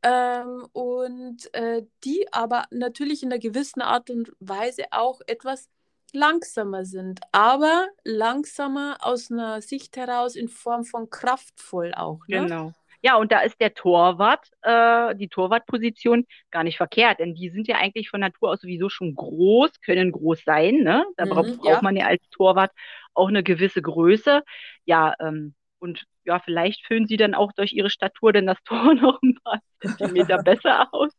ähm, 0.03 0.67
und 0.73 1.53
äh, 1.55 1.83
die 2.05 2.27
aber 2.33 2.65
natürlich 2.71 3.23
in 3.23 3.31
einer 3.33 3.39
gewissen 3.41 3.83
Art 3.83 4.11
und 4.11 4.33
Weise 4.41 4.85
auch 4.93 5.21
etwas 5.27 5.69
langsamer 6.15 6.85
sind, 6.87 7.21
aber 7.33 7.87
langsamer 8.05 8.97
aus 9.01 9.31
einer 9.31 9.61
Sicht 9.61 9.97
heraus 9.97 10.37
in 10.37 10.49
Form 10.49 10.85
von 10.85 11.11
kraftvoll 11.11 11.93
auch. 11.95 12.21
Ne? 12.29 12.47
Genau. 12.47 12.73
Ja, 13.03 13.17
und 13.17 13.31
da 13.33 13.41
ist 13.41 13.61
der 13.61 13.75
Torwart, 13.75 14.49
äh, 14.63 15.15
die 15.17 15.29
Torwartposition 15.29 16.27
gar 16.51 16.65
nicht 16.65 16.77
verkehrt, 16.77 17.21
denn 17.21 17.35
die 17.35 17.51
sind 17.51 17.69
ja 17.69 17.77
eigentlich 17.77 18.11
von 18.11 18.21
Natur 18.21 18.51
aus 18.51 18.61
sowieso 18.61 18.89
schon 18.89 19.15
groß, 19.15 19.71
können 19.85 20.13
groß 20.13 20.43
sein, 20.45 20.77
ne? 20.83 21.05
Da 21.17 21.25
Mhm, 21.25 21.61
braucht 21.61 21.61
ja. 21.65 21.83
man 21.83 21.97
ja 21.97 22.07
als 22.07 22.23
Torwart 22.31 22.73
auch 23.15 23.29
eine 23.29 23.43
gewisse 23.43 23.83
Größe. 23.83 24.43
Ja, 24.85 25.15
ähm, 25.21 25.55
und 25.79 26.05
ja, 26.25 26.41
vielleicht 26.41 26.85
füllen 26.87 27.07
sie 27.07 27.17
dann 27.17 27.35
auch 27.35 27.53
durch 27.53 27.73
ihre 27.73 27.91
Statur 27.91 28.33
denn 28.33 28.47
das 28.47 28.59
Tor 28.65 28.95
noch 28.95 29.21
ein 29.23 29.37
paar 29.45 29.61
Zentimeter 29.81 30.39
besser 30.39 30.89
aus. 30.93 31.13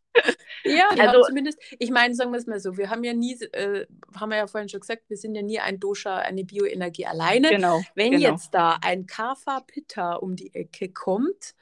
Ja, 0.64 0.90
Also- 1.00 1.24
zumindest, 1.24 1.60
ich 1.80 1.92
meine, 1.92 2.14
sagen 2.16 2.32
wir 2.32 2.38
es 2.38 2.48
mal 2.48 2.60
so, 2.60 2.78
wir 2.78 2.90
haben 2.90 3.04
ja 3.04 3.14
nie, 3.14 3.34
äh, 3.54 3.86
haben 4.16 4.30
wir 4.30 4.38
ja 4.38 4.48
vorhin 4.48 4.70
schon 4.70 4.82
gesagt, 4.82 5.04
wir 5.10 5.18
sind 5.18 5.36
ja 5.36 5.42
nie 5.42 5.60
ein 5.60 5.80
Dosha, 5.80 6.18
eine 6.18 6.44
Bioenergie 6.44 7.06
alleine. 7.06 7.50
Genau. 7.50 7.82
Wenn 7.96 8.12
genau. 8.12 8.32
jetzt 8.32 8.54
da 8.54 8.78
ein 8.82 9.06
Kapha 9.06 9.62
Pitta 9.62 10.16
um 10.16 10.36
die 10.36 10.54
Ecke 10.54 10.90
kommt, 10.90 11.56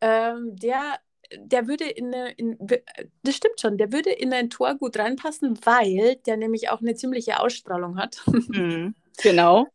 ähm, 0.00 0.56
der, 0.56 0.98
der 1.38 1.66
würde 1.66 1.84
in, 1.84 2.14
eine, 2.14 2.30
in, 2.32 2.56
das 3.22 3.34
stimmt 3.34 3.60
schon, 3.60 3.78
der 3.78 3.92
würde 3.92 4.10
in 4.10 4.32
ein 4.32 4.50
Tor 4.50 4.74
gut 4.76 4.98
reinpassen, 4.98 5.58
weil 5.64 6.16
der 6.26 6.36
nämlich 6.36 6.70
auch 6.70 6.80
eine 6.80 6.94
ziemliche 6.94 7.40
Ausstrahlung 7.40 7.98
hat 7.98 8.22
Mhm. 8.48 8.94
Genau. 9.22 9.66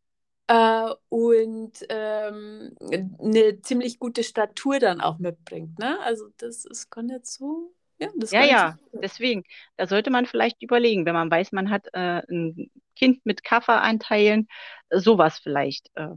äh, 0.48 0.94
und 1.10 1.74
ähm, 1.90 2.76
eine 3.20 3.62
ziemlich 3.62 3.98
gute 4.00 4.24
Statur 4.24 4.80
dann 4.80 5.02
auch 5.02 5.18
mitbringt. 5.18 5.80
Ne? 5.80 6.00
Also 6.02 6.28
das 6.38 6.66
ist, 6.66 6.92
kann 6.92 7.10
jetzt 7.10 7.34
so, 7.34 7.74
ja, 8.02 8.10
Ja, 8.32 8.44
ja, 8.44 8.78
deswegen, 9.02 9.44
da 9.78 9.88
sollte 9.88 10.10
man 10.12 10.26
vielleicht 10.26 10.62
überlegen, 10.64 11.06
wenn 11.06 11.14
man 11.14 11.32
weiß, 11.32 11.52
man 11.52 11.70
hat 11.70 11.88
äh, 11.94 12.22
ein 12.30 12.72
Kind 12.96 13.26
mit 13.26 13.44
Kafferanteilen, 13.44 14.48
äh, 14.90 15.00
sowas 15.00 15.40
vielleicht 15.40 15.90
äh, 15.96 16.10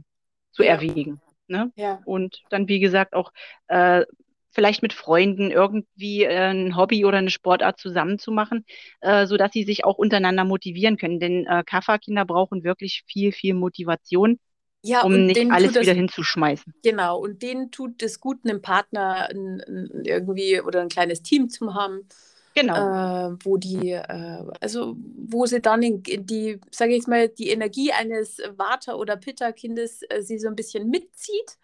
zu 0.51 0.63
Ja. 0.63 0.73
erwägen. 0.73 1.21
Ne? 1.47 1.71
ja. 1.75 1.99
Und 2.05 2.41
dann, 2.49 2.67
wie 2.67 2.79
gesagt, 2.79 3.13
auch 3.13 3.31
äh, 3.67 4.05
vielleicht 4.51 4.81
mit 4.81 4.93
Freunden 4.93 5.51
irgendwie 5.51 6.23
äh, 6.23 6.51
ein 6.51 6.75
Hobby 6.77 7.05
oder 7.05 7.17
eine 7.19 7.29
Sportart 7.29 7.79
zusammenzumachen, 7.79 8.65
äh, 9.01 9.25
sodass 9.27 9.51
sie 9.53 9.63
sich 9.63 9.85
auch 9.85 9.97
untereinander 9.97 10.45
motivieren 10.45 10.97
können. 10.97 11.19
Denn 11.19 11.45
äh, 11.47 11.63
Kafferkinder 11.65 12.25
brauchen 12.25 12.63
wirklich 12.63 13.03
viel, 13.07 13.31
viel 13.31 13.53
Motivation, 13.53 14.39
Ja, 14.85 15.03
um 15.03 15.13
und 15.13 15.25
nicht 15.25 15.37
denen 15.37 15.51
alles 15.51 15.73
das, 15.73 15.81
wieder 15.81 15.93
hinzuschmeißen. 15.93 16.73
genau, 16.83 17.19
und 17.19 17.41
denen 17.41 17.71
tut 17.71 18.01
es 18.03 18.19
gut, 18.19 18.39
einen 18.45 18.61
Partner 18.61 19.29
ein, 19.29 19.61
ein, 19.61 20.05
irgendwie 20.05 20.61
oder 20.61 20.81
ein 20.81 20.89
kleines 20.89 21.21
Team 21.23 21.49
zu 21.49 21.73
haben, 21.73 22.07
Genau. 22.53 22.75
äh, 22.77 23.37
wo 23.43 23.57
die, 23.57 23.91
äh, 23.91 24.43
also 24.61 24.95
wo 25.17 25.45
sie 25.45 25.61
dann 25.61 25.83
in, 25.83 26.03
in 26.03 26.25
die, 26.25 26.59
sage 26.71 26.91
ich 26.91 26.97
jetzt 26.99 27.07
mal, 27.07 27.29
die 27.29 27.49
Energie 27.49 27.91
eines 27.91 28.37
Vata- 28.57 28.95
oder 28.95 29.17
Pitta-Kindes 29.17 30.03
äh, 30.09 30.21
sie 30.21 30.39
so 30.39 30.47
ein 30.49 30.55
bisschen 30.55 30.89
mitzieht 30.89 31.57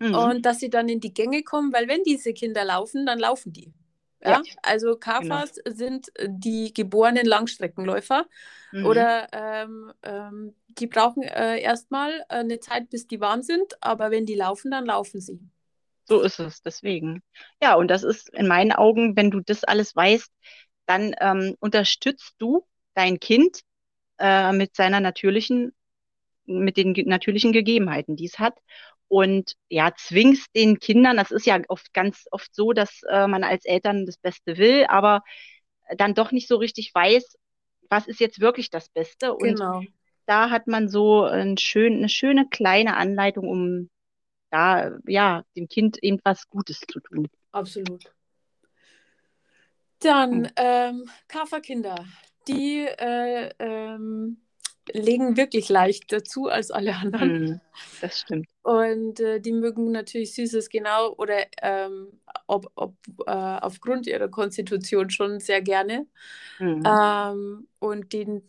Mhm. 0.00 0.14
und 0.14 0.46
dass 0.46 0.60
sie 0.60 0.70
dann 0.70 0.88
in 0.88 1.00
die 1.00 1.14
Gänge 1.14 1.42
kommen, 1.44 1.72
weil 1.72 1.88
wenn 1.88 2.02
diese 2.04 2.32
Kinder 2.34 2.64
laufen, 2.64 3.06
dann 3.06 3.18
laufen 3.18 3.52
die. 3.52 3.72
Ja, 4.24 4.38
Ja, 4.38 4.42
also 4.62 4.96
Kafas 4.96 5.54
sind 5.66 6.14
äh, 6.18 6.28
die 6.30 6.72
geborenen 6.74 7.26
Langstreckenläufer 7.26 8.26
Mhm. 8.72 9.08
oder 9.08 9.28
ähm, 9.32 9.92
ähm, 10.02 10.54
die 10.68 10.86
brauchen 10.86 11.22
äh, 11.22 11.60
erstmal 11.60 12.12
äh, 12.28 12.36
eine 12.36 12.60
Zeit, 12.60 12.90
bis 12.90 13.06
die 13.06 13.20
warm 13.20 13.42
sind, 13.42 13.74
aber 13.82 14.10
wenn 14.10 14.26
die 14.26 14.34
laufen, 14.34 14.70
dann 14.70 14.86
laufen 14.86 15.20
sie. 15.20 15.40
So 16.06 16.22
ist 16.22 16.38
es, 16.40 16.62
deswegen. 16.62 17.22
Ja, 17.62 17.74
und 17.74 17.88
das 17.88 18.02
ist 18.02 18.30
in 18.34 18.48
meinen 18.48 18.72
Augen, 18.72 19.16
wenn 19.16 19.30
du 19.30 19.40
das 19.40 19.64
alles 19.64 19.94
weißt, 19.94 20.30
dann 20.86 21.14
ähm, 21.20 21.54
unterstützt 21.60 22.34
du 22.38 22.66
dein 22.94 23.20
Kind 23.20 23.60
äh, 24.18 24.52
mit 24.52 24.76
seiner 24.76 25.00
natürlichen, 25.00 25.74
mit 26.46 26.76
den 26.78 26.92
natürlichen 27.08 27.52
Gegebenheiten, 27.52 28.16
die 28.16 28.26
es 28.26 28.38
hat. 28.38 28.58
Und 29.08 29.54
ja, 29.70 29.92
zwingst 29.96 30.48
den 30.54 30.78
Kindern, 30.80 31.16
das 31.16 31.30
ist 31.30 31.46
ja 31.46 31.60
oft 31.68 31.92
ganz 31.94 32.26
oft 32.30 32.54
so, 32.54 32.72
dass 32.72 33.02
äh, 33.08 33.26
man 33.26 33.44
als 33.44 33.64
Eltern 33.64 34.06
das 34.06 34.18
Beste 34.18 34.58
will, 34.58 34.86
aber 34.88 35.22
dann 35.96 36.14
doch 36.14 36.32
nicht 36.32 36.48
so 36.48 36.56
richtig 36.56 36.94
weiß, 36.94 37.36
was 37.90 38.06
ist 38.06 38.20
jetzt 38.20 38.40
wirklich 38.40 38.70
das 38.70 38.88
Beste. 38.90 39.34
Und 39.34 39.58
Genau. 39.58 39.82
da 40.26 40.50
hat 40.50 40.66
man 40.66 40.88
so 40.88 41.24
ein 41.24 41.56
schön, 41.58 41.94
eine 41.98 42.08
schöne 42.08 42.48
kleine 42.48 42.96
Anleitung, 42.96 43.48
um 43.48 43.90
da 44.50 44.98
ja 45.06 45.44
dem 45.56 45.68
Kind 45.68 45.98
eben 46.02 46.20
was 46.24 46.48
Gutes 46.48 46.80
zu 46.80 47.00
tun. 47.00 47.28
Absolut. 47.52 48.04
Dann 50.00 50.44
Hm. 50.44 50.50
ähm, 50.56 51.10
Kaferkinder, 51.28 52.04
die 52.46 52.86
äh, 52.86 53.50
ähm, 53.58 54.38
legen 54.92 55.36
wirklich 55.36 55.68
leicht 55.68 56.12
dazu 56.12 56.48
als 56.48 56.70
alle 56.70 56.94
anderen. 56.96 57.48
Hm, 57.48 57.60
das 58.00 58.20
stimmt. 58.20 58.46
Und 58.62 59.20
äh, 59.20 59.40
die 59.40 59.52
mögen 59.52 59.90
natürlich 59.92 60.34
Süßes 60.34 60.68
genau 60.68 61.14
oder 61.16 61.38
ähm, 61.62 62.08
ob, 62.46 62.70
ob, 62.74 62.94
äh, 63.26 63.30
aufgrund 63.30 64.06
ihrer 64.06 64.28
Konstitution 64.28 65.10
schon 65.10 65.40
sehr 65.40 65.62
gerne. 65.62 66.06
Hm. 66.58 66.82
Ähm, 66.86 67.68
und 67.78 68.12
denen 68.12 68.42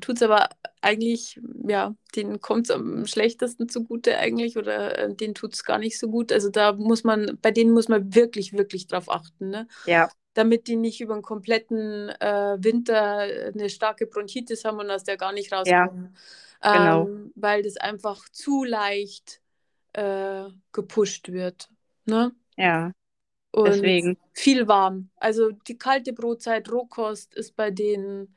tut 0.00 0.16
es 0.16 0.22
aber 0.22 0.48
eigentlich, 0.80 1.40
ja, 1.66 1.94
denen 2.16 2.40
kommt 2.40 2.66
es 2.66 2.70
am 2.70 3.06
schlechtesten 3.06 3.68
zugute 3.68 4.16
eigentlich 4.18 4.56
oder 4.56 4.98
äh, 4.98 5.14
denen 5.14 5.34
tut 5.34 5.54
es 5.54 5.64
gar 5.64 5.78
nicht 5.78 5.98
so 5.98 6.08
gut. 6.08 6.32
Also 6.32 6.48
da 6.48 6.72
muss 6.72 7.04
man, 7.04 7.38
bei 7.42 7.50
denen 7.50 7.72
muss 7.72 7.88
man 7.88 8.14
wirklich, 8.14 8.52
wirklich 8.52 8.86
drauf 8.86 9.10
achten, 9.10 9.50
ne? 9.50 9.66
Ja, 9.86 10.10
Damit 10.40 10.66
die 10.68 10.76
nicht 10.76 11.00
über 11.00 11.14
den 11.14 11.22
kompletten 11.22 12.08
äh, 12.08 12.56
Winter 12.58 13.18
eine 13.18 13.68
starke 13.68 14.06
Bronchitis 14.06 14.64
haben 14.64 14.78
und 14.78 14.90
aus 14.90 15.04
der 15.04 15.16
gar 15.16 15.32
nicht 15.32 15.52
ja, 15.52 15.84
rauskommen. 15.84 16.16
genau. 16.62 17.06
Ähm, 17.08 17.32
weil 17.34 17.62
das 17.62 17.76
einfach 17.76 18.28
zu 18.30 18.64
leicht 18.64 19.40
äh, 19.92 20.44
gepusht 20.72 21.30
wird. 21.30 21.68
Ne? 22.06 22.32
Ja, 22.56 22.92
Und 23.52 23.66
deswegen. 23.66 24.18
viel 24.32 24.66
warm. 24.68 25.10
Also 25.16 25.50
die 25.50 25.76
kalte 25.76 26.12
Brotzeit, 26.12 26.70
Rohkost 26.70 27.34
ist 27.34 27.56
bei 27.56 27.70
denen 27.70 28.34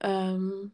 ähm, 0.00 0.72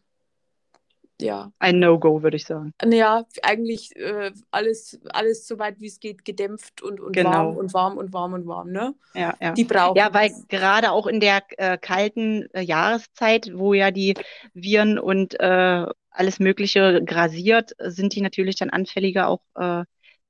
ja, 1.24 1.52
Ein 1.58 1.78
No-Go, 1.78 2.22
würde 2.22 2.36
ich 2.36 2.44
sagen. 2.44 2.72
ja, 2.90 3.24
eigentlich 3.42 3.94
äh, 3.96 4.32
alles, 4.50 5.00
alles 5.10 5.46
so 5.46 5.58
weit 5.58 5.80
wie 5.80 5.86
es 5.86 6.00
geht 6.00 6.24
gedämpft 6.24 6.82
und, 6.82 7.00
und 7.00 7.16
warm 7.16 7.50
Genau. 7.54 7.58
und 7.58 7.74
warm 7.74 7.98
und 7.98 8.12
warm 8.12 8.32
und 8.34 8.46
warm, 8.46 8.70
ne? 8.70 8.94
Ja, 9.14 9.34
ja. 9.40 9.52
Die 9.52 9.64
brauchen 9.64 9.96
Ja, 9.96 10.12
weil 10.12 10.32
gerade 10.48 10.92
auch 10.92 11.06
in 11.06 11.20
der 11.20 11.42
äh, 11.58 11.78
kalten 11.78 12.46
äh, 12.52 12.62
Jahreszeit, 12.62 13.50
wo 13.54 13.74
ja 13.74 13.90
die 13.90 14.14
Viren 14.52 14.98
und 14.98 15.38
äh, 15.40 15.86
alles 16.10 16.38
Mögliche 16.38 17.02
grasiert, 17.04 17.72
sind 17.78 18.14
die 18.14 18.20
natürlich 18.20 18.56
dann 18.56 18.70
anfälliger 18.70 19.28
auch 19.28 19.40
äh, 19.56 19.84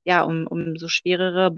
ja, 0.05 0.23
um, 0.23 0.47
um 0.47 0.77
so 0.77 0.87
schwerere 0.87 1.53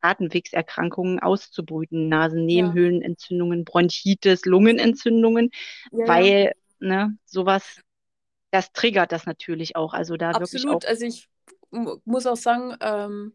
Atemwegserkrankungen 0.00 1.18
auszubrüten, 1.20 2.08
Nasennebenhöhlenentzündungen, 2.08 3.64
Bronchitis, 3.64 4.44
Lungenentzündungen, 4.44 5.50
ja. 5.90 6.06
weil 6.06 6.52
ne, 6.78 7.16
sowas, 7.24 7.80
das 8.50 8.72
triggert 8.72 9.12
das 9.12 9.26
natürlich 9.26 9.76
auch. 9.76 9.92
Also 9.94 10.16
da 10.16 10.28
wirklich 10.40 10.62
Absolut. 10.64 10.86
Also 10.86 11.04
ich 11.04 11.28
mu- 11.70 11.98
muss 12.04 12.26
auch 12.26 12.36
sagen, 12.36 12.76
ähm, 12.80 13.34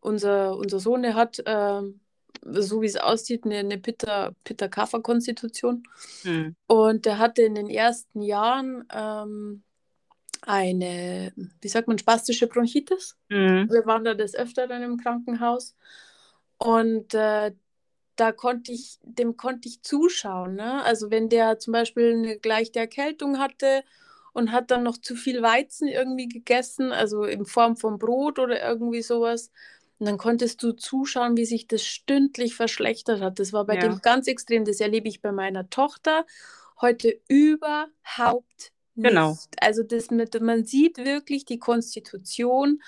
unser, 0.00 0.56
unser 0.56 0.80
Sohn, 0.80 1.02
der 1.02 1.14
hat, 1.14 1.42
ähm, 1.46 2.00
so 2.44 2.82
wie 2.82 2.86
es 2.86 2.96
aussieht, 2.96 3.44
eine, 3.44 3.58
eine 3.58 3.78
Pitta, 3.78 4.32
Pitta-Kapha-Konstitution. 4.44 5.84
hm, 6.22 6.56
Und 6.66 7.06
der 7.06 7.18
hatte 7.18 7.42
in 7.42 7.54
den 7.54 7.70
ersten 7.70 8.20
Jahren 8.20 8.84
ähm, 8.92 9.62
eine, 10.42 11.32
wie 11.60 11.68
sagt 11.68 11.88
man, 11.88 11.98
spastische 11.98 12.48
Bronchitis. 12.48 13.16
Mhm. 13.28 13.68
Wir 13.70 13.86
waren 13.86 14.04
da 14.04 14.14
des 14.14 14.34
Öfteren 14.34 14.82
im 14.82 14.96
Krankenhaus. 14.96 15.76
Und 16.58 17.14
äh, 17.14 17.52
da 18.16 18.32
konnte 18.32 18.72
ich, 18.72 18.98
dem 19.02 19.36
konnte 19.36 19.68
ich 19.68 19.82
zuschauen. 19.82 20.54
Ne? 20.56 20.82
Also 20.82 21.10
wenn 21.10 21.28
der 21.28 21.58
zum 21.58 21.72
Beispiel 21.72 22.12
eine 22.12 22.38
leichte 22.44 22.80
Erkältung 22.80 23.38
hatte 23.38 23.84
und 24.32 24.52
hat 24.52 24.70
dann 24.70 24.82
noch 24.82 24.98
zu 24.98 25.14
viel 25.14 25.42
Weizen 25.42 25.88
irgendwie 25.88 26.28
gegessen, 26.28 26.92
also 26.92 27.24
in 27.24 27.44
Form 27.44 27.76
von 27.76 27.98
Brot 27.98 28.38
oder 28.38 28.62
irgendwie 28.62 29.02
sowas. 29.02 29.50
Und 29.98 30.06
dann 30.06 30.18
konntest 30.18 30.62
du 30.62 30.72
zuschauen, 30.72 31.36
wie 31.36 31.44
sich 31.44 31.68
das 31.68 31.84
stündlich 31.84 32.56
verschlechtert 32.56 33.20
hat. 33.20 33.38
Das 33.38 33.52
war 33.52 33.64
bei 33.66 33.74
ja. 33.74 33.80
dem 33.82 34.00
ganz 34.00 34.26
extrem. 34.26 34.64
Das 34.64 34.80
erlebe 34.80 35.08
ich 35.08 35.20
bei 35.22 35.32
meiner 35.32 35.70
Tochter 35.70 36.26
heute 36.80 37.20
überhaupt 37.28 37.92
genau. 38.96 39.30
nicht. 39.30 39.50
Genau. 39.52 39.60
Also 39.60 39.82
das 39.82 40.10
mit, 40.10 40.40
man 40.40 40.64
sieht 40.64 40.98
wirklich 40.98 41.44
die 41.44 41.58
Konstitution, 41.58 42.82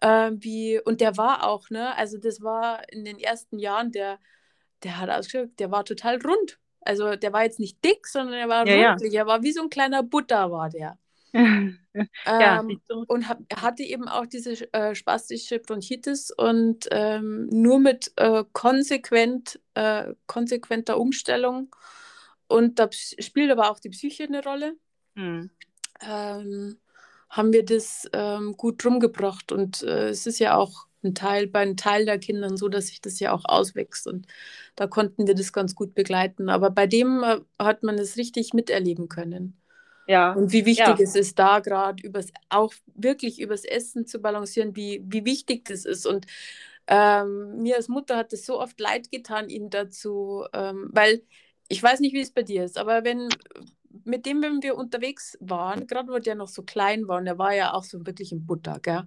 äh, 0.00 0.32
wie, 0.34 0.80
und 0.80 1.00
der 1.00 1.16
war 1.16 1.46
auch, 1.46 1.70
ne? 1.70 1.96
Also 1.96 2.18
das 2.18 2.42
war 2.42 2.82
in 2.92 3.04
den 3.04 3.18
ersten 3.18 3.58
Jahren, 3.58 3.92
der, 3.92 4.18
der 4.82 4.98
hat 4.98 5.10
ausgeschaut, 5.10 5.50
der 5.58 5.70
war 5.70 5.84
total 5.84 6.20
rund. 6.20 6.58
Also 6.86 7.16
der 7.16 7.32
war 7.32 7.44
jetzt 7.44 7.60
nicht 7.60 7.84
dick, 7.84 8.06
sondern 8.06 8.34
er 8.34 8.48
war 8.48 8.66
ja, 8.66 8.90
rundlich. 8.90 9.12
Ja. 9.12 9.22
Er 9.22 9.26
war 9.26 9.42
wie 9.42 9.52
so 9.52 9.62
ein 9.62 9.70
kleiner 9.70 10.02
Butter, 10.02 10.50
war 10.50 10.70
der. 10.70 10.98
ja, 11.34 12.60
ähm, 12.60 12.80
und 13.08 13.28
hab, 13.28 13.38
hatte 13.54 13.82
eben 13.82 14.08
auch 14.08 14.26
diese 14.26 14.72
äh, 14.72 14.94
spastische 14.94 15.58
Bronchitis 15.58 16.30
und 16.30 16.88
ähm, 16.90 17.46
nur 17.50 17.78
mit 17.78 18.12
äh, 18.16 18.44
konsequent, 18.52 19.60
äh, 19.74 20.14
konsequenter 20.26 20.98
Umstellung 20.98 21.74
und 22.48 22.78
da 22.78 22.88
spielt 22.90 23.50
aber 23.50 23.70
auch 23.70 23.80
die 23.80 23.90
Psyche 23.90 24.24
eine 24.24 24.42
Rolle. 24.42 24.76
Mhm. 25.14 25.50
Ähm, 26.00 26.78
haben 27.28 27.52
wir 27.52 27.64
das 27.64 28.08
ähm, 28.12 28.56
gut 28.56 28.84
rumgebracht 28.84 29.52
und 29.52 29.82
äh, 29.82 30.08
es 30.08 30.26
ist 30.26 30.38
ja 30.38 30.56
auch 30.56 30.85
ein 31.06 31.14
Teil 31.14 31.46
bei 31.46 31.60
einem 31.60 31.76
Teil 31.76 32.04
der 32.04 32.18
Kindern 32.18 32.56
so, 32.56 32.68
dass 32.68 32.88
sich 32.88 33.00
das 33.00 33.20
ja 33.20 33.32
auch 33.32 33.44
auswächst 33.44 34.06
und 34.06 34.26
da 34.74 34.86
konnten 34.86 35.26
wir 35.26 35.34
das 35.34 35.52
ganz 35.52 35.74
gut 35.74 35.94
begleiten. 35.94 36.48
Aber 36.48 36.70
bei 36.70 36.86
dem 36.86 37.22
äh, 37.22 37.38
hat 37.58 37.82
man 37.82 37.98
es 37.98 38.16
richtig 38.16 38.52
miterleben 38.52 39.08
können. 39.08 39.56
Ja. 40.06 40.32
Und 40.32 40.52
wie 40.52 40.66
wichtig 40.66 40.86
ja. 40.86 40.96
es 41.00 41.14
ist, 41.14 41.38
da 41.38 41.60
gerade 41.60 42.02
übers, 42.06 42.28
auch 42.48 42.72
wirklich 42.94 43.40
übers 43.40 43.64
Essen 43.64 44.06
zu 44.06 44.20
balancieren, 44.20 44.76
wie, 44.76 45.02
wie 45.04 45.24
wichtig 45.24 45.64
das 45.64 45.84
ist. 45.84 46.06
Und 46.06 46.26
ähm, 46.86 47.62
mir 47.62 47.76
als 47.76 47.88
Mutter 47.88 48.16
hat 48.16 48.32
es 48.32 48.46
so 48.46 48.60
oft 48.60 48.78
leid 48.78 49.10
getan, 49.10 49.48
ihn 49.48 49.70
dazu, 49.70 50.44
ähm, 50.52 50.88
weil 50.92 51.22
ich 51.68 51.82
weiß 51.82 52.00
nicht, 52.00 52.14
wie 52.14 52.20
es 52.20 52.30
bei 52.30 52.42
dir 52.42 52.64
ist, 52.64 52.78
aber 52.78 53.02
wenn 53.02 53.28
mit 54.04 54.26
dem, 54.26 54.42
wenn 54.42 54.62
wir 54.62 54.76
unterwegs 54.76 55.36
waren, 55.40 55.86
gerade 55.86 56.12
wo 56.12 56.18
der 56.18 56.34
noch 56.34 56.48
so 56.48 56.62
klein 56.62 57.08
war, 57.08 57.18
und 57.18 57.26
er 57.26 57.38
war 57.38 57.54
ja 57.54 57.72
auch 57.72 57.82
so 57.82 58.06
wirklich 58.06 58.30
im 58.30 58.46
Butter, 58.46 58.78
gell? 58.80 59.04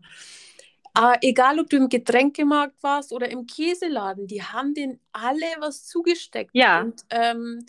Aber 0.94 1.18
egal, 1.22 1.60
ob 1.60 1.70
du 1.70 1.78
im 1.78 1.90
Getränkemarkt 1.90 2.82
warst 2.82 3.14
oder 3.14 3.30
im 3.30 3.46
Käseladen, 3.46 4.28
die 4.28 4.44
haben 4.44 4.74
den 4.74 5.00
alle 5.12 5.46
was 5.60 5.86
zugesteckt. 5.86 6.52
Ja. 6.54 6.82
Und, 6.82 7.02
ähm, 7.10 7.66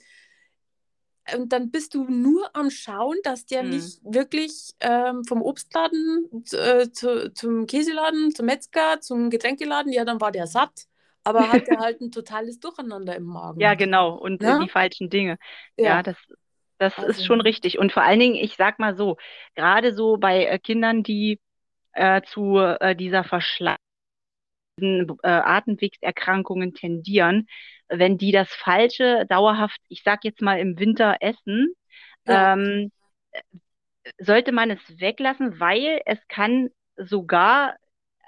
und 1.37 1.53
dann 1.53 1.71
bist 1.71 1.95
du 1.95 2.05
nur 2.05 2.55
am 2.55 2.71
Schauen, 2.71 3.17
dass 3.23 3.47
der 3.47 3.63
hm. 3.63 3.71
nicht 3.71 4.01
wirklich 4.03 4.73
ähm, 4.81 5.25
vom 5.25 5.43
Obstladen 5.43 6.45
äh, 6.53 6.91
zu, 6.91 7.33
zum 7.33 7.67
Käseladen, 7.67 8.35
zum 8.35 8.47
Metzger, 8.47 9.01
zum 9.01 9.31
Getränkeladen, 9.31 9.93
ja, 9.93 10.05
dann 10.05 10.21
war 10.21 10.33
der 10.33 10.47
satt 10.47 10.87
aber 11.25 11.53
hat 11.53 11.69
er 11.69 11.79
halt 11.79 12.01
ein 12.01 12.11
totales 12.11 12.61
Durcheinander 12.61 13.17
im 13.17 13.25
Magen. 13.25 13.61
Ja, 13.61 13.75
genau. 13.75 14.15
Und 14.15 14.43
ja? 14.43 14.59
Ne? 14.59 14.65
die 14.65 14.71
falschen 14.71 15.11
Dinge. 15.11 15.39
Ja, 15.77 15.85
ja 15.85 16.03
das, 16.03 16.17
das 16.79 16.99
also. 16.99 17.11
ist 17.11 17.25
schon 17.25 17.41
richtig. 17.41 17.79
Und 17.79 17.93
vor 17.93 18.03
allen 18.03 18.21
Dingen, 18.21 18.37
ich 18.37 18.57
sag 18.57 18.79
mal 18.79 18.97
so, 18.97 19.17
gerade 19.55 19.95
so 19.95 20.17
bei 20.17 20.47
äh, 20.47 20.59
Kindern, 20.59 21.03
die 21.03 21.41
äh, 21.93 22.23
zu 22.23 22.59
äh, 22.59 22.95
dieser 22.97 23.25
verschlagenen 23.25 23.79
äh, 24.81 25.29
Atemwegserkrankungen 25.29 26.75
tendieren, 26.75 27.49
wenn 27.89 28.19
die 28.19 28.33
das 28.33 28.49
Falsche 28.51 29.27
dauerhaft, 29.29 29.81
ich 29.89 30.03
sag 30.05 30.25
jetzt 30.25 30.43
mal 30.43 30.59
im 30.59 30.79
Winter 30.79 31.17
essen, 31.21 31.75
ja. 32.27 32.55
ähm, 32.55 32.93
sollte 34.19 34.53
man 34.53 34.71
es 34.71 34.81
weglassen, 35.01 35.61
weil 35.61 36.01
es 36.07 36.19
kann 36.29 36.71
sogar 36.97 37.77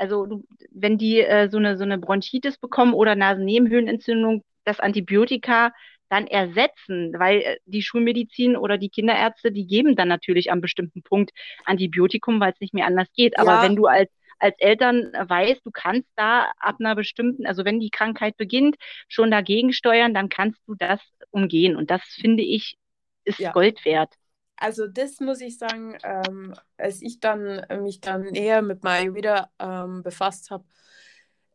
also 0.02 0.42
wenn 0.72 0.98
die 0.98 1.20
äh, 1.20 1.48
so, 1.48 1.58
eine, 1.58 1.76
so 1.76 1.84
eine 1.84 1.98
Bronchitis 1.98 2.58
bekommen 2.58 2.92
oder 2.92 3.14
Nasennebenhöhlenentzündung, 3.14 4.42
das 4.64 4.80
Antibiotika 4.80 5.72
dann 6.12 6.26
ersetzen, 6.26 7.14
weil 7.18 7.40
äh, 7.40 7.56
die 7.64 7.82
Schulmedizin 7.82 8.56
oder 8.56 8.76
die 8.76 8.90
Kinderärzte, 8.90 9.50
die 9.50 9.66
geben 9.66 9.96
dann 9.96 10.08
natürlich 10.08 10.52
am 10.52 10.60
bestimmten 10.60 11.02
Punkt 11.02 11.30
Antibiotikum, 11.64 12.38
weil 12.38 12.52
es 12.52 12.60
nicht 12.60 12.74
mehr 12.74 12.86
anders 12.86 13.08
geht. 13.16 13.38
Aber 13.38 13.52
ja. 13.52 13.62
wenn 13.62 13.76
du 13.76 13.86
als 13.86 14.10
als 14.38 14.56
Eltern 14.58 15.12
weißt, 15.12 15.64
du 15.64 15.70
kannst 15.70 16.08
da 16.16 16.50
ab 16.58 16.76
einer 16.80 16.96
bestimmten, 16.96 17.46
also 17.46 17.64
wenn 17.64 17.78
die 17.78 17.90
Krankheit 17.90 18.36
beginnt, 18.36 18.74
schon 19.06 19.30
dagegen 19.30 19.72
steuern, 19.72 20.14
dann 20.14 20.28
kannst 20.28 20.60
du 20.66 20.74
das 20.74 21.00
umgehen. 21.30 21.76
Und 21.76 21.92
das 21.92 22.02
finde 22.20 22.42
ich 22.42 22.76
ist 23.24 23.38
ja. 23.38 23.52
Gold 23.52 23.84
wert. 23.84 24.12
Also 24.56 24.88
das 24.88 25.20
muss 25.20 25.40
ich 25.40 25.58
sagen, 25.58 25.96
ähm, 26.02 26.54
als 26.76 27.02
ich 27.02 27.20
dann 27.20 27.64
mich 27.82 28.00
dann 28.00 28.22
näher 28.22 28.62
mit 28.62 28.82
wieder 28.82 29.50
ähm, 29.60 30.02
befasst 30.02 30.50
habe, 30.50 30.64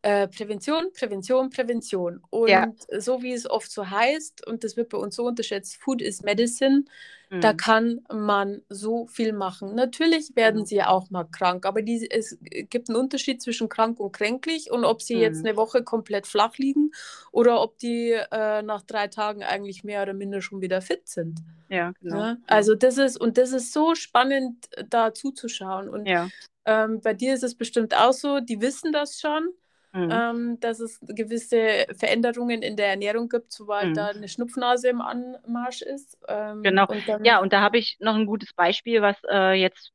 äh, 0.04 0.28
Prävention, 0.28 0.92
Prävention, 0.94 1.50
Prävention. 1.50 2.22
Und 2.30 2.50
ja. 2.50 2.72
so 2.98 3.22
wie 3.24 3.34
es 3.34 3.50
oft 3.50 3.72
so 3.72 3.90
heißt, 3.90 4.46
und 4.48 4.64
das 4.64 4.78
wird 4.78 4.90
bei 4.90 4.98
uns 4.98 5.16
so 5.16 5.26
unterschätzt, 5.26 5.78
Food 5.78 6.02
is 6.02 6.22
Medicine, 6.22 6.86
mhm. 7.30 7.42
da 7.42 7.54
kann 7.54 8.02
man 8.14 8.62
so 8.70 9.08
viel 9.08 9.34
machen. 9.34 9.74
Natürlich 9.76 10.36
werden 10.36 10.62
mhm. 10.62 10.66
sie 10.66 10.84
auch 10.84 11.10
mal 11.10 11.26
krank, 11.26 11.66
aber 11.66 11.82
die, 11.82 12.10
es 12.10 12.38
gibt 12.70 12.90
einen 12.90 12.98
Unterschied 12.98 13.42
zwischen 13.42 13.70
krank 13.70 14.00
und 14.00 14.12
kränklich 14.12 14.72
und 14.72 14.86
ob 14.86 15.02
sie 15.02 15.16
mhm. 15.16 15.22
jetzt 15.22 15.46
eine 15.46 15.58
Woche 15.58 15.84
komplett 15.84 16.28
flach 16.28 16.58
liegen 16.58 16.92
oder 17.32 17.62
ob 17.62 17.80
die 17.80 18.12
äh, 18.12 18.62
nach 18.62 18.84
drei 18.84 19.08
Tagen 19.08 19.44
eigentlich 19.44 19.84
mehr 19.84 20.04
oder 20.04 20.14
minder 20.14 20.42
schon 20.42 20.62
wieder 20.62 20.82
fit 20.82 21.08
sind. 21.08 21.40
Ja, 21.70 21.92
genau. 22.02 22.18
Ja? 22.18 22.38
Also 22.46 22.76
das 22.76 22.98
ist, 22.98 23.20
und 23.20 23.38
das 23.38 23.52
ist 23.52 23.74
so 23.74 23.96
spannend, 23.96 24.70
da 24.90 25.14
zuzuschauen. 25.14 25.90
Und 25.90 26.06
ja. 26.06 26.30
ähm, 26.66 27.02
bei 27.02 27.14
dir 27.14 27.34
ist 27.34 27.44
es 27.44 27.56
bestimmt 27.56 27.96
auch 27.96 28.14
so, 28.14 28.40
die 28.40 28.62
wissen 28.62 28.92
das 28.92 29.20
schon 29.20 29.50
mhm. 29.98 30.12
ähm, 30.12 30.60
dass 30.60 30.80
es 30.80 31.00
gewisse 31.02 31.86
Veränderungen 31.98 32.62
in 32.62 32.76
der 32.76 32.88
Ernährung 32.88 33.30
gibt, 33.30 33.52
sobald 33.52 33.90
mhm. 33.90 33.94
da 33.96 34.08
eine 34.08 34.28
Schnupfnase 34.28 34.90
im 34.90 35.02
Anmarsch 35.02 35.82
ist. 35.82 36.18
Ähm, 36.28 36.64
genau. 36.64 36.88
Und 36.88 37.08
dann, 37.08 37.26
ja, 37.26 37.40
und 37.40 37.54
da 37.54 37.62
habe 37.62 37.78
ich 37.78 37.98
noch 38.00 38.16
ein 38.16 38.26
gutes 38.26 38.54
Beispiel, 38.54 39.02
was 39.02 39.18
äh, 39.30 39.54
jetzt 39.54 39.92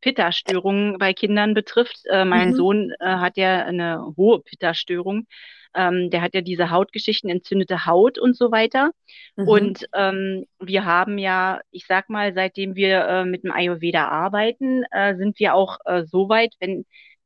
Pitta-Störungen 0.00 0.98
bei 0.98 1.12
Kindern 1.12 1.54
betrifft. 1.54 2.00
Äh, 2.06 2.24
mein 2.24 2.50
mhm. 2.50 2.54
Sohn 2.54 2.92
äh, 3.00 3.06
hat 3.06 3.36
ja 3.36 3.64
eine 3.64 4.14
hohe 4.16 4.40
Pitta-Störung. 4.40 5.26
Ähm, 5.74 6.10
der 6.10 6.20
hat 6.20 6.34
ja 6.34 6.42
diese 6.42 6.70
Hautgeschichten, 6.70 7.30
entzündete 7.30 7.86
Haut 7.86 8.18
und 8.18 8.36
so 8.36 8.52
weiter. 8.52 8.90
Mhm. 9.36 9.48
Und 9.48 9.88
ähm, 9.94 10.46
wir 10.60 10.84
haben 10.84 11.18
ja, 11.18 11.60
ich 11.70 11.86
sag 11.86 12.10
mal, 12.10 12.34
seitdem 12.34 12.74
wir 12.74 13.06
äh, 13.06 13.24
mit 13.24 13.42
dem 13.42 13.52
Ayurveda 13.52 14.08
arbeiten, 14.08 14.84
äh, 14.90 15.16
sind 15.16 15.38
wir 15.38 15.54
auch 15.54 15.78
äh, 15.86 16.04
so 16.04 16.28
weit, 16.28 16.54
wenn 16.60 16.84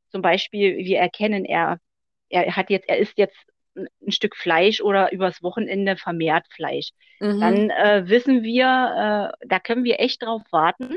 zum 0.09 0.21
Beispiel 0.21 0.77
wir 0.77 0.99
erkennen, 0.99 1.43
er 1.43 1.79
er 2.29 2.55
hat 2.55 2.69
jetzt, 2.69 2.89
er 2.89 2.97
isst 2.97 3.17
jetzt 3.17 3.37
ein 3.75 4.11
Stück 4.11 4.35
Fleisch 4.35 4.81
oder 4.81 5.11
übers 5.11 5.43
Wochenende 5.43 5.97
vermehrt 5.97 6.45
Fleisch. 6.49 6.91
Mhm. 7.19 7.39
Dann 7.39 7.69
äh, 7.69 8.03
wissen 8.07 8.43
wir, 8.43 9.31
äh, 9.41 9.47
da 9.47 9.59
können 9.59 9.83
wir 9.83 9.99
echt 9.99 10.23
drauf 10.23 10.41
warten, 10.51 10.95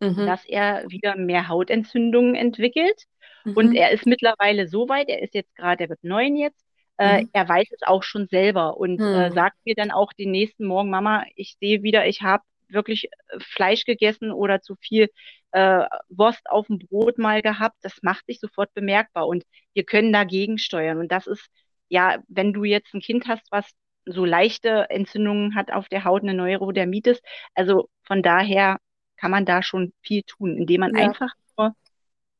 mhm. 0.00 0.26
dass 0.26 0.44
er 0.44 0.84
wieder 0.88 1.16
mehr 1.16 1.48
Hautentzündungen 1.48 2.34
entwickelt. 2.34 3.04
Mhm. 3.44 3.56
Und 3.56 3.74
er 3.74 3.90
ist 3.90 4.06
mittlerweile 4.06 4.68
so 4.68 4.88
weit, 4.88 5.08
er 5.08 5.22
ist 5.22 5.34
jetzt 5.34 5.54
gerade, 5.56 5.84
er 5.84 5.90
wird 5.90 6.04
neun 6.04 6.36
jetzt, 6.36 6.64
äh, 6.98 7.22
mhm. 7.22 7.30
er 7.32 7.48
weiß 7.48 7.68
es 7.72 7.82
auch 7.82 8.02
schon 8.02 8.28
selber 8.28 8.76
und 8.76 9.00
äh, 9.00 9.30
mhm. 9.30 9.34
sagt 9.34 9.56
mir 9.64 9.74
dann 9.74 9.90
auch 9.90 10.12
den 10.12 10.30
nächsten 10.30 10.66
Morgen, 10.66 10.90
Mama, 10.90 11.24
ich 11.34 11.56
sehe 11.58 11.82
wieder, 11.82 12.06
ich 12.06 12.22
habe 12.22 12.44
wirklich 12.72 13.04
äh, 13.04 13.40
Fleisch 13.40 13.84
gegessen 13.84 14.32
oder 14.32 14.60
zu 14.60 14.76
viel 14.76 15.08
äh, 15.52 15.84
Wurst 16.08 16.48
auf 16.48 16.66
dem 16.66 16.78
Brot 16.78 17.18
mal 17.18 17.42
gehabt, 17.42 17.76
das 17.82 17.98
macht 18.02 18.26
sich 18.26 18.40
sofort 18.40 18.72
bemerkbar 18.74 19.26
und 19.26 19.44
wir 19.74 19.84
können 19.84 20.12
dagegen 20.12 20.58
steuern. 20.58 20.98
Und 20.98 21.12
das 21.12 21.26
ist, 21.26 21.46
ja, 21.88 22.22
wenn 22.28 22.52
du 22.52 22.64
jetzt 22.64 22.94
ein 22.94 23.00
Kind 23.00 23.28
hast, 23.28 23.46
was 23.50 23.68
so 24.04 24.24
leichte 24.24 24.90
Entzündungen 24.90 25.54
hat 25.54 25.72
auf 25.72 25.88
der 25.88 26.04
Haut, 26.04 26.22
eine 26.22 26.34
Neurodermitis, 26.34 27.20
also 27.54 27.88
von 28.02 28.22
daher 28.22 28.78
kann 29.16 29.30
man 29.30 29.44
da 29.44 29.62
schon 29.62 29.92
viel 30.02 30.22
tun, 30.22 30.56
indem 30.56 30.80
man 30.80 30.96
ja. 30.96 31.04
einfach 31.04 31.32
nur 31.56 31.76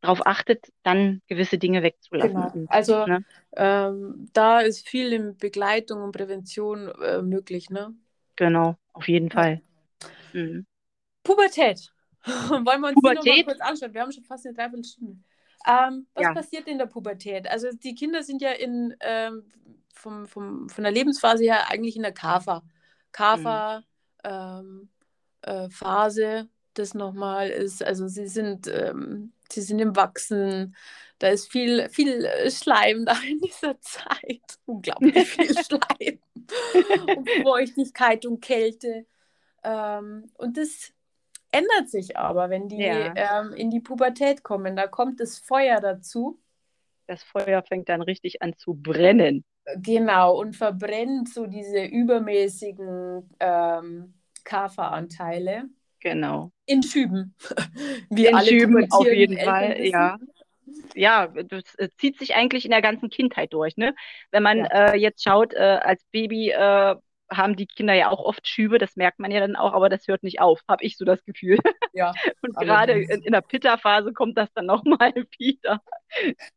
darauf 0.00 0.26
achtet, 0.26 0.72
dann 0.82 1.22
gewisse 1.28 1.58
Dinge 1.58 1.82
wegzulassen. 1.82 2.50
Genau. 2.52 2.66
Also 2.68 3.06
ne? 3.06 3.24
ähm, 3.56 4.28
da 4.32 4.60
ist 4.60 4.88
viel 4.88 5.12
in 5.12 5.36
Begleitung 5.36 6.02
und 6.02 6.12
Prävention 6.12 6.88
äh, 6.88 7.22
möglich, 7.22 7.70
ne? 7.70 7.94
Genau, 8.36 8.76
auf 8.92 9.06
jeden. 9.06 9.30
Fall. 9.30 9.60
Mhm. 10.32 10.66
Pubertät. 11.22 11.92
Wollen 12.24 12.80
wir 12.80 12.88
uns 12.88 12.94
Pubertät? 12.94 13.24
die 13.24 13.30
noch 13.30 13.36
mal 13.36 13.44
kurz 13.44 13.60
anschauen? 13.60 13.94
Wir 13.94 14.00
haben 14.02 14.12
schon 14.12 14.24
fast 14.24 14.46
eine 14.46 14.54
Dreiviertelstunde. 14.54 15.18
Ähm, 15.66 16.06
was 16.14 16.24
ja. 16.24 16.34
passiert 16.34 16.66
in 16.68 16.78
der 16.78 16.86
Pubertät? 16.86 17.48
Also 17.48 17.68
die 17.72 17.94
Kinder 17.94 18.22
sind 18.22 18.42
ja 18.42 18.50
in, 18.50 18.94
ähm, 19.00 19.44
vom, 19.94 20.26
vom, 20.26 20.68
von 20.68 20.84
der 20.84 20.92
Lebensphase 20.92 21.44
her 21.44 21.70
eigentlich 21.70 21.96
in 21.96 22.02
der 22.02 22.12
Kafa. 22.12 22.62
Kafa, 23.12 23.78
mhm. 23.78 23.84
ähm, 24.24 24.88
äh, 25.42 25.68
Phase. 25.70 26.48
das 26.74 26.94
nochmal 26.94 27.50
ist. 27.50 27.84
Also 27.84 28.08
sie 28.08 28.28
sind, 28.28 28.66
ähm, 28.66 29.32
sie 29.50 29.60
sind 29.60 29.78
im 29.78 29.94
Wachsen. 29.94 30.74
Da 31.18 31.28
ist 31.28 31.50
viel, 31.52 31.88
viel 31.90 32.28
Schleim 32.50 33.04
da 33.06 33.14
in 33.28 33.40
dieser 33.40 33.80
Zeit. 33.80 34.58
Unglaublich 34.66 35.28
viel 35.28 35.54
Schleim. 35.64 36.18
und 37.16 37.30
Feuchtigkeit 37.42 38.26
und 38.26 38.40
Kälte. 38.40 39.06
Ähm, 39.64 40.30
und 40.34 40.56
das 40.56 40.92
ändert 41.52 41.90
sich 41.90 42.16
aber, 42.16 42.50
wenn 42.50 42.68
die 42.68 42.82
ja. 42.82 43.14
ähm, 43.14 43.52
in 43.52 43.70
die 43.70 43.80
Pubertät 43.80 44.42
kommen. 44.42 44.74
Da 44.74 44.86
kommt 44.86 45.20
das 45.20 45.38
Feuer 45.38 45.80
dazu. 45.80 46.40
Das 47.06 47.22
Feuer 47.22 47.62
fängt 47.62 47.88
dann 47.88 48.02
richtig 48.02 48.42
an 48.42 48.54
zu 48.56 48.74
brennen. 48.74 49.44
Genau, 49.76 50.38
und 50.40 50.56
verbrennt 50.56 51.28
so 51.28 51.46
diese 51.46 51.84
übermäßigen 51.84 53.30
ähm, 53.38 54.14
Kaferanteile. 54.44 55.64
Genau. 56.00 56.50
In 56.66 56.82
Schüben. 56.82 57.34
Wie 58.10 58.26
in 58.26 58.34
alle 58.34 58.46
Schüben 58.46 58.90
auf 58.90 59.06
jeden 59.06 59.38
Fall, 59.38 59.84
ja. 59.84 60.18
Ja, 60.94 61.26
das 61.26 61.74
äh, 61.76 61.88
zieht 61.98 62.18
sich 62.18 62.34
eigentlich 62.34 62.64
in 62.64 62.70
der 62.70 62.82
ganzen 62.82 63.08
Kindheit 63.08 63.52
durch. 63.52 63.76
Ne? 63.76 63.94
Wenn 64.30 64.42
man 64.42 64.58
ja. 64.58 64.92
äh, 64.92 64.96
jetzt 64.96 65.22
schaut, 65.22 65.54
äh, 65.54 65.58
als 65.58 66.02
Baby 66.12 66.50
äh, 66.50 66.96
haben 67.36 67.56
die 67.56 67.66
Kinder 67.66 67.94
ja 67.94 68.10
auch 68.10 68.20
oft 68.24 68.46
Schübe, 68.46 68.78
das 68.78 68.96
merkt 68.96 69.18
man 69.18 69.30
ja 69.30 69.40
dann 69.40 69.56
auch, 69.56 69.72
aber 69.72 69.88
das 69.88 70.06
hört 70.08 70.22
nicht 70.22 70.40
auf, 70.40 70.60
habe 70.68 70.84
ich 70.84 70.96
so 70.96 71.04
das 71.04 71.24
Gefühl. 71.24 71.58
Ja. 71.92 72.12
Und 72.42 72.56
gerade 72.56 72.92
in, 72.92 73.22
in, 73.22 73.32
der 73.32 73.40
Pitta-Phase 73.40 74.12
kommt 74.12 74.38
das 74.38 74.52
dann 74.54 74.66
nochmal 74.66 75.12
wieder. 75.38 75.82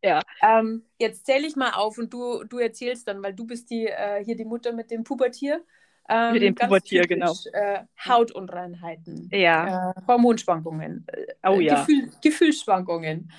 ja. 0.01 0.21
Ähm, 0.41 0.85
jetzt 0.99 1.25
zähle 1.25 1.47
ich 1.47 1.55
mal 1.55 1.71
auf 1.71 1.97
und 1.97 2.13
du, 2.13 2.43
du 2.43 2.57
erzählst 2.57 3.07
dann, 3.07 3.21
weil 3.23 3.33
du 3.33 3.45
bist 3.45 3.69
die, 3.69 3.87
äh, 3.87 4.23
hier 4.23 4.35
die 4.35 4.45
Mutter 4.45 4.73
mit 4.73 4.91
dem 4.91 5.03
Pubertier. 5.03 5.63
Ähm, 6.07 6.33
mit 6.33 6.41
dem 6.41 6.55
Pubertier, 6.55 7.03
typisch, 7.03 7.17
genau. 7.17 7.33
Äh, 7.53 7.83
Hautunreinheiten. 8.07 9.29
Ja. 9.31 9.91
Äh, 9.91 10.01
Hormonschwankungen. 10.07 11.05
Äh, 11.07 11.49
oh 11.49 11.59
ja. 11.59 11.79
Gefühl, 11.79 12.11
Gefühlsschwankungen. 12.21 13.31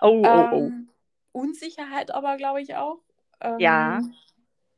Oh, 0.00 0.22
oh, 0.24 0.48
oh. 0.52 0.56
Ähm, 0.56 0.88
Unsicherheit 1.32 2.10
aber, 2.12 2.36
glaube 2.36 2.62
ich, 2.62 2.76
auch. 2.76 3.00
Ähm, 3.40 3.58
ja. 3.58 4.00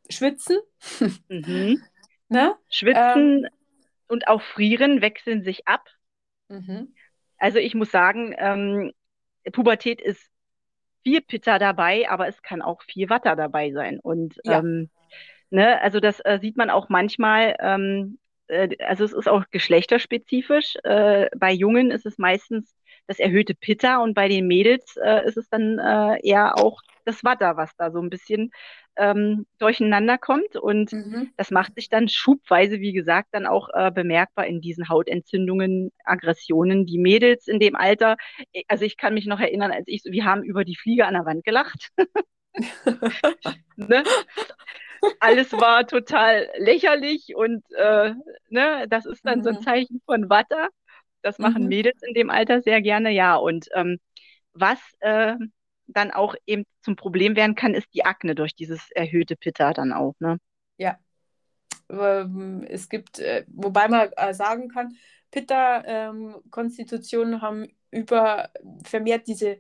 Schwitzen. 0.09 0.59
Mhm. 1.29 1.83
Ne? 2.29 2.55
Schwitzen 2.69 3.45
ähm, 3.45 3.49
und 4.09 4.29
auch 4.29 4.43
Frieren 4.43 5.01
wechseln 5.01 5.43
sich 5.43 5.67
ab. 5.67 5.89
Mhm. 6.49 6.95
Also 7.39 7.59
ich 7.59 7.75
muss 7.75 7.91
sagen, 7.91 8.35
ähm, 8.39 8.93
Pubertät 9.53 10.01
ist 10.01 10.31
viel 11.03 11.21
Pitta 11.21 11.59
dabei, 11.59 12.09
aber 12.11 12.27
es 12.27 12.43
kann 12.43 12.63
auch 12.63 12.83
viel 12.83 13.09
Watter 13.11 13.37
dabei 13.37 13.71
sein. 13.73 14.01
Und 14.01 14.41
ja. 14.45 14.59
ähm, 14.59 14.91
ne, 15.51 15.81
also 15.81 16.01
das 16.01 16.21
äh, 16.21 16.39
sieht 16.41 16.57
man 16.57 16.71
auch 16.71 16.89
manchmal, 16.89 17.55
ähm, 17.61 18.19
äh, 18.49 18.77
also 18.85 19.05
es 19.05 19.13
ist 19.13 19.29
auch 19.29 19.45
geschlechterspezifisch. 19.51 20.77
Äh, 20.83 21.29
bei 21.37 21.53
Jungen 21.53 21.91
ist 21.91 22.07
es 22.07 22.19
meistens 22.19 22.75
das 23.07 23.21
erhöhte 23.21 23.55
Pitta 23.55 23.99
und 24.03 24.15
bei 24.15 24.27
den 24.29 24.49
Mädels 24.49 24.97
äh, 24.97 25.25
ist 25.27 25.37
es 25.37 25.49
dann 25.49 25.79
äh, 25.79 26.19
eher 26.27 26.59
auch 26.59 26.83
das 27.05 27.23
Watter, 27.23 27.57
was 27.57 27.77
da 27.77 27.93
so 27.93 28.01
ein 28.01 28.11
bisschen 28.11 28.51
ähm, 28.97 29.47
durcheinander 29.59 30.19
kommt. 30.19 30.57
Und 30.57 30.93
mhm. 30.93 31.31
das 31.37 31.51
macht 31.51 31.75
sich 31.75 31.89
dann 31.89 32.09
schubweise, 32.09 32.81
wie 32.81 32.93
gesagt, 32.93 33.29
dann 33.33 33.47
auch 33.47 33.69
äh, 33.73 33.91
bemerkbar 33.91 34.47
in 34.47 34.61
diesen 34.61 34.89
Hautentzündungen, 34.89 35.93
Aggressionen. 36.05 36.87
Die 36.87 36.99
Mädels 36.99 37.49
in 37.49 37.61
dem 37.61 37.77
Alter, 37.77 38.17
äh, 38.53 38.63
also 38.69 38.85
ich 38.85 38.97
kann 38.97 39.15
mich 39.15 39.27
noch 39.27 39.41
erinnern, 39.41 39.73
als 39.73 39.85
ich, 39.87 40.03
wir 40.05 40.25
haben 40.25 40.43
über 40.43 40.65
die 40.65 40.77
Fliege 40.77 41.07
an 41.07 41.15
der 41.15 41.27
Wand 41.27 41.45
gelacht. 41.45 41.91
ne? 43.77 44.03
Alles 45.21 45.53
war 45.53 45.87
total 45.87 46.49
lächerlich 46.59 47.35
und 47.37 47.63
äh, 47.77 48.15
ne, 48.49 48.87
das 48.89 49.07
ist 49.07 49.25
dann 49.25 49.41
mhm. 49.41 49.43
so 49.43 49.51
ein 49.51 49.57
mhm. 49.57 49.63
Zeichen 49.63 50.03
von 50.07 50.31
Watter. 50.31 50.69
Das 51.23 51.39
machen 51.39 51.65
mhm. 51.65 51.69
Mädels 51.69 52.03
in 52.03 52.15
dem 52.15 52.31
Alter 52.31 52.63
sehr 52.63 52.81
gerne, 52.81 53.11
ja. 53.11 53.37
Und 53.37 53.69
ähm, 53.75 53.99
was 54.53 54.79
äh, 55.01 55.35
dann 55.87 56.11
auch 56.11 56.35
eben 56.47 56.65
zum 56.83 56.97
Problem 56.97 57.37
werden 57.37 57.55
kann, 57.55 57.75
ist 57.75 57.89
die 57.95 58.05
Akne 58.05 58.35
durch 58.35 58.55
dieses 58.55 58.91
erhöhte 58.91 59.37
Pitta 59.37 59.73
dann 59.73 59.93
auch. 59.93 60.15
Ne? 60.19 60.39
Ja. 60.79 60.99
Ähm, 61.89 62.65
es 62.69 62.89
gibt, 62.89 63.19
äh, 63.19 63.45
wobei 63.49 63.89
man 63.89 64.11
äh, 64.17 64.35
sagen 64.35 64.69
kann, 64.69 64.97
Pitta-Konstitutionen 65.31 67.35
ähm, 67.35 67.43
haben 67.43 67.69
über 67.91 68.51
vermehrt 68.85 69.29
diese 69.29 69.59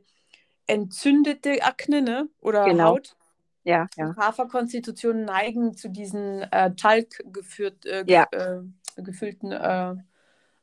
entzündete 0.66 1.62
Akne 1.62 2.02
ne? 2.02 2.28
oder 2.40 2.64
genau. 2.64 2.90
Haut. 2.90 3.16
Ja, 3.64 3.88
ja. 3.96 4.14
Haferkonstitutionen 4.16 5.24
neigen 5.24 5.76
zu 5.76 5.90
diesen 5.90 6.42
äh, 6.52 6.74
Talg 6.76 7.20
geführt, 7.32 7.84
äh, 7.84 8.04
ja. 8.06 8.28
äh, 8.30 8.60
gefüllten 9.02 9.50
äh, 9.50 9.94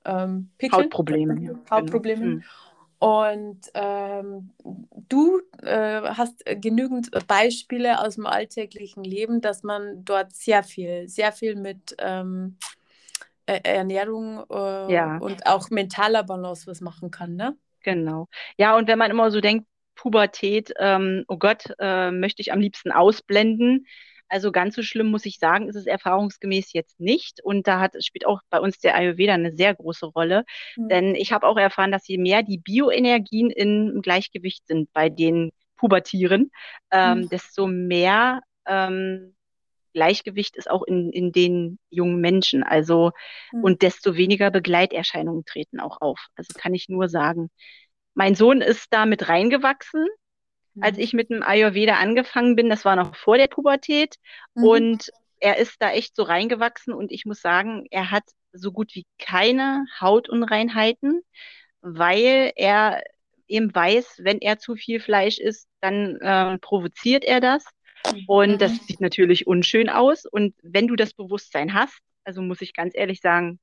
ähm, 0.05 0.51
Pickeln. 0.57 0.84
Hautproblemen. 0.84 1.59
Hautproblemen. 1.70 2.30
Genau. 2.30 2.45
Und 3.04 3.60
ähm, 3.74 4.51
du 5.10 5.41
äh, 5.62 6.04
hast 6.04 6.45
genügend 6.45 7.12
Beispiele 7.28 7.99
aus 7.99 8.16
dem 8.16 8.26
alltäglichen 8.26 9.04
Leben, 9.04 9.41
dass 9.41 9.62
man 9.62 10.06
dort 10.06 10.32
sehr 10.32 10.64
viel, 10.64 11.10
sehr 11.10 11.34
viel 11.34 11.58
mit 11.58 11.97
ähm, 11.99 12.56
e-, 13.45 13.60
Ernährung 13.62 14.45
äh, 14.49 14.93
ja. 14.93 15.18
und 15.18 15.45
auch 15.45 15.70
mentaler 15.70 16.24
Balance 16.24 16.66
was 16.66 16.80
machen 16.80 17.12
kann, 17.12 17.36
ne? 17.36 17.58
Genau. 17.82 18.30
Ja, 18.56 18.78
und 18.78 18.88
wenn 18.88 18.99
man 18.99 19.12
immer 19.12 19.32
so 19.32 19.41
denkt, 19.41 19.68
Pubertät, 19.95 20.74
ähm, 20.80 21.26
oh 21.28 21.36
Gott, 21.36 21.66
äh, 21.80 22.10
möchte 22.10 22.41
ich 22.41 22.54
am 22.54 22.62
liebsten 22.62 22.93
ausblenden, 22.93 23.86
also 24.30 24.52
ganz 24.52 24.76
so 24.76 24.82
schlimm 24.82 25.08
muss 25.08 25.26
ich 25.26 25.38
sagen, 25.38 25.70
ist 25.70 25.76
es 25.76 25.86
erfahrungsgemäß 25.86 26.74
jetzt 26.74 27.00
nicht. 27.00 27.44
Und 27.44 27.68
da 27.68 27.80
hat, 27.80 27.96
spielt 28.04 28.26
auch 28.26 28.42
bei 28.50 28.60
uns 28.60 28.80
der 28.80 28.96
Ayurveda 28.96 29.34
eine 29.34 29.56
sehr 29.56 29.76
große 29.76 30.08
Rolle. 30.08 30.44
Mhm. 30.76 30.90
Denn 30.90 31.16
ich 31.16 31.32
habe 31.32 31.48
auch 31.48 31.58
erfahren, 31.58 31.92
dass 31.92 32.08
je 32.08 32.18
mehr 32.18 32.44
die 32.44 32.58
Bioenergien 32.58 33.50
im 33.52 34.02
Gleichgewicht 34.02 34.66
sind 34.68 34.92
bei 34.94 35.10
den 35.10 35.52
Pubertieren, 35.76 36.52
ähm, 36.92 37.20
mhm. 37.20 37.30
desto 37.30 37.68
mehr 37.68 38.42
ähm, 38.66 39.36
Gleichgewicht 39.94 40.56
ist 40.56 40.70
auch 40.70 40.84
in, 40.84 41.12
in 41.12 41.32
den 41.32 41.78
jungen 41.90 42.20
Menschen. 42.20 42.64
Also, 42.64 43.12
mhm. 43.52 43.64
und 43.64 43.82
desto 43.82 44.16
weniger 44.16 44.50
Begleiterscheinungen 44.50 45.46
treten 45.46 45.80
auch 45.80 46.02
auf. 46.02 46.28
Also 46.36 46.54
kann 46.58 46.74
ich 46.74 46.90
nur 46.90 47.10
sagen. 47.10 47.50
Mein 48.16 48.36
Sohn 48.36 48.62
ist 48.62 48.88
da 48.92 49.06
mit 49.06 49.28
reingewachsen 49.30 50.08
als 50.80 50.98
mhm. 50.98 51.04
ich 51.04 51.14
mit 51.14 51.30
dem 51.30 51.44
Ayurveda 51.44 51.96
angefangen 51.96 52.56
bin. 52.56 52.70
Das 52.70 52.86
war 52.86 52.96
noch 52.96 53.16
vor 53.16 53.38
der 53.38 53.48
Pubertät. 53.48 54.16
Mhm. 54.56 54.64
Und 54.64 55.12
er 55.40 55.58
ist 55.58 55.82
da 55.82 55.92
echt 55.92 56.16
so 56.16 56.24
reingewachsen 56.24 56.94
und 56.94 57.12
ich 57.12 57.26
muss 57.26 57.42
sagen, 57.42 57.86
er 57.92 58.12
hat 58.12 58.24
so 58.54 58.72
gut 58.72 58.96
wie 58.96 59.06
keine 59.20 59.86
Hautunreinheiten, 60.00 61.22
weil 61.82 62.54
er 62.56 63.04
eben 63.48 63.74
weiß, 63.76 64.22
wenn 64.24 64.40
er 64.40 64.58
zu 64.58 64.76
viel 64.76 65.00
Fleisch 65.00 65.40
isst, 65.40 65.68
dann 65.82 66.16
äh, 66.22 66.58
provoziert 66.60 67.26
er 67.26 67.42
das. 67.42 67.66
Und 68.28 68.54
mhm. 68.54 68.58
das 68.58 68.86
sieht 68.86 69.02
natürlich 69.02 69.48
unschön 69.48 69.90
aus. 69.90 70.26
Und 70.26 70.56
wenn 70.62 70.88
du 70.88 70.96
das 70.96 71.14
Bewusstsein 71.14 71.74
hast, 71.74 71.98
also 72.24 72.42
muss 72.42 72.62
ich 72.62 72.74
ganz 72.74 72.94
ehrlich 72.96 73.20
sagen, 73.22 73.60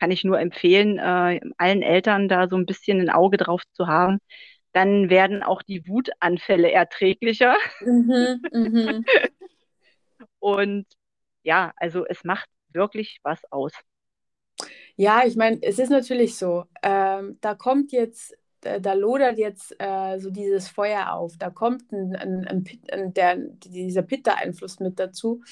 kann 0.00 0.10
ich 0.10 0.24
nur 0.24 0.38
empfehlen, 0.38 0.98
äh, 0.98 1.40
allen 1.58 1.82
Eltern 1.82 2.28
da 2.28 2.48
so 2.48 2.56
ein 2.56 2.66
bisschen 2.66 3.00
ein 3.00 3.10
Auge 3.10 3.36
drauf 3.36 3.62
zu 3.72 3.86
haben, 3.86 4.18
dann 4.72 5.10
werden 5.10 5.42
auch 5.42 5.62
die 5.62 5.86
Wutanfälle 5.86 6.70
erträglicher. 6.70 7.56
Mhm, 7.80 8.42
mhm. 8.52 9.04
Und 10.38 10.86
ja, 11.42 11.72
also 11.76 12.04
es 12.06 12.24
macht 12.24 12.48
wirklich 12.72 13.20
was 13.22 13.40
aus. 13.50 13.72
Ja, 14.96 15.24
ich 15.24 15.36
meine, 15.36 15.58
es 15.62 15.78
ist 15.78 15.90
natürlich 15.90 16.36
so, 16.36 16.64
ähm, 16.82 17.38
da 17.40 17.54
kommt 17.54 17.92
jetzt, 17.92 18.36
da, 18.60 18.78
da 18.80 18.94
lodert 18.94 19.38
jetzt 19.38 19.74
äh, 19.78 20.18
so 20.18 20.30
dieses 20.30 20.68
Feuer 20.68 21.12
auf, 21.12 21.36
da 21.38 21.50
kommt 21.50 21.92
ein, 21.92 22.16
ein, 22.16 22.46
ein, 22.46 22.64
ein 22.90 23.14
der, 23.14 23.36
dieser 23.36 24.02
Pitta-Einfluss 24.02 24.80
mit 24.80 24.98
dazu. 24.98 25.42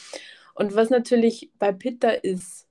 Und 0.55 0.75
was 0.75 0.91
natürlich 0.91 1.53
bei 1.59 1.73
Pitta 1.73 2.11
ist, 2.11 2.67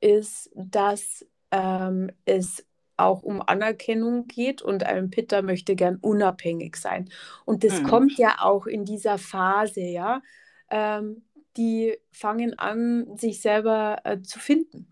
ist, 0.00 0.50
dass 0.54 1.26
ähm, 1.50 2.10
es 2.24 2.64
auch 2.96 3.22
um 3.22 3.42
Anerkennung 3.42 4.26
geht 4.26 4.62
und 4.62 4.84
ein 4.84 5.10
Pitter 5.10 5.42
möchte 5.42 5.74
gern 5.74 5.96
unabhängig 5.96 6.76
sein. 6.76 7.08
Und 7.44 7.64
das 7.64 7.82
mhm. 7.82 7.86
kommt 7.86 8.18
ja 8.18 8.36
auch 8.40 8.66
in 8.66 8.84
dieser 8.84 9.18
Phase, 9.18 9.80
ja. 9.80 10.22
Ähm, 10.70 11.22
die 11.56 11.98
fangen 12.10 12.58
an, 12.58 13.16
sich 13.16 13.40
selber 13.42 13.98
äh, 14.04 14.22
zu 14.22 14.38
finden, 14.38 14.88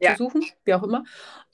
ja. 0.00 0.16
zu 0.16 0.24
suchen, 0.24 0.44
wie 0.64 0.74
auch 0.74 0.82
immer. 0.82 1.04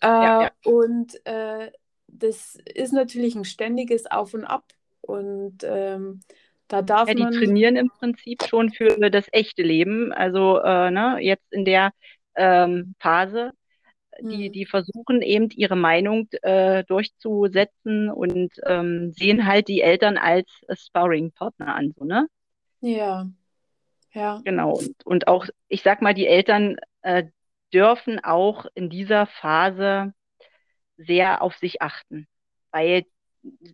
Äh, 0.01 0.07
ja, 0.07 0.43
ja. 0.43 0.51
Und 0.65 1.15
äh, 1.27 1.71
das 2.07 2.57
ist 2.75 2.93
natürlich 2.93 3.35
ein 3.35 3.45
ständiges 3.45 4.11
Auf 4.11 4.35
und 4.35 4.45
Ab. 4.45 4.73
Und 5.01 5.59
ähm, 5.65 6.21
da 6.69 6.83
darf 6.83 7.09
ja, 7.09 7.15
die 7.15 7.23
man. 7.23 7.33
trainieren 7.33 7.77
im 7.77 7.89
Prinzip 7.89 8.45
schon 8.45 8.71
für 8.71 9.11
das 9.11 9.27
echte 9.33 9.63
Leben. 9.63 10.13
Also 10.13 10.59
äh, 10.61 10.91
ne, 10.91 11.19
jetzt 11.21 11.53
in 11.53 11.65
der 11.65 11.93
ähm, 12.37 12.95
Phase 12.99 13.53
die, 14.21 14.49
mhm. 14.49 14.53
die 14.53 14.67
versuchen 14.67 15.23
eben 15.23 15.49
ihre 15.51 15.77
Meinung 15.77 16.29
äh, 16.43 16.85
durchzusetzen 16.85 18.11
und 18.11 18.53
ähm, 18.67 19.13
sehen 19.13 19.47
halt 19.47 19.69
die 19.69 19.81
Eltern 19.81 20.19
als 20.19 20.49
Sparring-Partner 20.73 21.75
an, 21.75 21.95
so, 21.97 22.05
ne? 22.05 22.27
Ja. 22.81 23.27
Ja. 24.13 24.41
Genau. 24.45 24.75
Und, 24.75 25.07
und 25.07 25.29
auch, 25.29 25.47
ich 25.69 25.83
sag 25.83 26.03
mal, 26.03 26.15
die 26.15 26.27
Eltern 26.27 26.77
äh, 27.03 27.25
dürfen 27.73 28.23
auch 28.23 28.67
in 28.75 28.91
dieser 28.91 29.27
Phase 29.27 30.13
sehr 30.97 31.43
auf 31.43 31.57
sich 31.57 31.81
achten, 31.81 32.27
weil 32.71 33.05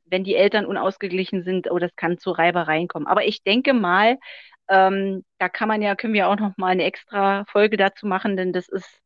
wenn 0.06 0.24
die 0.24 0.36
Eltern 0.36 0.64
unausgeglichen 0.64 1.42
sind, 1.42 1.70
oh, 1.70 1.78
das 1.78 1.94
kann 1.96 2.18
zu 2.18 2.30
Reibereien 2.30 2.88
kommen. 2.88 3.06
Aber 3.06 3.26
ich 3.26 3.42
denke 3.42 3.74
mal, 3.74 4.18
ähm, 4.68 5.24
da 5.38 5.48
kann 5.48 5.68
man 5.68 5.82
ja, 5.82 5.94
können 5.94 6.14
wir 6.14 6.28
auch 6.28 6.38
noch 6.38 6.56
mal 6.56 6.68
eine 6.68 6.84
extra 6.84 7.44
Folge 7.46 7.76
dazu 7.76 8.06
machen, 8.06 8.36
denn 8.36 8.52
das 8.52 8.68
ist 8.68 9.00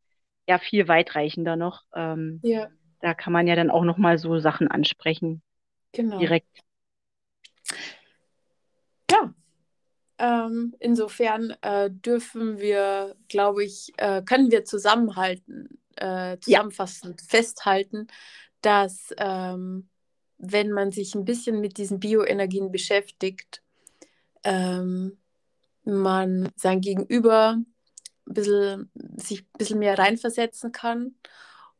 ja 0.48 0.58
viel 0.58 0.88
weitreichender 0.88 1.56
noch. 1.56 1.82
Ähm, 1.94 2.40
ja. 2.42 2.68
Da 3.00 3.14
kann 3.14 3.32
man 3.32 3.46
ja 3.46 3.56
dann 3.56 3.70
auch 3.70 3.84
noch 3.84 3.98
mal 3.98 4.18
so 4.18 4.38
Sachen 4.38 4.68
ansprechen. 4.68 5.42
Genau. 5.92 6.18
Direkt. 6.18 6.60
Ja. 9.10 9.34
Ähm, 10.18 10.74
insofern 10.78 11.54
äh, 11.62 11.90
dürfen 11.90 12.58
wir, 12.58 13.16
glaube 13.28 13.64
ich, 13.64 13.92
äh, 13.96 14.22
können 14.22 14.50
wir 14.50 14.64
zusammenhalten, 14.64 15.80
äh, 15.96 16.38
zusammenfassend 16.38 17.20
ja. 17.20 17.26
festhalten, 17.28 18.06
dass 18.60 19.12
ähm, 19.18 19.88
wenn 20.38 20.70
man 20.70 20.92
sich 20.92 21.14
ein 21.14 21.24
bisschen 21.24 21.60
mit 21.60 21.76
diesen 21.76 22.00
Bioenergien 22.00 22.72
beschäftigt, 22.72 23.62
ähm, 24.44 25.18
man 25.84 26.50
sein 26.56 26.80
Gegenüber 26.80 27.58
bisschen, 28.24 28.90
sich 29.16 29.42
ein 29.42 29.58
bisschen 29.58 29.78
mehr 29.78 29.98
reinversetzen 29.98 30.72
kann. 30.72 31.14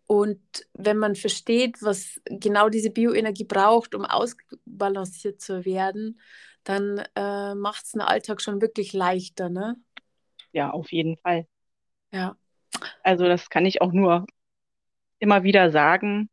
Und 0.06 0.40
wenn 0.74 0.98
man 0.98 1.14
versteht, 1.14 1.82
was 1.82 2.20
genau 2.26 2.68
diese 2.68 2.90
Bioenergie 2.90 3.44
braucht, 3.44 3.94
um 3.94 4.04
ausbalanciert 4.04 5.40
zu 5.40 5.64
werden, 5.64 6.20
dann 6.64 7.02
äh, 7.16 7.54
macht 7.54 7.84
es 7.84 7.92
den 7.92 8.02
Alltag 8.02 8.40
schon 8.40 8.60
wirklich 8.60 8.92
leichter, 8.92 9.48
ne? 9.48 9.76
Ja, 10.52 10.70
auf 10.70 10.92
jeden 10.92 11.16
Fall. 11.16 11.46
Ja. 12.12 12.36
Also 13.02 13.24
das 13.24 13.48
kann 13.48 13.64
ich 13.64 13.80
auch 13.80 13.92
nur 13.92 14.26
immer 15.18 15.44
wieder 15.44 15.70
sagen, 15.70 16.28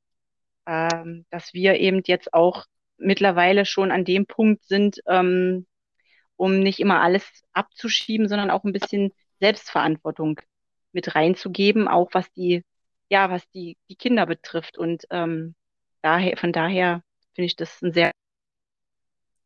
ähm, 0.65 1.25
dass 1.29 1.53
wir 1.53 1.75
eben 1.79 2.01
jetzt 2.05 2.33
auch 2.33 2.65
mittlerweile 2.97 3.65
schon 3.65 3.91
an 3.91 4.03
dem 4.03 4.25
Punkt 4.25 4.65
sind, 4.65 4.99
ähm, 5.07 5.67
um 6.35 6.59
nicht 6.59 6.79
immer 6.79 7.01
alles 7.01 7.23
abzuschieben, 7.53 8.27
sondern 8.27 8.51
auch 8.51 8.63
ein 8.63 8.73
bisschen 8.73 9.11
Selbstverantwortung 9.39 10.39
mit 10.91 11.15
reinzugeben, 11.15 11.87
auch 11.87 12.09
was 12.13 12.31
die, 12.33 12.63
ja, 13.09 13.29
was 13.29 13.47
die, 13.51 13.77
die 13.89 13.95
Kinder 13.95 14.25
betrifft. 14.25 14.77
Und 14.77 15.05
ähm, 15.11 15.55
daher, 16.01 16.37
von 16.37 16.51
daher 16.51 17.03
finde 17.35 17.45
ich 17.45 17.55
das 17.55 17.81
ein 17.81 17.93
sehr 17.93 18.11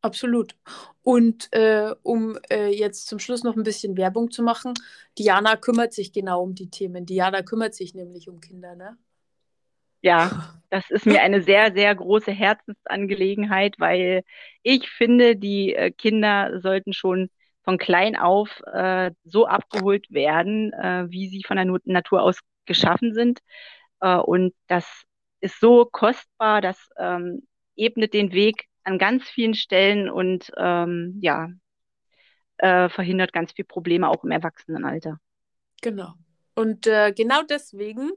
Absolut. 0.04 0.54
Und 1.02 1.50
äh, 1.52 1.94
um 2.02 2.36
äh, 2.50 2.68
jetzt 2.68 3.06
zum 3.06 3.18
Schluss 3.18 3.42
noch 3.42 3.56
ein 3.56 3.62
bisschen 3.62 3.96
Werbung 3.96 4.30
zu 4.30 4.42
machen, 4.42 4.74
Diana 5.16 5.56
kümmert 5.56 5.94
sich 5.94 6.12
genau 6.12 6.42
um 6.42 6.54
die 6.54 6.68
Themen. 6.68 7.06
Diana 7.06 7.40
kümmert 7.40 7.74
sich 7.74 7.94
nämlich 7.94 8.28
um 8.28 8.38
Kinder, 8.38 8.76
ne? 8.76 8.98
Ja, 10.02 10.60
das 10.70 10.90
ist 10.90 11.06
mir 11.06 11.22
eine 11.22 11.42
sehr, 11.42 11.72
sehr 11.72 11.94
große 11.94 12.32
Herzensangelegenheit, 12.32 13.76
weil 13.78 14.24
ich 14.62 14.90
finde, 14.90 15.36
die 15.36 15.74
äh, 15.74 15.90
Kinder 15.90 16.60
sollten 16.60 16.92
schon 16.92 17.30
von 17.64 17.78
klein 17.78 18.16
auf 18.16 18.60
äh, 18.72 19.10
so 19.24 19.46
abgeholt 19.46 20.10
werden, 20.10 20.72
äh, 20.72 21.06
wie 21.08 21.28
sie 21.28 21.42
von 21.46 21.56
der 21.56 21.66
Natur 21.84 22.22
aus 22.22 22.38
geschaffen 22.66 23.14
sind. 23.14 23.40
Äh, 24.00 24.16
und 24.16 24.54
das 24.68 24.86
ist 25.40 25.60
so 25.60 25.84
kostbar, 25.84 26.60
das 26.60 26.88
ähm, 26.98 27.46
ebnet 27.76 28.14
den 28.14 28.32
Weg 28.32 28.66
an 28.84 28.98
ganz 28.98 29.24
vielen 29.24 29.54
Stellen 29.54 30.10
und 30.10 30.52
ähm, 30.56 31.18
ja, 31.20 31.48
äh, 32.58 32.88
verhindert 32.88 33.32
ganz 33.32 33.52
viele 33.52 33.66
Probleme 33.66 34.08
auch 34.08 34.24
im 34.24 34.30
Erwachsenenalter. 34.30 35.18
Genau. 35.82 36.14
Und 36.54 36.86
äh, 36.86 37.12
genau 37.12 37.42
deswegen 37.42 38.12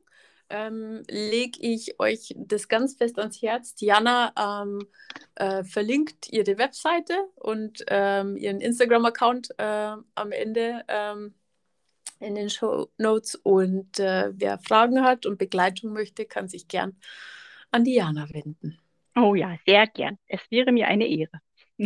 ähm, 0.49 1.03
lege 1.09 1.59
ich 1.61 1.99
euch 1.99 2.33
das 2.37 2.67
ganz 2.67 2.95
fest 2.95 3.19
ans 3.19 3.41
Herz. 3.41 3.75
Diana 3.75 4.33
ähm, 4.37 4.87
äh, 5.35 5.63
verlinkt 5.63 6.31
ihre 6.31 6.57
Webseite 6.57 7.13
und 7.35 7.83
ähm, 7.87 8.37
ihren 8.37 8.61
Instagram-Account 8.61 9.51
äh, 9.57 9.63
am 10.15 10.31
Ende 10.31 10.83
ähm, 10.87 11.33
in 12.19 12.35
den 12.35 12.49
Show 12.49 12.89
Notes. 12.97 13.35
Und 13.35 13.99
äh, 13.99 14.31
wer 14.33 14.57
Fragen 14.59 15.03
hat 15.03 15.25
und 15.25 15.37
Begleitung 15.37 15.93
möchte, 15.93 16.25
kann 16.25 16.47
sich 16.47 16.67
gern 16.67 16.95
an 17.71 17.83
Diana 17.83 18.27
wenden. 18.31 18.79
Oh 19.15 19.35
ja, 19.35 19.57
sehr 19.65 19.87
gern. 19.87 20.17
Es 20.27 20.41
wäre 20.49 20.71
mir 20.71 20.87
eine 20.87 21.07
Ehre. 21.07 21.41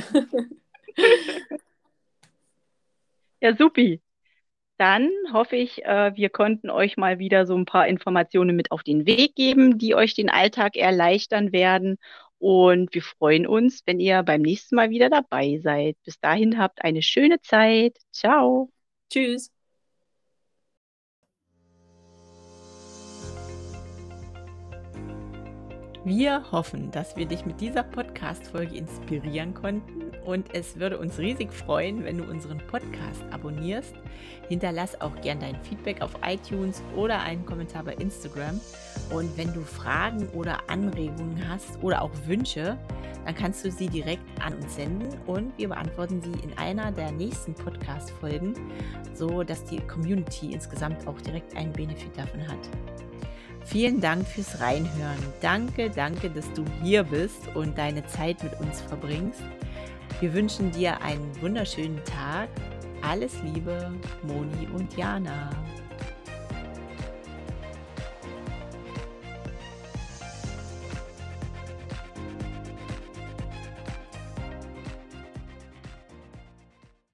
ja, 3.41 3.55
supi 3.55 4.01
dann 4.81 5.11
hoffe 5.31 5.55
ich, 5.57 5.85
äh, 5.85 6.15
wir 6.15 6.29
konnten 6.31 6.71
euch 6.71 6.97
mal 6.97 7.19
wieder 7.19 7.45
so 7.45 7.55
ein 7.55 7.65
paar 7.65 7.87
Informationen 7.87 8.55
mit 8.55 8.71
auf 8.71 8.81
den 8.81 9.05
Weg 9.05 9.35
geben, 9.35 9.77
die 9.77 9.93
euch 9.93 10.15
den 10.15 10.29
Alltag 10.31 10.75
erleichtern 10.75 11.51
werden. 11.51 11.97
Und 12.39 12.93
wir 12.95 13.03
freuen 13.03 13.45
uns, 13.45 13.83
wenn 13.85 13.99
ihr 13.99 14.23
beim 14.23 14.41
nächsten 14.41 14.75
Mal 14.75 14.89
wieder 14.89 15.09
dabei 15.11 15.59
seid. 15.63 15.97
Bis 16.03 16.19
dahin 16.19 16.57
habt 16.57 16.83
eine 16.83 17.03
schöne 17.03 17.39
Zeit. 17.41 17.97
Ciao. 18.11 18.71
Tschüss. 19.11 19.51
Wir 26.03 26.51
hoffen, 26.51 26.89
dass 26.89 27.15
wir 27.15 27.27
dich 27.27 27.45
mit 27.45 27.61
dieser 27.61 27.83
Podcast-Folge 27.83 28.75
inspirieren 28.75 29.53
konnten 29.53 30.09
und 30.25 30.51
es 30.51 30.79
würde 30.79 30.97
uns 30.97 31.19
riesig 31.19 31.53
freuen, 31.53 32.03
wenn 32.03 32.17
du 32.17 32.23
unseren 32.23 32.57
Podcast 32.57 33.23
abonnierst. 33.29 33.93
Hinterlass 34.49 34.99
auch 34.99 35.13
gern 35.21 35.39
dein 35.39 35.61
Feedback 35.61 36.01
auf 36.01 36.13
iTunes 36.25 36.81
oder 36.95 37.21
einen 37.21 37.45
Kommentar 37.45 37.83
bei 37.83 37.93
Instagram. 37.93 38.59
Und 39.11 39.37
wenn 39.37 39.53
du 39.53 39.61
Fragen 39.61 40.27
oder 40.29 40.57
Anregungen 40.67 41.47
hast 41.47 41.77
oder 41.83 42.01
auch 42.01 42.11
Wünsche, 42.25 42.79
dann 43.23 43.35
kannst 43.35 43.63
du 43.63 43.69
sie 43.69 43.87
direkt 43.87 44.23
an 44.43 44.55
uns 44.55 44.73
senden 44.73 45.07
und 45.27 45.55
wir 45.59 45.69
beantworten 45.69 46.19
sie 46.19 46.31
in 46.43 46.57
einer 46.57 46.91
der 46.91 47.11
nächsten 47.11 47.53
Podcast-Folgen, 47.53 48.55
so 49.13 49.43
dass 49.43 49.65
die 49.65 49.79
Community 49.81 50.51
insgesamt 50.51 51.05
auch 51.05 51.21
direkt 51.21 51.55
einen 51.55 51.73
Benefit 51.73 52.17
davon 52.17 52.47
hat. 52.47 52.69
Vielen 53.65 54.01
Dank 54.01 54.27
fürs 54.27 54.59
Reinhören. 54.59 55.19
Danke, 55.41 55.89
danke, 55.89 56.29
dass 56.29 56.51
du 56.53 56.65
hier 56.83 57.03
bist 57.03 57.47
und 57.55 57.77
deine 57.77 58.05
Zeit 58.07 58.43
mit 58.43 58.59
uns 58.59 58.81
verbringst. 58.81 59.41
Wir 60.19 60.33
wünschen 60.33 60.71
dir 60.71 61.01
einen 61.01 61.31
wunderschönen 61.41 62.03
Tag. 62.03 62.49
Alles 63.01 63.33
Liebe, 63.43 63.93
Moni 64.23 64.67
und 64.73 64.95
Jana. 64.97 65.49